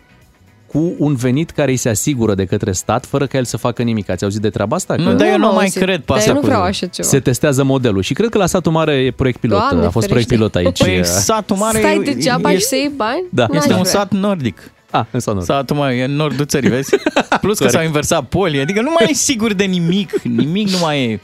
[0.71, 3.81] cu un venit care îi se asigură de către stat, fără ca el să facă
[3.83, 4.09] nimic.
[4.09, 4.95] Ați auzit de treaba asta?
[4.95, 7.07] Nu, dar eu nu mai cred pe Dar asta eu nu cu- vreau așa ceva.
[7.07, 9.57] Se testează modelul și cred că la satul mare e proiect pilot.
[9.69, 10.35] Doamne a fost ferește.
[10.35, 10.83] proiect pilot aici.
[10.83, 13.23] Păi satul mare Stai e- degeaba e- și să iei bani?
[13.31, 13.45] Da.
[13.49, 13.91] N-aș Este un vrea.
[13.91, 14.71] sat nordic.
[14.91, 15.53] Ah, în sat nordic.
[15.53, 16.95] Satul mare e în nordul țării, vezi?
[17.41, 17.71] Plus că Corect.
[17.71, 21.19] s-au inversat polii, adică nu mai e sigur de nimic, nimic nu mai e.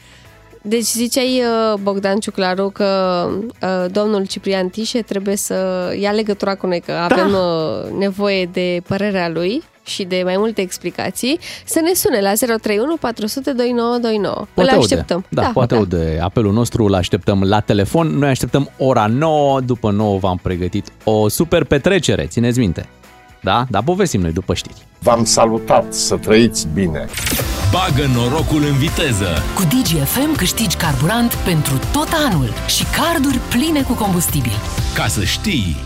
[0.62, 1.42] Deci ziceai,
[1.72, 2.84] uh, Bogdan Ciuclaru, că
[3.62, 5.54] uh, domnul Ciprian Tișe trebuie să
[6.00, 7.02] ia legătura cu noi, că Da.
[7.04, 12.32] avem uh, nevoie de părerea lui și de mai multe explicații, să ne sune la
[12.56, 14.46] 031 400 2929.
[14.54, 14.76] Îl aude.
[14.76, 15.24] așteptăm.
[15.28, 15.80] Da, da poate da.
[15.80, 18.06] aude apelul nostru, îl așteptăm la telefon.
[18.18, 22.88] Noi așteptăm ora 9, după 9 v-am pregătit o super petrecere, țineți minte.
[23.46, 23.66] Da?
[23.68, 24.86] Dar povestim noi după știri.
[24.98, 27.06] V-am salutat, să trăiți bine!
[27.70, 29.42] Bagă norocul în viteză!
[29.54, 34.52] Cu DGFM câștigi carburant pentru tot anul și carduri pline cu combustibil.
[34.94, 35.85] Ca să știi!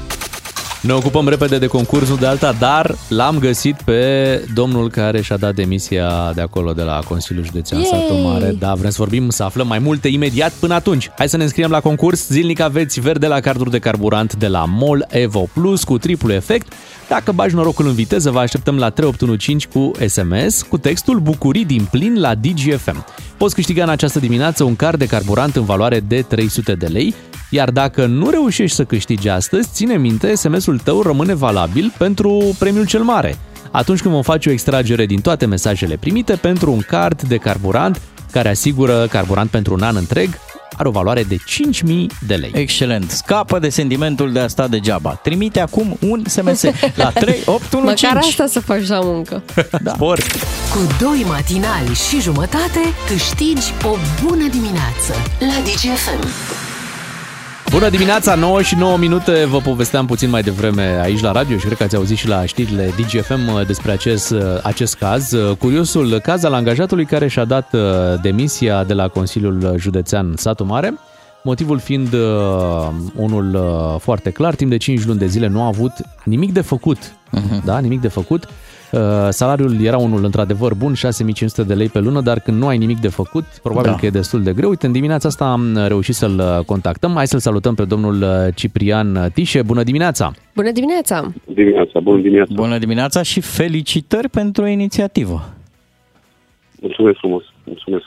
[0.80, 5.54] Ne ocupăm repede de concursul de alta, dar l-am găsit pe domnul care și-a dat
[5.54, 7.90] demisia de acolo, de la Consiliul Județean Yay!
[7.90, 8.56] Satul Mare.
[8.58, 11.10] Da, vrem să vorbim, să aflăm mai multe imediat până atunci.
[11.16, 12.28] Hai să ne înscriem la concurs.
[12.28, 16.72] Zilnic aveți verde la carduri de carburant de la MOL Evo Plus cu triplu efect.
[17.08, 21.88] Dacă bagi norocul în viteză, vă așteptăm la 3815 cu SMS cu textul Bucurii din
[21.90, 23.04] plin la DGFM.
[23.36, 27.14] Poți câștiga în această dimineață un card de carburant în valoare de 300 de lei,
[27.50, 32.86] iar dacă nu reușești să câștigi astăzi, ține minte, SMS-ul tău rămâne valabil pentru premiul
[32.86, 33.38] cel mare.
[33.70, 38.00] Atunci când vom face o extragere din toate mesajele primite pentru un card de carburant
[38.32, 40.28] care asigură carburant pentru un an întreg,
[40.76, 41.92] are o valoare de 5.000
[42.26, 42.50] de lei.
[42.54, 43.10] Excelent.
[43.10, 45.10] Scapă de sentimentul de a sta degeaba.
[45.10, 46.62] Trimite acum un SMS
[46.94, 48.06] la 3815.
[48.06, 49.42] Măcar asta să faci la muncă.
[49.82, 49.92] Da.
[49.94, 50.30] Sport.
[50.70, 56.28] Cu doi matinali și jumătate câștigi o bună dimineață la DGFM.
[57.70, 59.44] Bună dimineața, 9 și 9 minute.
[59.44, 62.44] Vă povesteam puțin mai devreme aici la radio și cred că ați auzit și la
[62.44, 65.34] știrile DGFM despre acest, acest caz.
[65.58, 67.80] Curiosul caz al angajatului care și-a dat uh,
[68.22, 70.94] demisia de la Consiliul Județean Satu Mare.
[71.42, 72.20] Motivul fiind uh,
[73.16, 75.92] unul uh, foarte clar, timp de 5 luni de zile nu a avut
[76.24, 76.98] nimic de făcut.
[76.98, 77.64] Uh-huh.
[77.64, 78.48] Da, nimic de făcut.
[78.92, 82.78] Uh, salariul era unul într-adevăr bun, 6500 de lei pe lună, dar când nu ai
[82.78, 83.96] nimic de făcut, probabil Da.
[83.96, 84.68] că e destul de greu.
[84.68, 87.12] Uite, în dimineața asta am reușit să-l uh, contactăm.
[87.14, 89.62] Hai să-l salutăm pe domnul uh, Ciprian Tișe.
[89.62, 90.32] Bună dimineața!
[90.54, 91.32] Bună dimineața!
[91.54, 92.52] Dimineața, bună dimineața.
[92.54, 95.54] Bună dimineața și felicitări pentru inițiativă.
[96.80, 98.04] Mulțumesc frumos, mulțumesc.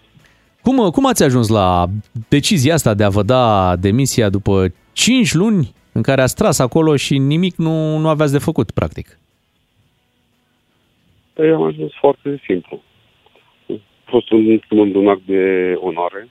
[0.62, 1.86] Cum, uh, cum ați ajuns la
[2.28, 6.96] decizia asta de a vă da demisia după 5 luni în care ați tras acolo
[6.96, 9.18] și nimic nu, nu aveați de făcut, practic?
[11.34, 12.82] Păi am ajuns foarte simplu.
[13.70, 13.76] A
[14.06, 16.30] fost un, un, un act de onoare.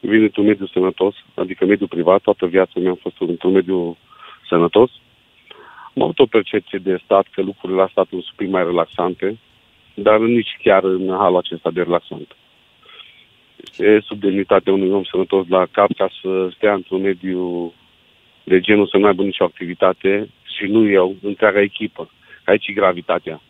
[0.00, 2.20] Vin într-un mediu sănătos, adică mediu privat.
[2.20, 3.96] Toată viața mea a fost într-un mediu
[4.48, 4.90] sănătos.
[5.94, 9.38] Am avut o percepție de stat că lucrurile la stat sunt un pic mai relaxante,
[9.94, 12.36] dar nici chiar în halul acesta de relaxant.
[13.56, 17.72] Este sub demnitatea unui om sănătos la cap ca să stea într-un mediu
[18.44, 22.10] de genul să nu aibă nicio activitate și nu eu, întreaga echipă.
[22.44, 23.40] Aici e gravitatea.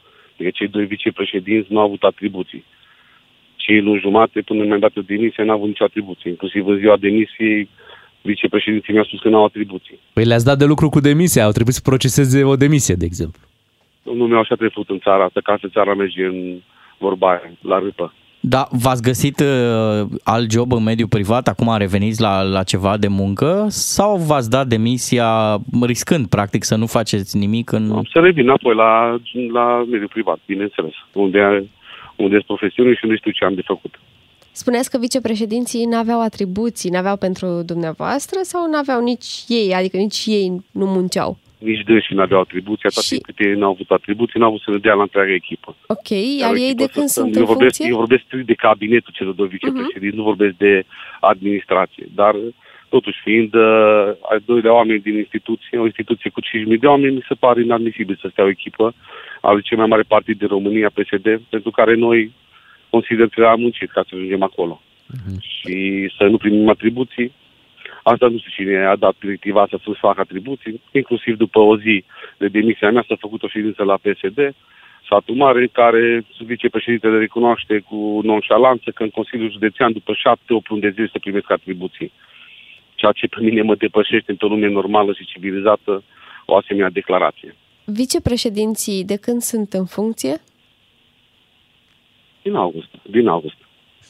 [0.43, 2.65] Adică cei doi vicepreședinți nu au avut atribuții.
[3.57, 6.31] Cei luni jumate, până mi-am dat o demisie, n-au avut nicio atribuție.
[6.31, 7.69] Inclusiv în ziua demisiei,
[8.23, 9.99] vicepreședinții mi-au spus că n-au atribuții.
[10.13, 13.41] Păi le-ați dat de lucru cu demisia, au trebuit să proceseze o demisie, de exemplu.
[14.03, 16.61] Nu mi-au așa trecut în țara asta, ca să țara merge în
[16.99, 18.15] vorba aia, la râpă.
[18.45, 23.09] Da, v-ați găsit uh, alt job în mediul privat, acum reveniți la, la ceva de
[23.09, 27.91] muncă sau v-ați dat demisia riscând, practic, să nu faceți nimic în...
[27.93, 29.21] Am să revin înapoi la,
[29.53, 31.71] la mediul privat, bineînțeles, unde,
[32.17, 34.01] unde sunt profesiune și nu știu ce am de făcut.
[34.53, 40.63] Spuneți că vicepreședinții n-aveau atribuții, n-aveau pentru dumneavoastră sau n-aveau nici ei, adică nici ei
[40.73, 41.39] nu munceau?
[41.63, 44.79] Nici dânsii n-aveau atribuții, atât timp cât ei n-au avut atribuții, n-au avut să ne
[44.79, 45.77] dea la întreaga echipă.
[45.87, 46.11] Ok,
[46.41, 47.85] iar ei de când sunt eu în vorbesc, funcție?
[47.85, 47.93] Mhm.
[47.93, 50.23] Eu vorbesc strict de cabinetul celor doi vicepreședinți, uh-huh.
[50.23, 50.85] nu vorbesc de
[51.21, 52.07] administrație.
[52.15, 52.35] Dar,
[52.89, 57.25] totuși, fiind uh, ai doilea oameni din instituție, o instituție cu 5.000 de oameni, mi
[57.29, 58.95] se pare inadmisibil să stea o echipă
[59.41, 62.33] al cel mai mare partid din România, PSD, pentru care noi
[62.91, 64.83] consider că am muncit ca să ajungem acolo.
[65.13, 65.37] Uh-huh.
[65.41, 65.77] Și
[66.17, 67.33] să nu primim atribuții,
[68.03, 72.05] Asta nu știu cine a dat directiva să să facă atribuții, inclusiv după o zi
[72.37, 74.55] de demisia mea s-a făcut o ședință la PSD,
[75.09, 80.69] satul mare, în care vicepreședintele recunoaște cu nonșalanță că în Consiliul Județean, după șapte, opt
[80.69, 82.13] luni de zile, să primesc atribuții.
[82.95, 86.03] Ceea ce pe mine mă depășește într-o lume normală și civilizată
[86.47, 87.57] o asemenea declarație.
[87.85, 90.35] Vicepreședinții de când sunt în funcție?
[92.43, 92.89] Din august.
[93.03, 93.57] Din august.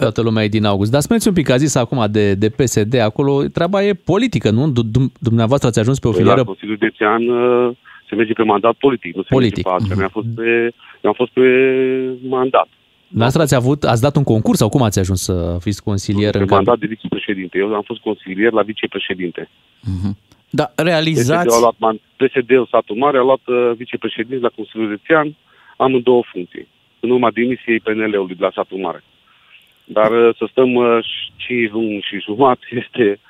[0.03, 0.91] Toată lumea e din august.
[0.91, 4.71] Dar spuneți un pic, a zis acum de, de PSD, acolo treaba e politică, nu?
[4.71, 6.41] Du- dum- Dumneavoastră ați ajuns pe o Păi filieră...
[6.41, 7.77] La Consiliul Județean uh,
[8.09, 9.65] se merge pe mandat politic, nu se Politic.
[9.65, 10.01] merge pe altceva.
[10.01, 10.73] Mi-a fost pe,
[11.03, 11.47] mi-am fost pe
[12.29, 12.69] mandat.
[13.09, 16.39] Dumneavoastră ați, avut, ați dat un concurs sau cum ați ajuns să fiți consilier Pe
[16.39, 17.59] în mandat de vicepreședinte.
[17.59, 19.49] Eu am fost consilier la vicepreședinte.
[20.51, 21.47] Da, realizați...
[21.47, 25.37] PSD-ul, a luat, man- PSD-ul satul mare a luat uh, vicepreședinte la Consiliul Județean,
[25.77, 26.69] am în două funcții.
[27.01, 29.03] În urma demisiei PNL-ului de la satul mare.
[29.85, 30.99] Dar uh, să stăm uh,
[31.37, 33.21] 5 luni și jumătate este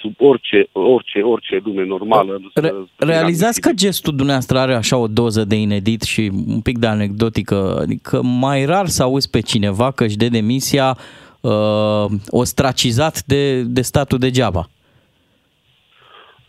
[0.00, 2.38] sub orice, orice, orice lume normală.
[2.40, 6.60] nu Re- să- realizați că gestul dumneavoastră are așa o doză de inedit și un
[6.60, 10.96] pic de anecdotică, adică mai rar să auzi pe cineva că își dă demisia
[11.40, 14.68] uh, ostracizat de, de statul degeaba.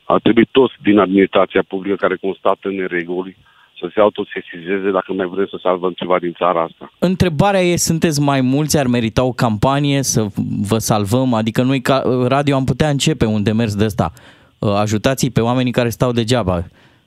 [0.03, 3.37] Ar trebui toți din administrația publică care constată nereguli
[3.79, 6.91] să se autosesizeze dacă mai vrem să salvăm ceva din țara asta.
[6.99, 10.25] Întrebarea e, sunteți mai mulți, ar merita o campanie să
[10.69, 11.33] vă salvăm?
[11.33, 14.11] Adică noi ca radio am putea începe un demers de ăsta.
[14.59, 16.63] Uh, Ajutați-i pe oamenii care stau degeaba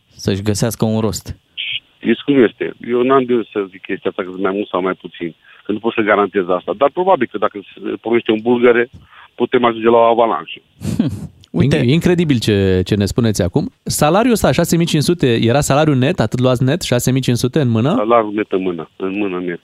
[0.06, 1.36] să-și găsească un rost.
[1.55, 2.72] Știți cum este?
[2.88, 5.34] Eu n-am de unde să zic chestia asta că sunt mai mult sau mai puțin.
[5.64, 6.72] Că nu pot să garantez asta.
[6.76, 8.90] Dar probabil că dacă se pornește un bulgare,
[9.34, 10.60] putem ajunge la o avalanșă.
[11.51, 11.77] Uite.
[11.77, 13.70] E incredibil ce, ce ne spuneți acum.
[13.82, 17.94] Salariul ăsta, 6500, era salariul net, atât luați net, 6500 în mână?
[17.97, 19.60] Salariul net în mână, în mână net.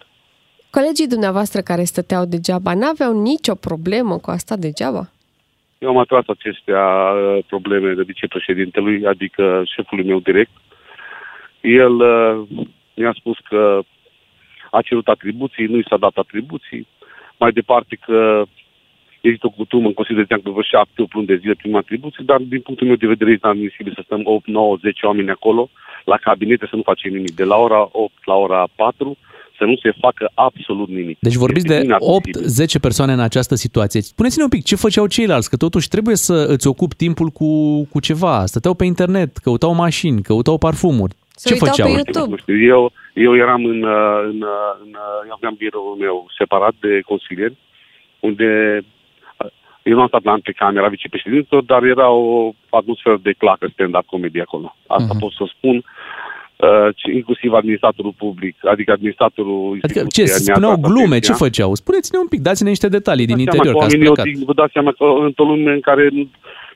[0.71, 5.11] Colegii dumneavoastră care stăteau degeaba n-aveau nicio problemă cu asta degeaba?
[5.79, 10.51] Eu am atras acestea uh, probleme de vicepreședintelui, adică șefului meu direct.
[11.61, 13.81] El uh, mi-a spus că
[14.71, 16.87] a cerut atribuții, nu i s-a dat atribuții.
[17.39, 18.45] mai departe că
[19.27, 22.25] există o cutumă în Consiliul de Teancă vă șapte, 8 luni de zile prin atribuții,
[22.25, 25.69] dar din punctul meu de vedere este admisibil să stăm 8, 9, 10 oameni acolo
[26.05, 27.35] la cabinete să nu facem nimic.
[27.35, 29.17] De la ora 8 la ora 4
[29.59, 31.17] să nu se facă absolut nimic.
[31.21, 32.67] Deci vorbiți Este de inadmisibil.
[32.79, 34.01] 8-10 persoane în această situație.
[34.01, 35.51] Spuneți-ne un pic, ce făceau ceilalți?
[35.51, 37.51] Că totuși trebuie să îți ocupi timpul cu,
[37.85, 38.47] cu ceva.
[38.47, 41.15] Stăteau pe internet, căutau mașini, căutau parfumuri.
[41.35, 41.87] Se ce uitau făceau?
[41.87, 42.31] pe YouTube.
[42.31, 46.27] Nu știu, eu, eu eram în, uh, în, uh, în, uh, eu aveam biroul meu
[46.39, 47.57] separat de consilieri,
[48.21, 48.96] unde uh,
[49.89, 54.07] eu nu am stat la antecameră, era vicepreședinte, dar era o atmosferă de clacă stand-up
[54.07, 54.77] comedy acolo.
[54.87, 55.19] Asta Mhm.
[55.19, 55.77] pot să spun.
[56.67, 61.35] Uh, ci- inclusiv administratorul public, adică administratorul Adică ce, instituției mi-a spuneau dat glume, atenția.
[61.35, 61.75] ce făceau?
[61.75, 64.27] Spuneți-ne un pic, dați-ne niște detalii din Dați interior, seama că că ați oamenii plecat.
[64.27, 66.23] odihnă, Vă dați seama că într-o lume în care nu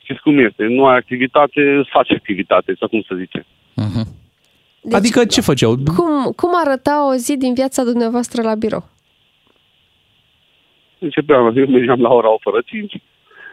[0.02, 3.40] știți cum este, nu ai activitate, îți faci activitate, sau cum să zice.
[4.82, 5.72] Deci, adică ce făceau?
[5.96, 8.84] Cum, cum arăta o zi din viața dumneavoastră la birou?
[11.00, 12.92] Începeam, eu mergeam la ora 8 fără 5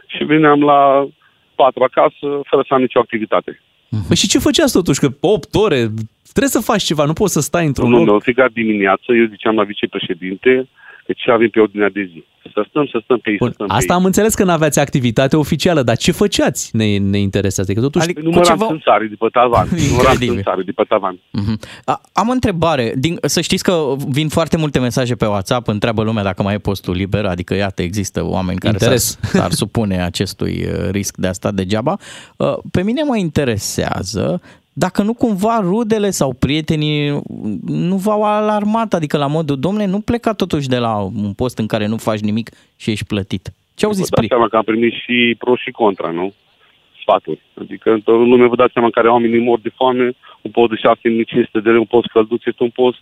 [0.07, 1.07] și veneam la
[1.55, 3.61] 4 acasă fără să am nicio activitate.
[4.07, 4.99] Păi și ce făceați totuși?
[4.99, 5.77] Că 8 ore,
[6.31, 8.07] trebuie să faci ceva, nu poți să stai într-un Nu, loc.
[8.07, 10.67] nu, fiecare dimineață, eu ziceam la vicepreședinte,
[11.07, 12.23] că ce avem pe ordinea de zi.
[12.53, 15.35] Să stăm, să stăm pe ei, să stăm Asta pe am înțeles că n-aveați activitate
[15.35, 17.73] oficială, dar ce făceați ne, ne interesează?
[17.73, 18.07] Că totuși...
[18.07, 18.15] ei.
[18.21, 18.65] Număram ceva...
[18.67, 19.67] țânțare de pe tavan.
[19.89, 20.33] Număram Incredibil.
[20.33, 21.19] țânțare de pe tavan.
[21.31, 21.59] Mhm.
[21.85, 22.93] A- Am o întrebare.
[22.97, 26.57] Din, să știți că vin foarte multe mesaje pe WhatsApp, întreabă lumea dacă mai e
[26.57, 29.19] postul liber, adică iată, există oameni care s-ar, Interes.
[29.39, 31.97] s-ar supune acestui uh, risc de a sta degeaba.
[32.37, 34.41] Uh, Pe mine mă interesează
[34.79, 37.21] dacă nu cumva rudele sau prietenii
[37.65, 41.67] nu v-au alarmat, adică la modul, domnule, nu pleca totuși de la un post în
[41.67, 43.49] care nu faci nimic și ești plătit.
[43.75, 46.33] Ce au zis Vă dați seama că am primit și pro și contra, nu?
[47.01, 47.41] Sfaturi.
[47.61, 51.59] Adică în lume vă dați seama care oamenii mor de foame, un post de 6500
[51.59, 52.99] de lei, un post călduț este un post,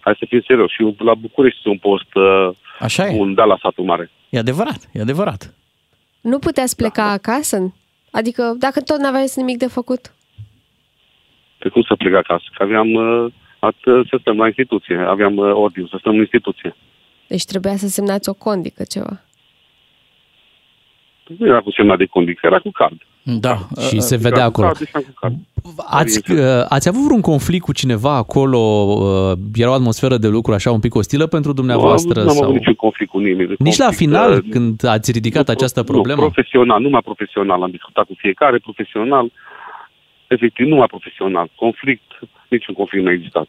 [0.00, 2.48] hai să fim serios, și la București este un post uh,
[2.80, 3.20] Așa e.
[3.20, 4.10] un da la satul mare.
[4.28, 5.54] E adevărat, e adevărat.
[6.20, 7.10] Nu puteți pleca Da.
[7.10, 7.74] acasă?
[8.10, 10.14] Adică dacă tot n-aveți nimic de făcut?
[11.66, 12.44] Pe cum să plec acasă?
[12.54, 16.76] Că aveam uh, at, să stăm la instituție, aveam uh, ordine să stăm în instituție.
[17.26, 19.20] Deci trebuia să semnați o condică ceva.
[21.38, 22.98] Nu era cu semnat de condiție, era cu card.
[23.22, 23.56] Da.
[23.88, 24.66] Și se Era vedea cu acolo.
[24.66, 25.34] Card, deci am cu card.
[25.86, 26.38] Ați, uh,
[26.68, 28.58] ați avut vreun conflict cu cineva acolo?
[28.58, 32.22] Uh, Era o atmosferă de lucru așa un pic ostilă pentru dumneavoastră?
[32.22, 32.42] Nu am sau...
[32.42, 33.54] avut niciun conflict cu nimeni.
[33.58, 36.20] Nici la Conflict, final, uh, când ați ridicat această problemă?
[36.20, 37.62] Nu, profesional, numai profesional.
[37.62, 39.32] Am discutat cu fiecare, profesional.
[40.28, 41.50] Efectiv, numai profesional.
[41.54, 43.48] Conflict, niciun conflict nu a existat.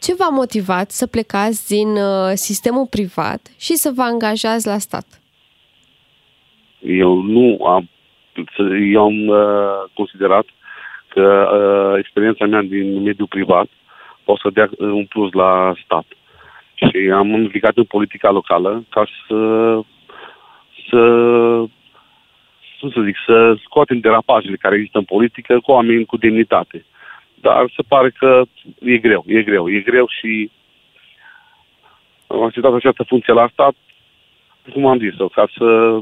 [0.00, 5.06] Ce v-a motivat să plecați din uh, sistemul privat și să vă angajați la stat?
[6.80, 7.88] Eu nu am,
[8.92, 10.46] eu am uh, considerat
[11.08, 13.68] că uh, experiența mea din mediul privat
[14.24, 16.04] poate să dea uh, un plus la stat.
[16.74, 19.38] Și am implicat în politica locală ca să,
[20.88, 21.00] să
[22.80, 26.84] cum să zic, să scoatem derapajele care există în politică cu oameni cu demnitate.
[27.34, 28.42] Dar se pare că
[28.80, 30.50] e greu, e greu, e greu și
[32.26, 33.74] am acceptat această funcție la stat,
[34.72, 35.98] cum am zis-o, ca să,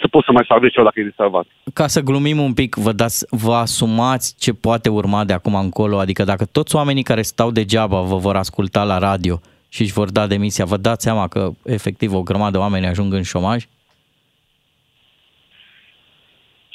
[0.00, 1.46] să pot să mai salvez ceva dacă e de salvat.
[1.74, 5.98] Ca să glumim un pic, vă, dați, vă asumați ce poate urma de acum încolo?
[5.98, 10.10] Adică dacă toți oamenii care stau degeaba vă vor asculta la radio și își vor
[10.10, 13.64] da demisia, vă dați seama că efectiv o grămadă de oameni ajung în șomaj?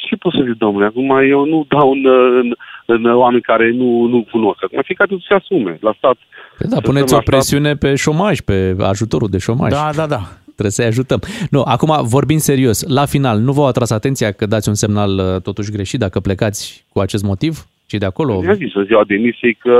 [0.07, 0.85] Ce pot să zic, domnule?
[0.85, 2.03] Acum eu nu dau în,
[2.41, 2.47] în,
[2.85, 4.63] în oameni care nu, nu cunosc.
[4.63, 5.77] Acum fiecare să se asume.
[5.81, 6.17] La stat
[6.57, 7.33] Păi da, să puneți stăm o la stat.
[7.33, 9.71] presiune pe șomaj, pe ajutorul de șomaj.
[9.71, 10.21] Da, da, da.
[10.45, 11.19] Trebuie să-i ajutăm.
[11.49, 12.83] Nu, acum vorbim serios.
[12.87, 16.85] La final, nu v-au atras atenția că dați un semnal uh, totuși greșit dacă plecați
[16.93, 17.65] cu acest motiv?
[17.85, 18.39] Cei de acolo?
[18.41, 19.75] Mi-a zis în ziua demisiei că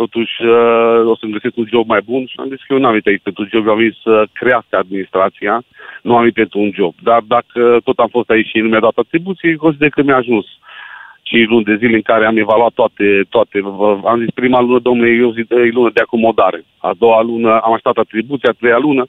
[0.00, 2.94] totuși uh, o să-mi găsesc un job mai bun și am zis că eu n-am
[2.94, 5.54] venit aici pentru job, eu am venit să crească administrația,
[6.02, 6.94] nu am venit pentru un job.
[7.08, 10.46] Dar dacă tot am fost aici și nu mi-a dat atribuții, consider că mi-a ajuns.
[11.22, 14.78] Și luni de zile în care am evaluat toate, toate vă- am zis prima lună,
[14.78, 16.60] domnule, eu zic, e lună de acomodare.
[16.78, 19.04] A doua lună am așteptat atribuția, a treia lună,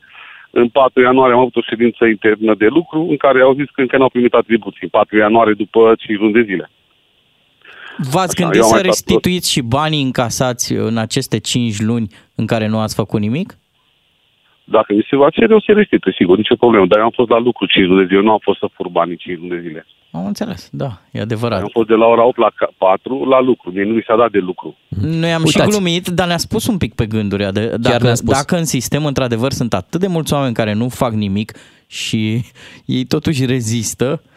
[0.51, 3.81] în 4 ianuarie am avut o ședință internă de lucru în care au zis că
[3.81, 4.79] încă n-au primit atribuții.
[4.81, 6.69] În 4 ianuarie după 5 luni de zile.
[7.97, 11.81] V-ați Așa, gândit eu am să mai stat restituiți și banii încasați în aceste 5
[11.81, 13.57] luni în care nu ați făcut nimic?
[14.63, 16.85] Dacă mi se va cere, o să restitui, sigur, nicio problemă.
[16.87, 18.67] Dar eu am fost la lucru 5 luni de zile, eu nu am fost să
[18.73, 19.85] fur banii 5 luni de zile.
[20.11, 21.61] Am înțeles, da, e adevărat.
[21.61, 24.31] Am fost de la ora 8 la 4 la lucru, mie nu mi s-a dat
[24.31, 24.77] de lucru.
[25.01, 25.65] Noi am Uitați.
[25.65, 27.43] și glumit, dar ne-a spus un pic pe gânduri.
[27.45, 28.33] ade- ne-a Dacă, spus.
[28.33, 31.53] dacă în sistem, într-adevăr, sunt atât de mulți oameni care nu fac nimic
[31.87, 32.41] și
[32.85, 34.29] ei totuși rezistă, m,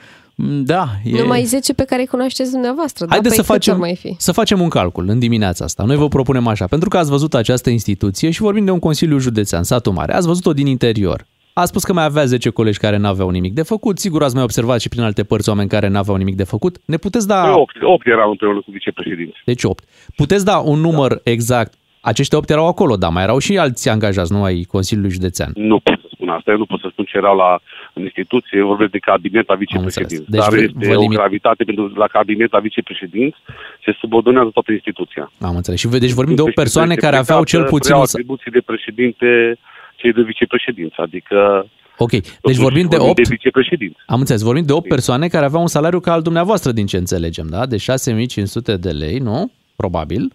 [0.43, 1.21] da, e...
[1.21, 3.07] Numai 10 pe care îi cunoașteți dumneavoastră.
[3.09, 4.15] Haideți dar să păi câți facem, ori mai fi?
[4.19, 5.83] să facem un calcul în dimineața asta.
[5.83, 9.19] Noi vă propunem așa, pentru că ați văzut această instituție și vorbim de un Consiliu
[9.19, 11.27] Județean, satul mare, ați văzut-o din interior.
[11.53, 13.99] A spus că mai avea 10 colegi care n-aveau nimic de făcut.
[13.99, 16.77] Sigur, ați mai observat și prin alte părți oameni care n-aveau nimic de făcut.
[16.85, 17.55] Ne puteți da...
[17.57, 19.37] 8, 8 erau împreună cu vicepreședinți.
[19.45, 19.85] Deci 8.
[20.17, 21.75] Puteți da un număr exact?
[22.01, 25.51] Aceștia 8 erau acolo, dar mai erau și alți angajați, nu ai Consiliului Județean.
[25.55, 26.00] Nu pot să spun
[26.37, 27.61] asta, eu nu pot să spun ce erau la
[27.93, 30.31] în instituție, eu vorbesc de cabineta vicepreședinți.
[30.31, 33.37] Deci Dar vă- este vă o limit- gravitate pentru la cabineta vicepreședinți
[33.85, 35.33] se subordonează toată instituția.
[35.41, 35.81] Am înțeles.
[35.81, 37.91] Și deci vorbim de 8 persoane Este care aveau cel plecată, puțin...
[37.91, 39.59] preau un- atribuții de președinte
[39.97, 41.67] cei de vicepreședinți, adică
[42.03, 43.15] Ok, deci totuși vorbim de 8...
[43.17, 43.99] de vicepreședinți.
[44.07, 46.97] Am înțeles, vorbim de 8 persoane care aveau un salariu ca al dumneavoastră, din ce
[46.97, 47.67] înțelegem, da?
[47.67, 49.53] De 6500 de lei, nu?
[49.77, 50.33] Probabil.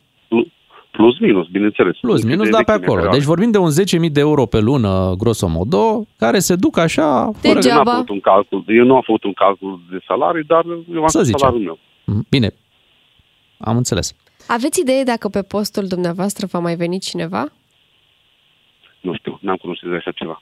[0.96, 1.98] Plus minus, bineînțeles.
[2.00, 3.02] Plus Funcție minus, de da, pe vechime acolo.
[3.02, 3.70] care Deci vorbim de un
[4.06, 7.32] 10.000 de euro pe lună, grosomodo, care se duc așa...
[7.44, 10.66] Eu nu am făcut un calcul, eu nu am făcut un calcul de salarii, dar
[10.66, 11.40] eu am Să făcut zicem.
[11.40, 11.80] salariul meu.
[12.06, 12.54] Mhm, Bine,
[13.58, 14.14] am înțeles.
[14.48, 17.46] Aveți idee dacă pe postul dumneavoastră va mai veni cineva?
[19.02, 20.42] Nu știu, n-am cunoscut de așa ceva.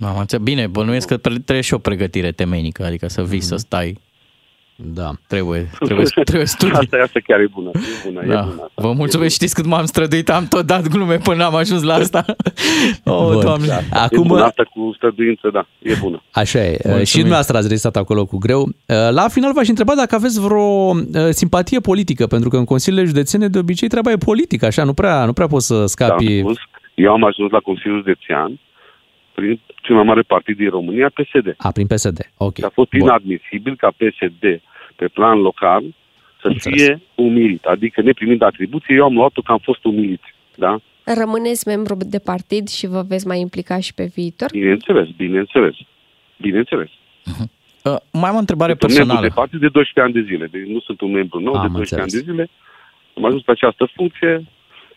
[0.00, 0.44] Am înțeles.
[0.44, 3.98] Bine, bănuiesc că pre- trebuie și o pregătire temenică, adică să vii să stai.
[4.84, 5.10] Da.
[5.26, 6.74] Trebuie, trebuie, trebuie studii.
[6.74, 7.70] Asta, asta chiar e bună.
[7.74, 8.40] E bună, e Da.
[8.40, 8.52] bună.
[8.62, 8.70] asta.
[8.74, 12.24] Vă mulțumesc, știți cât m-am străduit, am tot dat glume până am ajuns la asta.
[13.04, 13.40] Oh, Bun.
[13.40, 13.66] doamne.
[13.66, 16.22] Da, Acum- E bună asta cu străduință, da, e bună.
[16.30, 16.70] Așa e.
[16.82, 17.04] Mulțumim.
[17.04, 18.68] Și dumneavoastră ați rezistat acolo cu greu.
[19.10, 20.96] La final v-aș întreba dacă aveți vreo uh,
[21.30, 25.24] simpatie politică, pentru că în consiliile județene de obicei treaba e politică, așa, nu prea,
[25.24, 26.26] nu prea poți să Da, scapi...
[26.26, 26.56] am spus,
[26.94, 28.60] eu am ajuns la Consiliul Județean
[29.34, 31.54] prin cel mai mare partid din România, PSD.
[31.58, 32.30] A, prin PSD.
[32.36, 32.56] Ok.
[32.56, 34.44] Și a fost inadmisibil ca PSD
[34.96, 35.84] pe plan local
[36.40, 37.64] să fie umilit.
[37.64, 40.20] Adică neprimind atribuții, eu am luat-o că am fost umilit.
[40.56, 40.80] Da?
[41.04, 44.48] Rămâneți membru de partid și vă veți mai implica și pe viitor?
[44.50, 45.74] Bineînțeles, bineînțeles.
[46.40, 46.88] Bineînțeles.
[47.84, 49.26] Uh, mai am o întrebare Sunt membru personală.
[49.28, 50.46] de partid de 12 ani de zile.
[50.46, 52.14] Deci nu sunt un membru nou, Am de 12 înțeles.
[52.14, 52.44] ani de zile.
[53.16, 54.44] Am ajuns pe această funcție,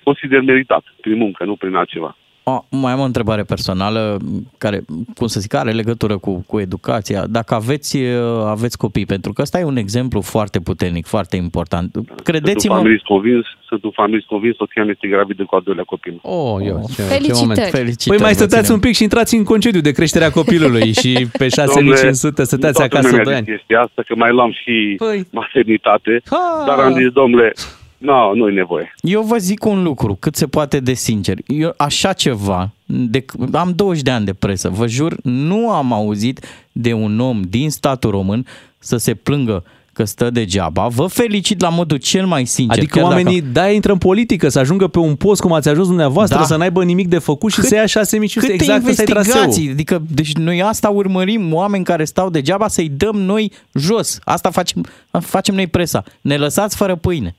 [0.03, 2.17] consider meritat, prin muncă, nu prin altceva.
[2.47, 4.17] O, mai am o întrebare personală
[4.57, 4.81] care,
[5.17, 7.25] cum să zic, are legătură cu, cu educația.
[7.29, 11.91] Dacă aveți, uh, aveți copii, pentru că ăsta e un exemplu foarte puternic, foarte important.
[11.93, 12.75] Sunt un Credeți-mă...
[12.75, 16.19] familist convins, sunt un familist convins, soția mea este gravidă cu al doilea copil.
[16.21, 17.33] Oh, eu, ce, Felicitări.
[17.33, 17.59] ce moment.
[17.69, 18.75] Felicitări, Păi mai vă stăteați ținem.
[18.81, 23.07] un pic și intrați în concediu de creșterea copilului și pe 6500 stăteați toată acasă
[23.09, 23.45] lumea 2 a ani.
[23.45, 25.27] zis chestia asta, că mai luam și Păi.
[25.31, 26.63] maternitate, Ha!
[26.67, 27.51] dar am zis, domnule,
[27.97, 28.95] nu, nu-i nevoie.
[29.01, 31.37] Eu vă zic un lucru, cât se poate de sincer.
[31.47, 36.45] Eu așa ceva, de, am 20 de ani de presă, vă jur, nu am auzit
[36.71, 38.45] de un om din statul român
[38.79, 39.63] să se plângă
[39.93, 40.87] că stă degeaba.
[40.87, 42.77] Vă felicit la modul cel mai sincer.
[42.77, 43.51] Adică chiar oamenii, Dacă...
[43.51, 46.43] da, intră în politică, să ajungă pe un post cum ați ajuns dumneavoastră, Da.
[46.43, 48.51] să n-aibă nimic de făcut și Cât- să ia 6500.
[48.51, 49.35] Câte Exact ăsta e traseul.
[49.35, 49.71] investigații?
[49.71, 54.19] Adică, deci noi asta urmărim, oameni care stau degeaba să-i dăm noi jos.
[54.23, 54.85] Asta facem,
[55.19, 56.03] facem noi presa.
[56.21, 57.35] Ne lăsați fără pâine.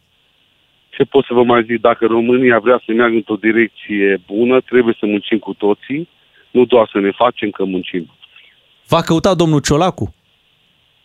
[0.96, 1.80] Ce pot să vă mai zic?
[1.80, 6.08] Dacă România vrea să meargă într-o direcție bună, trebuie să muncim cu toții,
[6.50, 8.10] nu doar să ne facem că muncim.
[8.88, 10.14] V-a căutat domnul Ciolacu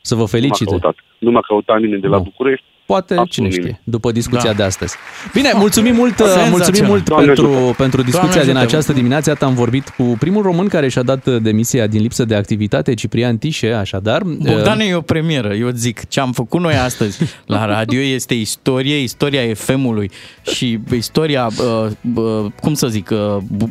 [0.01, 0.69] să vă Nu m-a felicite.
[0.69, 0.95] căutat.
[1.17, 2.23] Nu m-a căutat nimeni de la Nu.
[2.23, 2.65] București.
[2.91, 3.63] Poate, Absolut cine nimeni.
[3.67, 4.55] știe, după discuția Da.
[4.55, 4.95] de astăzi.
[5.33, 6.49] Bine, mulțumim mult, Senzațional.
[6.49, 7.73] mulțumim mult Doamne pentru, ajută.
[7.77, 8.73] pentru discuția Doamne din ajută.
[8.75, 9.29] această dimineață.
[9.29, 13.37] Iată, am vorbit cu primul român care și-a dat demisia din lipsă de activitate, Ciprian
[13.37, 14.21] Tișe, așadar.
[14.23, 16.07] Bogdane e o premieră, eu zic.
[16.07, 20.11] Ce am făcut noi astăzi la radio este istorie, istoria FM-ului
[20.53, 23.69] și istoria, uh, uh, cum să zic, uh, bu-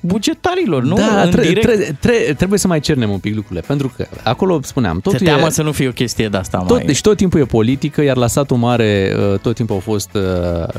[0.00, 0.94] bugetarilor, nu?
[0.94, 1.66] Da, În tre- direct.
[1.66, 5.26] tre- tre- trebuie să mai cernem un pic lucrurile, pentru că acolo spuneam, Te totul
[5.26, 5.50] teamă e...
[5.50, 6.84] să nu fie o chestie de asta Tot, mai...
[6.86, 10.22] deci tot timpul e politică, iar la satul mare uh, tot timpul au fost uh,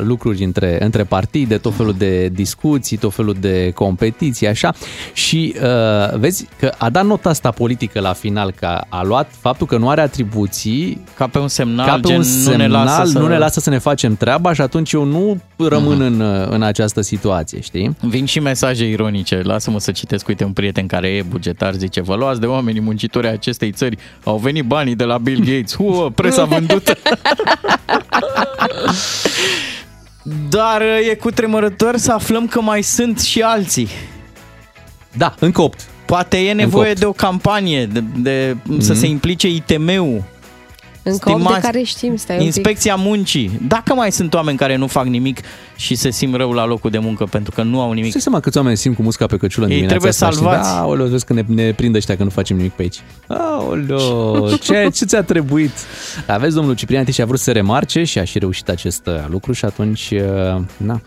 [0.04, 4.74] lucruri între, între partide, tot felul de discuții, tot felul de competiții, așa.
[5.14, 9.68] Și uh, vezi că a dat nota asta politică la final, că a luat faptul
[9.68, 12.84] că nu are atribuții Ca pe un semnal, ca pe gen, un semnal, nu ne
[12.84, 13.20] lasă să...
[13.20, 16.62] nu ne lasă să ne facem treaba și atunci eu nu rămân în, uh, în
[16.62, 17.96] această situație, știi?
[18.02, 19.42] Vin și mesaje ironice.
[19.44, 20.28] Lasă-mă să citesc.
[20.28, 23.98] Uite, un prieten care e bugetar zice Vă luați de oamenii muncitori ai acestei țări.
[24.24, 25.76] Au venit banii de la Bill Gates.
[25.80, 26.98] Uă, presa vândută.
[30.50, 30.82] Dar
[31.12, 33.88] e cu tremurător să aflăm că mai sunt și alții.
[35.18, 35.80] Da, încă 8.
[36.06, 37.00] Poate e nevoie opt.
[37.00, 38.78] de o campanie, de, de mm-hmm.
[38.80, 39.00] să Mhm.
[39.02, 40.24] se implice ITM-ul,
[41.04, 42.56] Încă 8 de Stimați, care știm, stai un pic.
[42.56, 43.60] Inspecția muncii.
[43.68, 45.40] Dacă mai sunt oameni care nu fac nimic
[45.76, 48.12] și se simt rău la locul de muncă pentru că nu au nimic.
[48.12, 50.58] Să seama câți oameni simt cu musca pe căciulă în Ei dimineața trebuie asta, știi?
[50.58, 50.76] salvați.
[50.76, 53.02] Da, aoleu, vezi că ne, ne prind ăștia că nu facem nimic pe aici.
[53.28, 55.72] Aoleu, ce, ce ți-a trebuit?
[56.28, 59.14] Aveți domnul Ciprian Tiș a vrut să se remarce și a și reușit acest uh,
[59.30, 61.02] lucru și atunci, uh, na.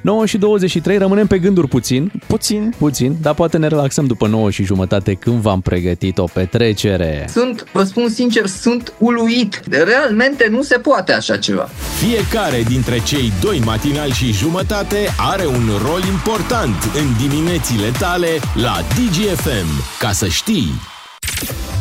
[0.00, 2.12] 9 și 23, rămânem pe gânduri puțin.
[2.26, 2.74] Puțin.
[2.78, 7.28] Puțin, dar poate ne relaxăm după 9 și jumătate când v-am pregătit o petrecere.
[7.28, 9.62] Sunt, vă spun sincer, sunt uluit.
[9.70, 11.68] Realmente nu se poate așa ceva.
[11.98, 18.76] Fiecare dintre cei doi matinali și jumătate are un rol important în diminețile tale la
[18.94, 19.98] DGFM.
[19.98, 20.97] Ca să știi!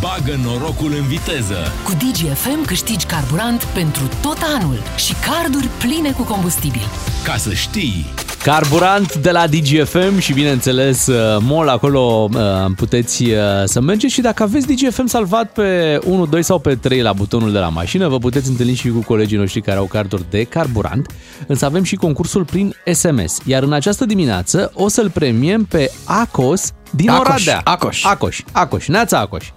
[0.01, 1.57] Bagă norocul în viteză!
[1.83, 6.81] Cu DGFM câștigi carburant pentru tot anul și carduri pline cu combustibil.
[7.23, 8.05] Ca să știi!
[8.43, 12.39] Carburant de la DGFM și bineînțeles uh, MOL, acolo uh,
[12.75, 17.01] puteți uh, să mergeți și dacă aveți DGFM salvat pe 1, 2 sau pe 3
[17.01, 20.29] la butonul de la mașină, vă puteți întâlni și cu colegii noștri care au carduri
[20.29, 21.07] de carburant,
[21.47, 26.71] însă avem și concursul prin SMS, iar în această dimineață o să-l premiem pe Acos
[26.91, 27.61] din Acoș, Oradea.
[27.63, 28.03] Acoș.
[28.03, 29.47] Acoș, Acoș, Neața Acoș.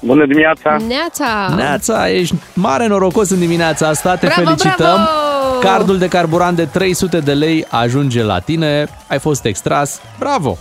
[0.00, 0.76] Bună dimineața!
[0.88, 1.52] Neața!
[1.56, 4.76] Neața, ești mare norocos în dimineața asta, te Bravo, felicităm.
[4.76, 5.58] bravo!
[5.60, 10.58] Cardul de carburant de 300 de lei ajunge la tine, ai fost extras, bravo!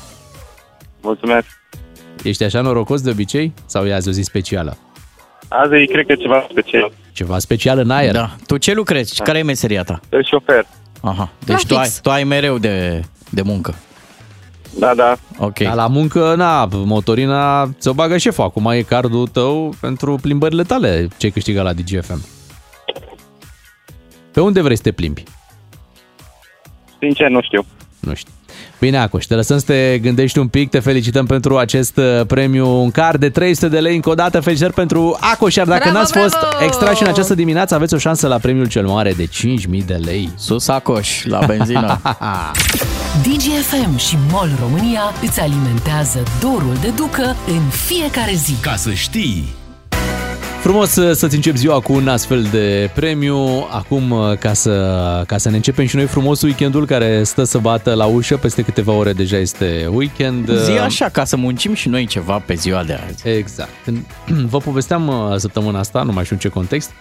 [1.02, 1.48] Mulțumesc!
[2.24, 4.78] Ești așa norocos de obicei sau e azi o zi specială?
[5.48, 6.92] Azi e, cred că ceva special.
[7.12, 8.12] Ceva special în aer?
[8.14, 8.30] Da.
[8.48, 9.22] Tu ce lucrezi?
[9.24, 10.00] Care e meseria ta?
[10.10, 10.66] De șofer.
[11.02, 11.30] Aha.
[11.46, 13.76] Deci tu ai, tu ai mereu de, de muncă.
[14.80, 15.18] Da, da.
[15.38, 15.58] Ok.
[15.58, 18.44] Dar la muncă, na, motorina ți-o bagă șeful.
[18.44, 22.26] Acum e cardul tău pentru plimbările tale ce ai câștigat la DGFM.
[24.32, 25.24] Pe unde vrei să te plimbi?
[27.00, 27.66] Sincer, nu știu.
[28.00, 28.34] Nu știu.
[28.80, 32.82] Bine, Acoș, te lăsăm să te gândești un pic, te felicităm pentru acest uh, premiu,
[32.82, 35.98] un card de 300 de lei încă o dată, felicitări pentru Acoș, iar dacă Bravo,
[35.98, 36.64] n-ați fost bravo!
[36.64, 40.30] extrași în această dimineață, aveți o șansă la premiul cel mare de 5.000 de lei.
[40.36, 42.02] Sus Acoș, la benzină.
[43.24, 48.54] DGFM și MOL România îți alimentează dorul de ducă în fiecare zi.
[48.62, 49.56] Ca să știi!
[50.68, 53.68] Frumos să- să-ți încep ziua cu un astfel de premiu.
[53.72, 57.58] Acum, uh, ca să, ca să ne începem și noi frumos weekendul care stă să
[57.58, 60.52] bată la ușă, peste câteva ore deja este weekend.
[60.64, 63.28] Zi așa, ca să muncim și noi ceva pe ziua de azi.
[63.38, 63.70] Exact.
[63.86, 63.98] Când
[64.52, 66.92] vă povesteam uh, săptămâna asta, nu mai știu în ce context,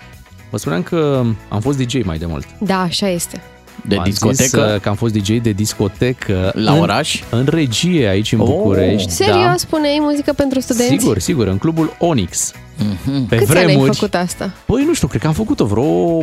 [0.51, 2.47] vă spuneam că am fost DJ mai de mult.
[2.59, 3.43] Da, așa este.
[3.88, 4.43] De V-am discotecă?
[4.43, 6.52] Zis uh, că am fost DJ de discotecă.
[6.55, 7.20] La în, oraș?
[7.30, 8.47] În regie aici în Oh.
[8.47, 9.10] București.
[9.10, 9.55] Serios, Da.
[9.56, 10.93] spuneai muzică pentru studenți?
[10.98, 12.52] Sigur, sigur, în clubul Onyx.
[12.78, 13.27] Mhm.
[13.27, 14.53] Pe Câți ani ai vremuri, făcut asta?
[14.66, 16.23] Păi nu știu, cred că am făcut-o vreo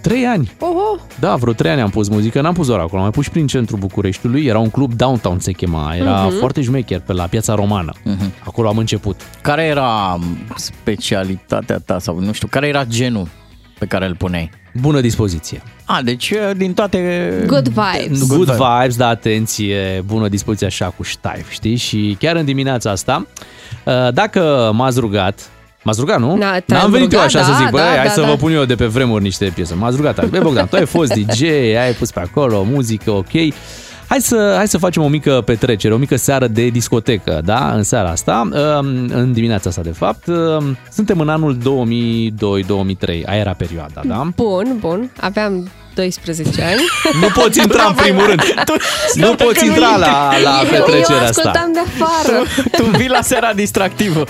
[0.00, 0.52] 3 ani.
[0.58, 0.96] Oho!
[1.20, 3.30] Da, vreo 3 ani am pus muzică, n-am pus doar acolo, am mai pus și
[3.30, 6.38] prin centrul Bucureștiului, era un club downtown se chema, era Mhm.
[6.38, 7.92] foarte șmecher pe la piața romană.
[8.44, 9.20] Acolo am început.
[9.40, 10.18] Care era
[10.56, 13.28] specialitatea ta sau nu știu, care era genul
[13.78, 14.50] pe care îl puneai?
[14.80, 15.62] Bună dispoziție.
[15.84, 16.98] A, deci uh, din toate...
[17.46, 18.26] Good vibes.
[18.28, 21.76] Good vibes, da, atenție, bună dispoziție așa cu ștaif, știi?
[21.76, 23.26] Și chiar în dimineața asta,
[23.84, 25.50] uh, dacă m-ați rugat,
[25.82, 26.36] M-ați rugat, nu?
[26.36, 28.20] Na, te-am N-am venit eu rugat, așa da, să zic, băi, da, hai da, să
[28.20, 28.26] da.
[28.26, 29.74] vă pun eu de pe vremuri niște piese.
[29.74, 30.26] M-ați rugat.
[30.28, 31.42] Băi, Bogdan, tu ai fost DJ,
[31.78, 33.30] ai pus pe acolo muzică, ok.
[34.06, 37.72] Hai să, hai să facem o mică petrecere, o mică seară de discotecă, da?
[37.74, 40.26] În seara asta, um, în dimineața asta, de fapt.
[40.26, 41.60] Um, Suntem în anul 2002-2003,
[43.26, 44.28] aia era perioada, da?
[44.36, 45.10] Bun, bun.
[45.20, 46.80] Aveam 12 ani.
[47.20, 48.42] Nu poți intra în primul rând.
[49.14, 51.40] Nu poți intra la, la eu, petrecerea eu asta.
[51.40, 52.42] ascultam de afară.
[52.76, 54.24] Tu vii la seara distractivă.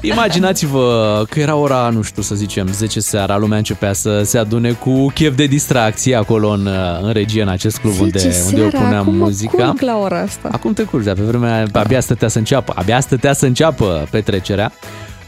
[0.00, 4.72] Imaginați-vă că era ora, nu știu, să zicem, 10 seara, lumea începea să se adune
[4.72, 6.68] cu chef de distracție acolo în,
[7.02, 9.64] în regie, în acest club unde, 10 unde eu seara, puneam acum mă muzica.
[9.64, 10.48] culc la ora asta.
[10.52, 14.06] Acum te curgi, dar pe vremea aia abia stătea să înceapă, abia stătea să înceapă
[14.10, 14.72] petrecerea.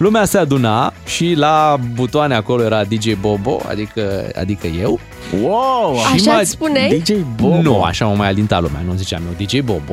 [0.01, 5.01] Lumea se aduna și la butoane acolo era DJ Bobo, adică, adică eu.
[5.43, 5.95] Wow!
[5.97, 7.03] Și Așa ma- îți spuneai?
[7.05, 7.61] DJ Bobo.
[7.63, 9.93] Nu, așa mă mai alinta lumea, nu ziceam eu DJ Bobo.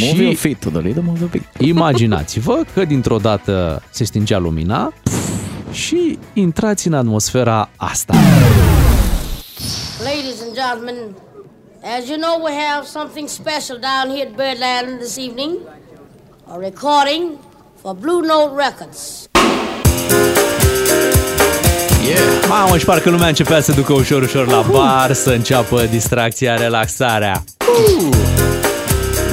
[0.00, 1.44] Move your Și feet to the rhythm of the beat.
[1.58, 4.92] imaginați-vă că dintr-o dată se stingea lumina
[5.72, 8.14] și intrați în atmosfera asta.
[10.04, 10.94] Ladies and gentlemen,
[11.98, 15.52] as you know, we have something special down here at Birdland this evening.
[16.48, 17.22] A recording
[17.82, 19.28] for Blue Note Records.
[22.08, 22.44] Yeah.
[22.48, 27.44] Mamă, și parcă lumea începea să ducă ușor, ușor la bar, să înceapă distracția, relaxarea.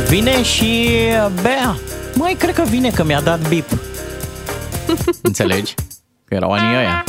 [0.07, 0.90] Vine și
[1.41, 1.76] bea.
[2.14, 3.69] Mai cred că vine că mi-a dat bip.
[5.22, 5.73] Înțelegi?
[6.26, 7.03] Că erau anii ăia.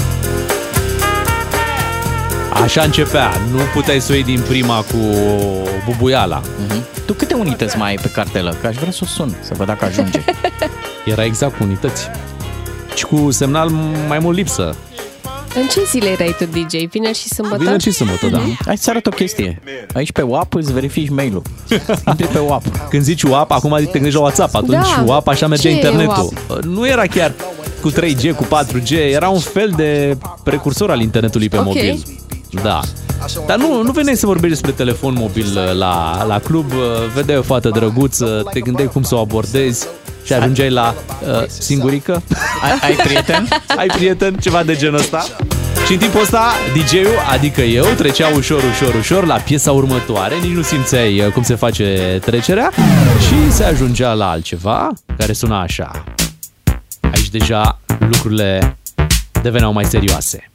[2.63, 4.99] Așa începea, nu puteai să o iei din prima cu
[5.85, 6.43] bubuiala.
[7.07, 8.57] Tu câte unități mai ai pe cartelă?
[8.61, 10.25] Că aș vrea să o sun, să văd dacă ajunge.
[11.05, 12.11] Era exact cu unități.
[12.95, 13.69] Și cu semnal
[14.09, 14.75] mai mult lipsă.
[15.55, 16.83] În ce zile erai tu DJ?
[16.91, 17.63] Vineri și sâmbătă?
[17.63, 18.41] Vineri și sâmbătă, da.
[18.65, 19.63] Hai să arăt o chestie.
[19.95, 21.43] Aici pe WAP îți verifici mail-ul.
[22.07, 22.89] Intri pe WAP.
[22.89, 25.05] Când zici WAP, acum te gândești la WhatsApp, atunci Da.
[25.07, 26.33] WAP așa mergea Ce e internetul.
[26.63, 27.33] Nu era chiar
[27.81, 31.65] cu 3G, cu 4G, era un fel de precursor al internetului pe Ok.
[31.65, 32.03] mobil.
[32.63, 32.81] Da.
[33.47, 36.79] Dar nu, nu veneai să vorbești despre telefon mobil uh, la, la club, uh,
[37.15, 39.87] vedeai o fată drăguță, te gândeai cum să o abordezi
[40.25, 42.23] și ajungeai la uh, singurică.
[42.63, 43.49] Ai, ai prieten?
[43.81, 45.25] ai prieten, ceva de genul ăsta.
[45.87, 50.53] Și în timpul ăsta, DJ-ul, adică eu, trecea ușor, ușor, ușor la piesa următoare, nici
[50.53, 52.71] nu simțeai uh, cum se face trecerea
[53.21, 56.05] și se ajungea la altceva care suna așa.
[57.01, 58.77] Aici deja lucrurile
[59.43, 60.51] deveneau mai serioase.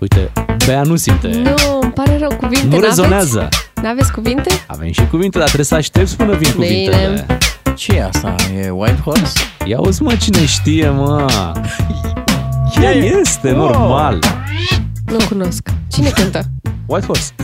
[0.00, 0.32] Uite,
[0.68, 1.28] Bea nu simte.
[1.28, 2.86] Nu, îmi pare rău, cuvinte Nu n-aveți?
[2.86, 3.48] rezonează.
[3.82, 4.48] N-aveți cuvinte?
[4.66, 7.26] Avem și cuvinte, dar trebuie să aștepți până vin cuvintele.
[7.76, 8.34] ce e asta?
[8.64, 9.38] E White Horse?
[9.64, 11.26] Ia uzi mă cine știe, mă.
[12.82, 14.18] Ea este, normal.
[15.04, 15.68] Nu cunosc.
[15.92, 16.42] Cine cântă?
[16.86, 17.32] White Horse.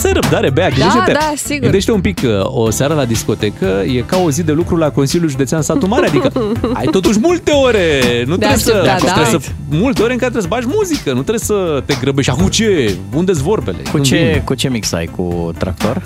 [0.00, 1.12] Trebuie să ai răbdare, Bea, gândește-te.
[1.12, 1.60] da, sigur.
[1.62, 4.90] Gândește un pic, că o seară la discotecă e ca o zi de lucru la
[4.90, 6.32] Consiliul Județean Satu Mare, adică
[6.72, 9.12] ai totuși multe ore, nu De trebuie să, așteptat, da.
[9.12, 12.30] trebuie să, multe ore în care trebuie să bagi muzică, nu trebuie să te grăbești.
[12.30, 12.96] Acum ce?
[13.14, 13.76] unde vorbele?
[13.82, 14.42] Cu Când ce, vin?
[14.44, 15.10] cu ce mixai?
[15.16, 16.02] Cu tractor?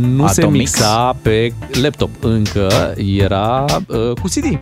[0.00, 0.58] Nu se Atomix?
[0.70, 1.52] mixa pe
[1.82, 4.60] laptop, încă era uh, cu CD.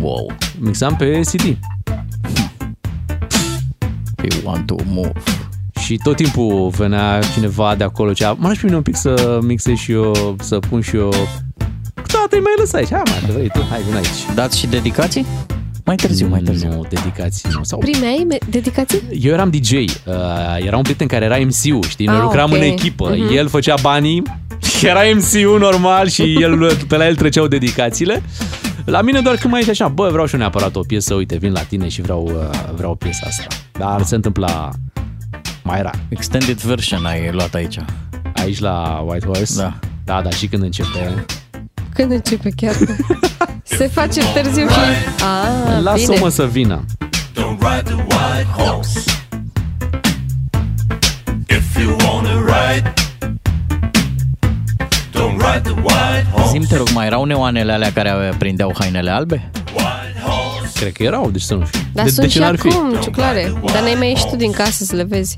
[0.00, 0.32] Wow.
[0.58, 1.44] Mixam pe CD.
[4.22, 5.12] You want to move.
[5.90, 9.38] Și tot timpul venea cineva de acolo, cea, mă lași pe mine un pic să
[9.42, 11.08] mixez și eu, să pun și eu...
[11.94, 14.34] Da, te mai lăsai aici, hai mai vrei tu, hai, vin aici.
[14.34, 15.26] Dați și dedicații?
[15.84, 16.68] Mai târziu, mai târziu.
[16.68, 17.62] Nu, dedicații nu.
[17.62, 17.78] Sau...
[17.78, 19.00] Primeai me- dedicații?
[19.20, 19.84] Eu eram DJ, uh,
[20.58, 22.06] era un prieten care era MC-ul, știi?
[22.06, 22.56] Noi Ah, lucram ok.
[22.56, 23.14] în echipă.
[23.16, 23.34] Mhm.
[23.36, 24.22] El făcea banii,
[24.90, 28.22] era MC-ul normal și el, pe la el treceau dedicațiile.
[28.84, 31.36] La mine doar când mai ești așa, bă, vreau și eu neapărat o piesă, uite,
[31.36, 33.46] vin la tine și vreau, uh, vreau piesa asta.
[33.78, 34.70] Dar se întâmpla
[35.70, 35.94] mai rar.
[36.08, 37.76] Extended version ai luat aici.
[38.34, 39.60] Aici la White Horse?
[39.60, 39.74] Da.
[40.04, 41.24] Da, dar și când începe...
[41.94, 42.74] Când începe chiar?
[43.62, 44.74] Se face târziu și...
[45.22, 46.18] Ah, Lasă-o bine.
[46.20, 46.84] mă să vină.
[47.34, 49.00] Don't ride the white horse.
[51.48, 52.92] If you wanna ride,
[55.12, 56.50] don't ride the white horse.
[56.50, 59.50] Zim, te rog, mai erau neoanele alea care prindeau hainele albe?
[60.80, 61.80] Cred că erau, deci să nu știu.
[61.92, 62.68] Dar de, sunt de ce și n-ar fi?
[62.68, 63.52] acum, ciuclare.
[63.64, 65.36] Dar n-ai mai ieși tu din casă să le vezi.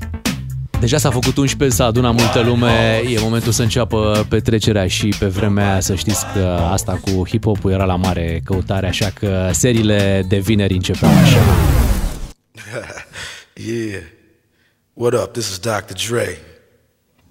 [0.79, 5.25] Deja s-a făcut 11, s-a adunat multă lume, e momentul să înceapă petrecerea și pe
[5.25, 10.25] vremea aia să știți că asta cu hip-hop-ul era la mare căutare, așa că seriile
[10.27, 11.37] de vineri începeau așa.
[13.67, 14.01] yeah.
[14.93, 15.31] What up?
[15.31, 15.93] This is Dr.
[16.07, 16.37] Dre.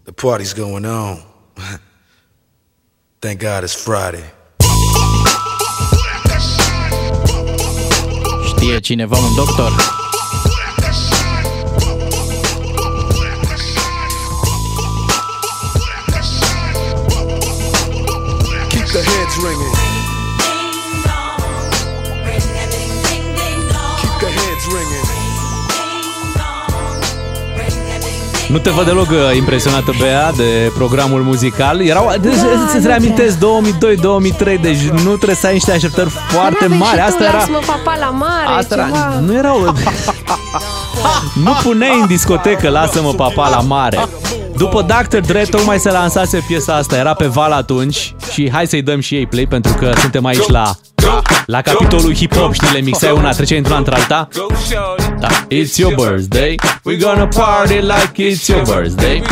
[0.02, 1.18] The party's going on.
[3.18, 4.24] Thank God it's Friday.
[8.62, 10.01] Știe cineva un doctor?
[28.52, 31.80] Nu te văd deloc uh, impresionată, Bea, de programul muzical.
[31.80, 32.32] Erau, deci,
[32.72, 36.96] să-ți reamintesc, 2002-2003, deci nu trebuie să ai niște așteptări foarte N-aveai mari.
[36.98, 37.32] și tu, Asta era...
[37.32, 38.86] Lasă-mă papa la mare, Asta ceva.
[38.88, 39.58] era, nu erau...
[41.44, 43.98] nu puneai în discotecă Lasă-mă papa la mare.
[44.56, 45.18] După Dr.
[45.18, 49.14] Dre tocmai se lansase piesa asta, era pe val atunci și hai să-i dăm și
[49.14, 50.72] ei play pentru că suntem aici la
[51.46, 54.28] la capitolul hip-hop, știi, le mixai una, treceai într-una între-alta.
[55.20, 55.28] Da.
[55.28, 59.22] It's your birthday, we're gonna party like it's your birthday.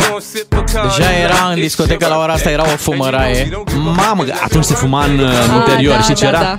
[0.71, 3.63] Deja era în discotecă la ora asta, era o fumăraie.
[3.75, 6.39] Mamă, atunci se fuma în, în interior, da, și ce da, era?
[6.39, 6.57] da.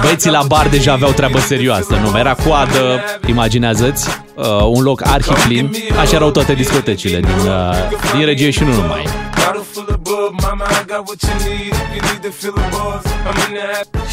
[0.00, 2.18] Băieții la bar deja aveau treabă serioasă, nu?
[2.18, 5.76] Era coadă, imaginează-ți, uh, un loc arhiplin.
[6.00, 9.04] Așa erau toate discotecile din, uh, din regie și nu numai.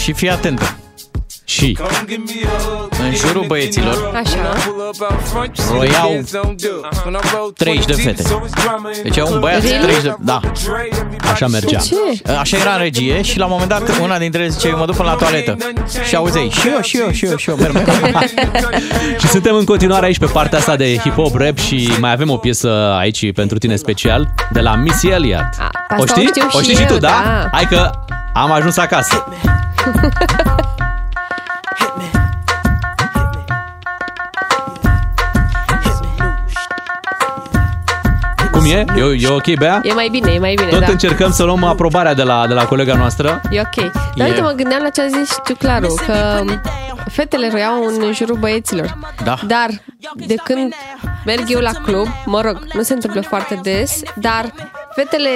[0.03, 0.77] Și fii atentă.
[1.45, 1.77] Și
[3.03, 4.53] în jurul băieților Așa.
[5.71, 6.23] roiau
[7.57, 8.23] 30 de fete.
[9.03, 9.81] Deci un băiat, Really?
[9.81, 10.15] 30 de...
[10.19, 10.39] Da.
[11.31, 11.79] Așa mergea.
[11.79, 12.31] De ce?
[12.31, 14.95] Așa era în regie și la un moment dat una dintre ele zice, mă duc
[14.95, 15.57] până la toaletă.
[16.07, 18.29] Și auzeai, și eu, și eu, și eu, și eu, merg, merg.
[19.21, 22.37] Și suntem în continuare aici pe partea asta de hip-hop, rap și mai avem o
[22.37, 25.43] piesă aici pentru tine special de la Missy Elliott.
[25.87, 26.29] asta o știi?
[26.29, 27.07] o știu o știi și și tu, eu, da?
[27.07, 27.49] da.
[27.51, 27.89] Hai că
[28.33, 29.25] am ajuns acasă.
[38.63, 38.85] Cum e?
[38.95, 39.81] E, e ok, Bea?
[39.83, 40.91] E mai bine, e mai bine, Tot da.
[40.91, 43.41] încercăm să luăm aprobarea de la, de la colega noastră.
[43.51, 43.91] E ok.
[44.15, 46.43] Dar E- uite, mă gândeam la ce a zis Ciuclaru, că
[47.11, 48.97] fetele roiau în jurul băieților.
[49.23, 49.35] Da.
[49.47, 49.69] Dar
[50.15, 50.73] de când
[51.25, 54.53] merg eu la club, mă rog, nu se întâmplă foarte des, dar
[54.95, 55.29] Fetele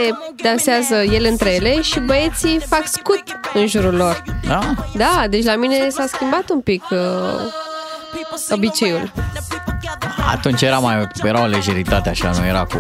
[0.44, 3.24] dansează ele între ele și băieții fac scut
[3.54, 4.24] în jurul lor.
[4.48, 4.60] Da?
[4.95, 6.98] Da, deci la mine s-a schimbat un pic uh,
[8.49, 9.12] obiceiul.
[10.32, 12.78] Atunci era mai era o lejeritate așa, nu era cu...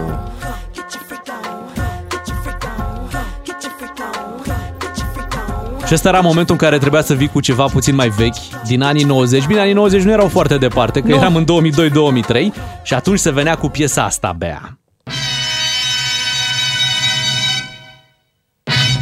[5.87, 8.81] Și ăsta era momentul în care trebuia să vii cu ceva puțin mai vechi, din
[8.81, 9.45] anii 90.
[9.45, 11.15] Bine, anii 90 nu erau foarte departe, că Nu.
[11.15, 12.53] eram în 2002-2003
[12.83, 14.77] și atunci se venea cu piesa asta, Bea.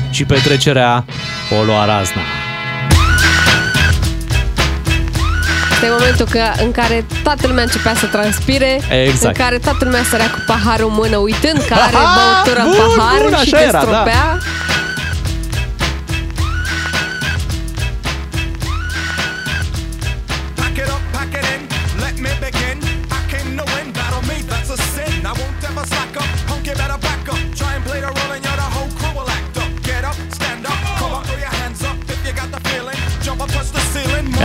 [0.09, 1.05] Și petrecerea
[1.59, 2.21] o lua razna.
[5.75, 8.71] Este momentul că, în care toată lumea începea să transpire,
[9.03, 9.23] Exact.
[9.25, 12.71] în care toată lumea sărea cu paharul în mână, uitând că are Aha, băutură în
[12.77, 13.79] bun, pahar bun, și așa te era, da.
[13.79, 14.25] stropea.
[14.39, 14.54] Pack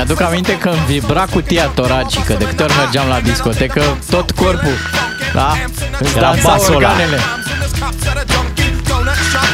[0.03, 4.73] Mi-aduc aminte că îmi vibra cutia toracică de câte ori mergeam la discotecă, tot corpul,
[5.33, 5.53] da?
[5.99, 6.89] Îți Era dansau basul ăla.
[6.89, 7.19] organele.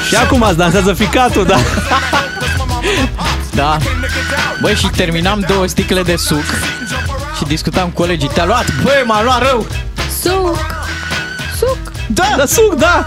[0.09, 1.57] Și acum ați dansează ficatul, da?
[3.55, 3.77] Da.
[4.61, 6.45] Băi, și terminam două sticle de suc
[7.37, 8.29] și discutam cu colegii.
[8.29, 8.65] Te-a luat?
[8.83, 9.67] Băi, m-a luat rău!
[10.23, 10.59] Suc!
[11.59, 11.79] Suc!
[12.07, 12.35] Da!
[12.37, 13.07] Da, suc, da!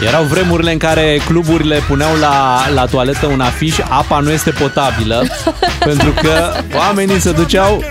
[0.00, 5.26] Erau vremurile în care cluburile puneau la, la toaletă un afiș apa nu este potabilă
[5.88, 7.84] pentru că oamenii se duceau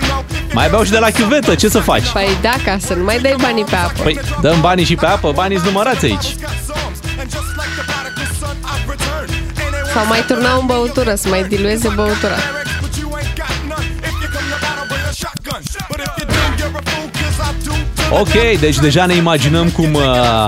[0.52, 2.08] mai beau și de la chiuvetă, ce să faci?
[2.12, 4.02] Păi da, ca să nu mai dai banii pe apă.
[4.02, 6.36] Păi dăm banii și pe apă, banii sunt numărați aici.
[9.94, 12.34] Sau mai turnau în băutură, să mai dilueze băutura.
[18.10, 20.46] Ok, deci deja ne imaginăm cum uh,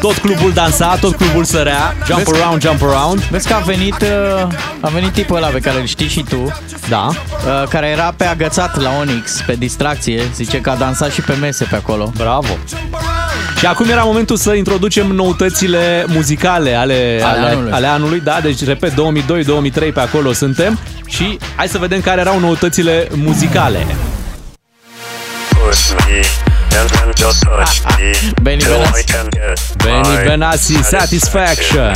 [0.00, 3.20] tot clubul dansa, tot clubul sărea, jump Vezi- around, jump around.
[3.22, 4.46] Vezi că a venit, uh,
[4.80, 6.52] a venit tipul ăla pe care îl știi și tu,
[6.88, 7.06] Da.
[7.08, 11.32] uh, care era pe agățat la Onyx, pe distracție, zice că a dansat și pe
[11.40, 12.12] mese pe acolo.
[12.16, 12.48] Bravo.
[13.58, 17.72] Și acum era momentul să introducem noutățile muzicale ale, Ale ale, anului.
[17.72, 18.20] ale anului.
[18.24, 23.86] Da, deci repet, 2002-2003 pe acolo suntem și hai să vedem care erau noutățile muzicale.
[26.78, 28.12] Push me, and then just touch me.
[28.42, 28.98] Benny till Benassi.
[28.98, 31.94] I can get Benny my Benassi, Satisfaction.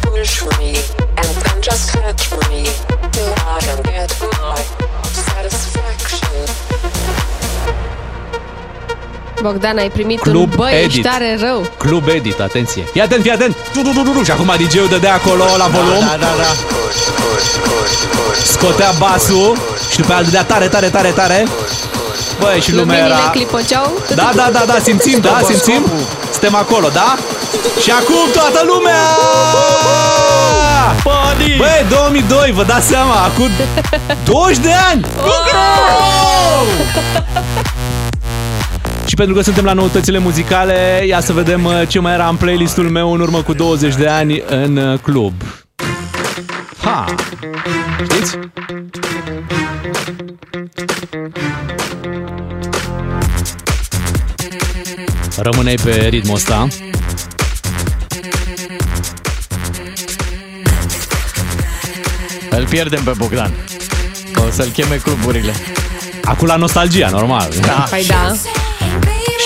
[0.00, 0.70] Push me
[1.20, 2.60] and then just touch me
[3.12, 4.58] till I can get my
[5.28, 6.46] satisfaction.
[9.42, 11.02] Bogdan, ai primit Club un băi, ești Edit.
[11.02, 11.66] tare rău.
[11.78, 12.82] Club Edit, atenție.
[12.92, 13.56] Fii atent, fii atent.
[13.72, 14.22] Tu, tu, tu, tu, tu.
[14.22, 15.98] Și acum DJ-ul dădea acolo la volum.
[16.00, 16.54] Da, da, da.
[18.44, 19.58] Scotea basul
[19.90, 21.46] și după aia îl dădea tare, tare, tare, tare.
[22.40, 23.30] Băi, și lumea Luminile era...
[23.30, 24.02] clipoceau.
[24.14, 25.84] Da, da, da, da, simțim, da, simțim.
[26.30, 27.16] Suntem acolo, da?
[27.80, 29.02] Și acum toată lumea!
[31.02, 31.56] Buddy!
[31.56, 33.48] Băi, 2002, vă dați seama, acum
[34.24, 35.04] 20 de ani!
[39.06, 42.36] Și pentru că suntem la noutățile muzicale, ia să vedem uh, ce mai era în
[42.36, 45.32] playlistul meu în urmă cu 20 de ani în uh, club.
[46.82, 47.04] Ha!
[48.02, 48.38] Știți?
[55.40, 56.68] Rămâneai pe ritmul ăsta.
[62.50, 63.52] Îl pierdem pe Bogdan.
[64.36, 65.52] O să-l cheme cluburile.
[66.24, 67.48] Acum la nostalgia, normal.
[67.60, 67.86] Da.
[67.90, 68.34] Păi da.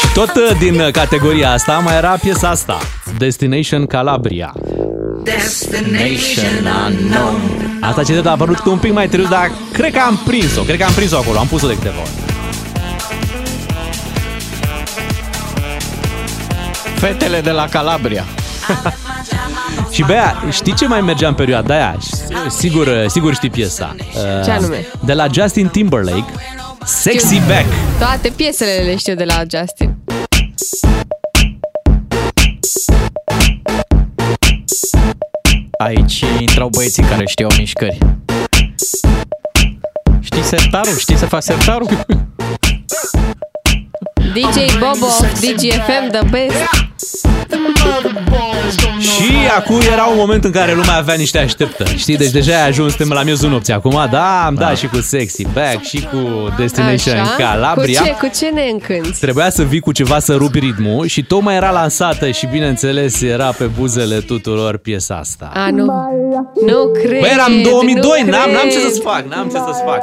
[0.00, 2.78] Și tot uh, din uh, categoria asta mai era piesa asta.
[3.18, 4.52] Destination Calabria.
[5.22, 7.40] Destination unknown.
[7.80, 10.62] Asta ce a apărut un pic mai târziu, dar cred că am prins-o.
[10.62, 12.21] Cred că am prins-o acolo, am pus-o de câteva ori.
[17.02, 18.24] Fetele de la Calabria.
[19.90, 21.96] Și Bea, știi ce mai mergea în perioada aia?
[22.48, 23.96] Sigur, sigur știi piesa.
[23.98, 24.86] Uh, Ce anume?
[25.04, 26.32] De la Justin Timberlake,
[26.84, 27.46] Sexy Știu.
[27.46, 27.64] Back.
[27.98, 29.96] Toate piesele le știu de la Justin.
[35.78, 37.98] Aici intrau băieții care știau mișcări.
[40.20, 40.96] Știi sertarul?
[40.98, 41.88] Știi să faci sertarul?
[44.34, 45.06] DJ Bobo,
[45.40, 46.91] DGFM, the best.
[49.00, 51.96] Și acum era un moment în care lumea avea niște așteptări.
[51.96, 52.16] Știi?
[52.16, 54.06] Deci deja ai ajuns, suntem la miezul nopții acum.
[54.10, 57.34] Da, am dat și cu Sexy Back și cu Destination Așa?
[57.38, 58.00] Calabria.
[58.00, 59.20] Cu ce, cu ce ne încânți?
[59.20, 63.54] Trebuia să vii cu ceva să rupi ritmul și tocmai era lansată și bineînțeles era
[63.58, 65.50] pe buzele tuturor piesa asta.
[65.54, 65.84] A, nu.
[66.66, 67.20] Nu cred.
[67.20, 68.82] Băi, eram 2002, nu n-am, n-am ce cred.
[68.82, 70.02] să-ți fac, n-am ce să-ți fac.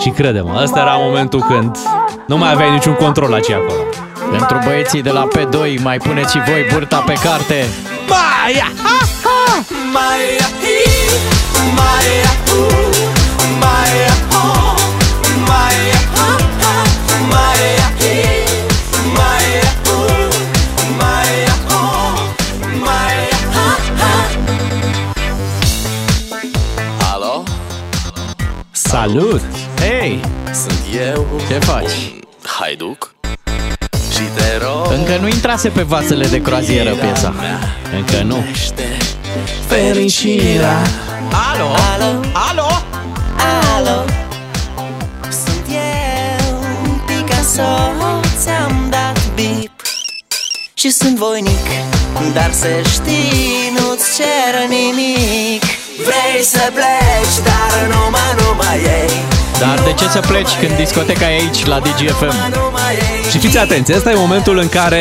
[0.00, 1.76] Și crede-mă, ăsta era momentul când
[2.26, 3.80] nu mai aveai niciun control la ce acolo.
[4.32, 7.66] Pentru băieții de la P2, mai puneți și voi burta pe carte.
[8.08, 8.66] Maia!
[9.92, 10.78] Maia, hi,
[11.78, 12.96] Maia, uh,
[13.62, 14.74] Maia, oh,
[15.48, 16.30] Maia, ha,
[16.62, 16.74] ha,
[17.32, 18.16] Maia, hi,
[19.16, 20.34] Maia, uh,
[21.00, 22.18] Maia, oh,
[22.86, 23.68] Maia, ha,
[24.00, 24.14] ha.
[27.14, 27.42] Alo?
[28.70, 29.42] Salut!
[29.80, 30.20] Hei!
[30.52, 30.80] Sunt
[31.14, 31.86] eu Ce faci?
[31.86, 33.14] un haiduc
[34.22, 37.34] Și te rog Încă nu intrase pe vasele de croazieră piesa.
[37.96, 38.44] Încă nu.
[39.66, 40.76] fericirea
[41.52, 41.66] Alo?
[41.92, 42.20] Alo?
[42.32, 42.68] Alo?
[43.76, 44.04] Alo?
[45.44, 46.64] Sunt eu,
[47.06, 47.72] Picasso
[48.42, 49.70] Ți-am dat bip
[50.74, 51.66] Și sunt voinic
[52.34, 55.62] Dar să știi, nu-ți cer nimic
[55.96, 61.34] Vrei să pleci, dar numai, numai ei Dar de ce să pleci când discoteca e
[61.40, 62.32] aici, la DGFM?
[63.30, 64.98] Și fiți atenți, ăsta e momentul în care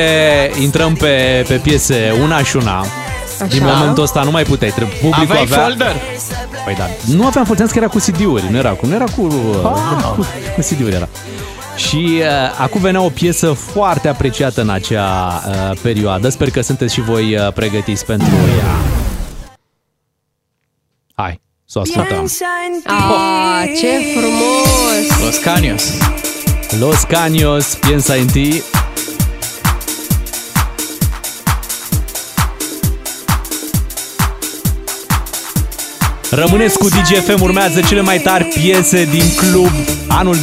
[0.61, 2.85] intrăm pe, pe piese una și una.
[3.47, 5.63] Din momentul ăsta nu mai puteai, trebuie publicul Aveai avea...
[5.63, 5.95] folder?
[6.65, 6.83] Păi da,
[7.15, 9.27] nu aveam folder, că era cu CD-uri, nu era cu, nu era cu,
[9.63, 10.03] Ah.
[10.15, 10.25] cu,
[10.55, 11.07] cu CD-uri era.
[11.75, 12.25] Și uh,
[12.57, 16.29] acum venea o piesă foarte apreciată în acea uh, perioadă.
[16.29, 18.27] Sper că sunteți și voi uh, pregătiți pentru
[18.59, 18.75] ea.
[21.15, 21.41] Hai,
[21.71, 22.31] să o ascultăm.
[22.85, 25.25] Ah, ce frumos!
[25.25, 25.83] Los Canios.
[26.79, 28.61] Los Caños, piensa en ti.
[36.29, 39.71] Rămâneți cu DGFM, urmează cele mai tari piese din club
[40.07, 40.37] anul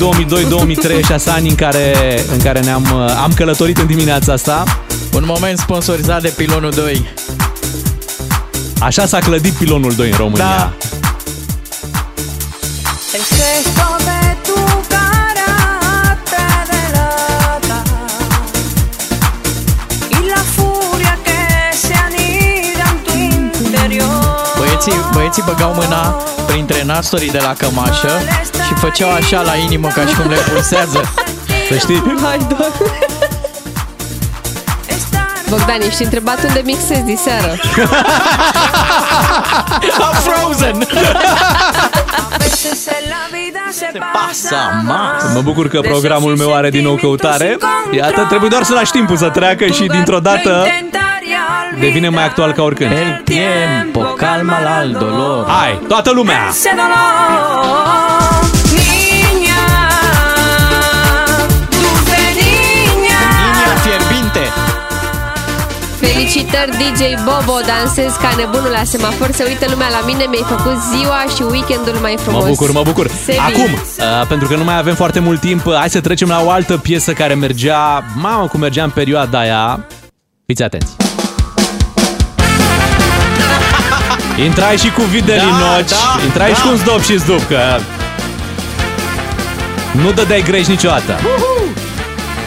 [1.01, 1.95] 2002-2003, 6 ani în care,
[2.33, 2.87] în care ne-am
[3.23, 4.65] am călătorit în dimineața asta.
[5.15, 7.09] Un moment sponsorizat de Pilonul 2.
[8.81, 10.45] Așa s-a clădit pilonul 2 în România.
[10.45, 10.98] Da.
[24.59, 26.17] Băieții, băieții băgau mâna
[26.47, 28.21] printre nastorii de la cămașă
[28.67, 31.13] și făceau așa la inimă ca și cum le pulsează.
[31.69, 32.03] Să știi?
[32.23, 33.19] Hai, doamne!
[35.49, 37.55] Bogdan, ești întrebat unde mixezi diseară.
[39.99, 40.87] A Frozen!
[43.71, 45.35] se pasa más.
[45.35, 47.57] Mă bucur că programul meu are din nou căutare.
[47.91, 50.67] Iată, trebuie doar să lași timpul să treacă și dintr-o dată
[51.81, 52.91] devine mai actual ca oricând.
[52.91, 55.47] El tiempo calma al dolor.
[55.49, 56.53] Hai, toată lumea!
[66.19, 70.77] Felicitări DJ Bobo, dansez ca nebunul la semafor, se uită lumea la mine, mi-ai făcut
[70.93, 72.43] ziua și weekendul mai frumos.
[72.43, 73.11] Mă bucur, mă bucur.
[73.25, 73.39] Sebi.
[73.39, 76.43] Acum, uh, pentru că nu mai avem foarte mult timp, uh, hai să trecem la
[76.45, 79.87] o altă piesă care mergea, mamă cum mergea în perioada aia.
[80.47, 80.97] Fiți atenți.
[84.47, 86.55] Intrai și cu videli Da, noci, da, intrai da.
[86.55, 87.61] și cu un zdop și zdup, că
[89.93, 91.19] nu dădeai greș niciodată.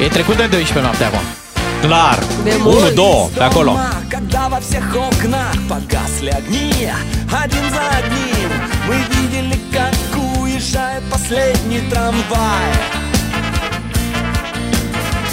[0.04, 1.41] E trecut de 12 noapte acum.
[1.82, 2.20] Clar.
[2.44, 2.94] De 1, mult.
[2.94, 3.78] 2, pe acolo.
[4.10, 6.72] Когда во всех окнах погасли огни
[7.44, 8.50] Один за одним
[8.88, 9.96] мы видели, как
[10.42, 12.70] уезжает последний трамвай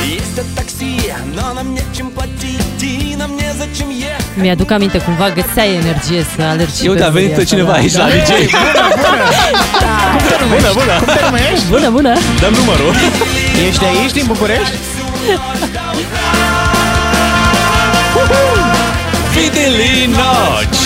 [0.05, 6.27] Ездят такси, но нам нечем платить И нам незачем ехать Mi-aduc aminte, cumva găseai energie
[6.37, 7.99] să alergi Eu, pe uite, a venit cineva da, aici da.
[7.99, 8.31] la DJ.
[10.55, 10.95] Bună, bună.
[11.71, 12.13] Bună, bună!
[12.41, 12.95] Dăm numărul.
[13.69, 14.73] Ești de aici, din București?
[19.39, 20.77] Videli noci.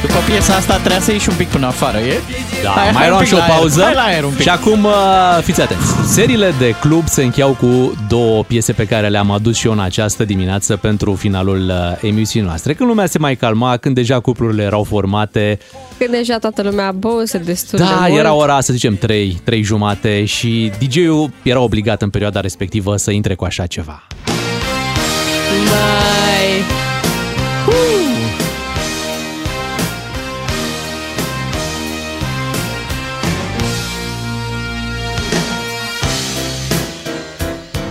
[0.00, 2.20] După piesa asta trebuie să ieși un pic până afară, e?
[2.62, 3.52] Da, Hai, mai hai un luăm pic și o la aer.
[3.56, 3.82] pauză.
[3.82, 4.40] Hai la aer un pic.
[4.40, 4.92] Și acum, uh,
[5.42, 6.12] fiți atenți.
[6.12, 9.78] Seriile de club se încheiau cu două piese pe care le-am adus și eu în
[9.80, 12.74] această dimineață pentru finalul uh, emisiunii noastre.
[12.74, 15.58] Când lumea se mai calma, când deja cuplurile erau formate,
[15.98, 18.18] Când deja toată lumea băuse destul de da, mult.
[18.18, 23.10] era ora, să zicem, 3, 3 jumate și DJ-ul era obligat în perioada respectivă să
[23.10, 24.02] intre cu așa ceva.
[25.70, 26.64] Mai...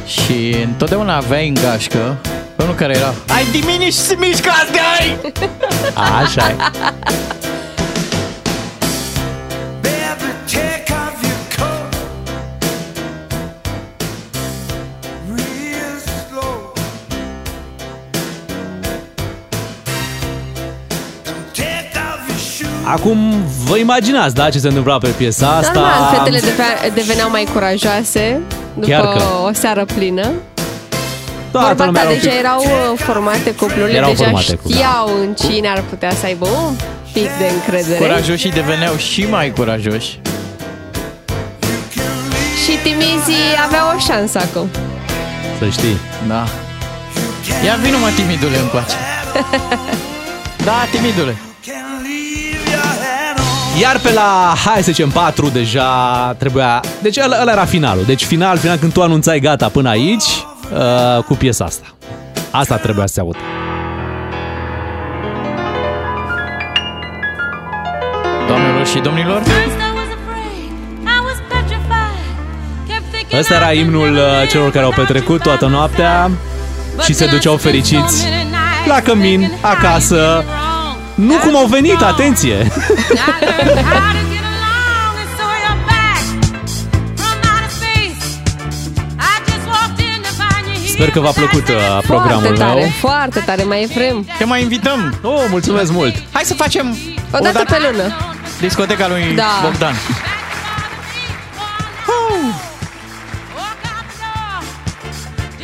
[0.05, 2.17] Și întotdeauna aveai în gașcă
[2.55, 5.17] pe unul care era Ai dimini și se mișcă de ai!
[6.21, 6.55] Așa e.
[22.95, 23.33] Acum
[23.65, 25.71] vă imaginați, da, ce se întâmpla pe piesa asta.
[25.79, 28.39] Normal, fetele deve- deveneau mai curajoase
[28.73, 29.23] după Chiar că.
[29.47, 30.31] o seară plină.
[31.51, 32.59] Toată Vorba lumea ta, era un deja pic- erau
[32.93, 36.73] uh, formate cuplurile, Erau deja formate cu- știau în cine ar putea să aibă un
[37.13, 37.97] pic de încredere.
[37.99, 40.19] Curajoșii deveneau și mai curajoși.
[42.63, 44.69] Și timizii aveau o șansă acum.
[45.59, 45.97] Să știi.
[46.27, 46.43] Da.
[47.65, 48.95] Ia vină mă, timidule, încoace.
[50.65, 51.35] Da, timidule.
[53.81, 55.89] Iar pe la, hai să zicem, 4 deja
[56.37, 56.79] trebuia...
[57.01, 58.03] Deci ăla, ăla era finalul.
[58.05, 60.23] Deci final, final când tu anunțai gata până aici
[60.73, 61.85] uh, cu piesa asta.
[62.51, 63.37] Asta trebuia să se audă.
[68.47, 69.41] Doamnelor și domnilor,
[73.39, 76.31] Ăsta era imnul uh, celor care au petrecut toată noaptea
[77.03, 78.27] și se duceau fericiți
[78.87, 80.43] la cămin, acasă.
[81.15, 82.71] Nu cum au venit, atenție!
[90.93, 91.75] Sper că v-a plăcut uh,
[92.07, 92.89] programul foarte tare, meu.
[92.99, 94.27] foarte tare, mai Efrem.
[94.37, 95.19] te mai invităm.
[95.21, 96.15] Oh, mulțumesc mult!
[96.31, 96.97] Hai să facem
[97.31, 98.15] O dată pe lună.
[98.59, 99.59] discoteca lui Da.
[99.63, 99.95] Bogdan.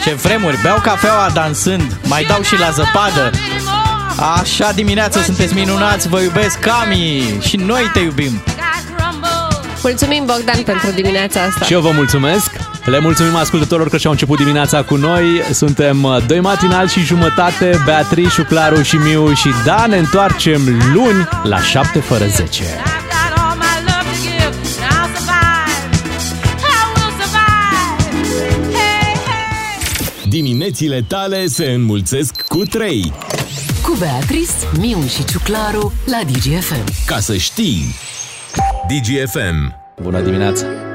[0.04, 3.32] Ce vremuri, beau cafeaua dansând, mai dau și la zăpadă.
[4.22, 8.42] Așa dimineață sunteți minunați, vă iubesc, Cami, și noi te iubim.
[9.82, 11.66] Mulțumim, Bogdan, pentru dimineața asta.
[11.66, 12.52] Și eu vă mulțumesc.
[12.86, 15.24] Le mulțumim ascultătorilor că și-au început dimineața cu noi.
[15.52, 20.62] Suntem uh, doi matinal și jumătate, Beatrice, Claru și Miu și da, ne întoarcem
[20.94, 22.64] luni la 7 fără 10.
[30.28, 33.14] Diminețile tale se înmulțesc cu 3.
[33.84, 36.84] Cu Beatrice, Miu și Ciuclaru la DGFM.
[37.06, 37.96] Ca să știi.
[38.88, 39.76] DGFM.
[40.02, 40.91] Bună dimineața!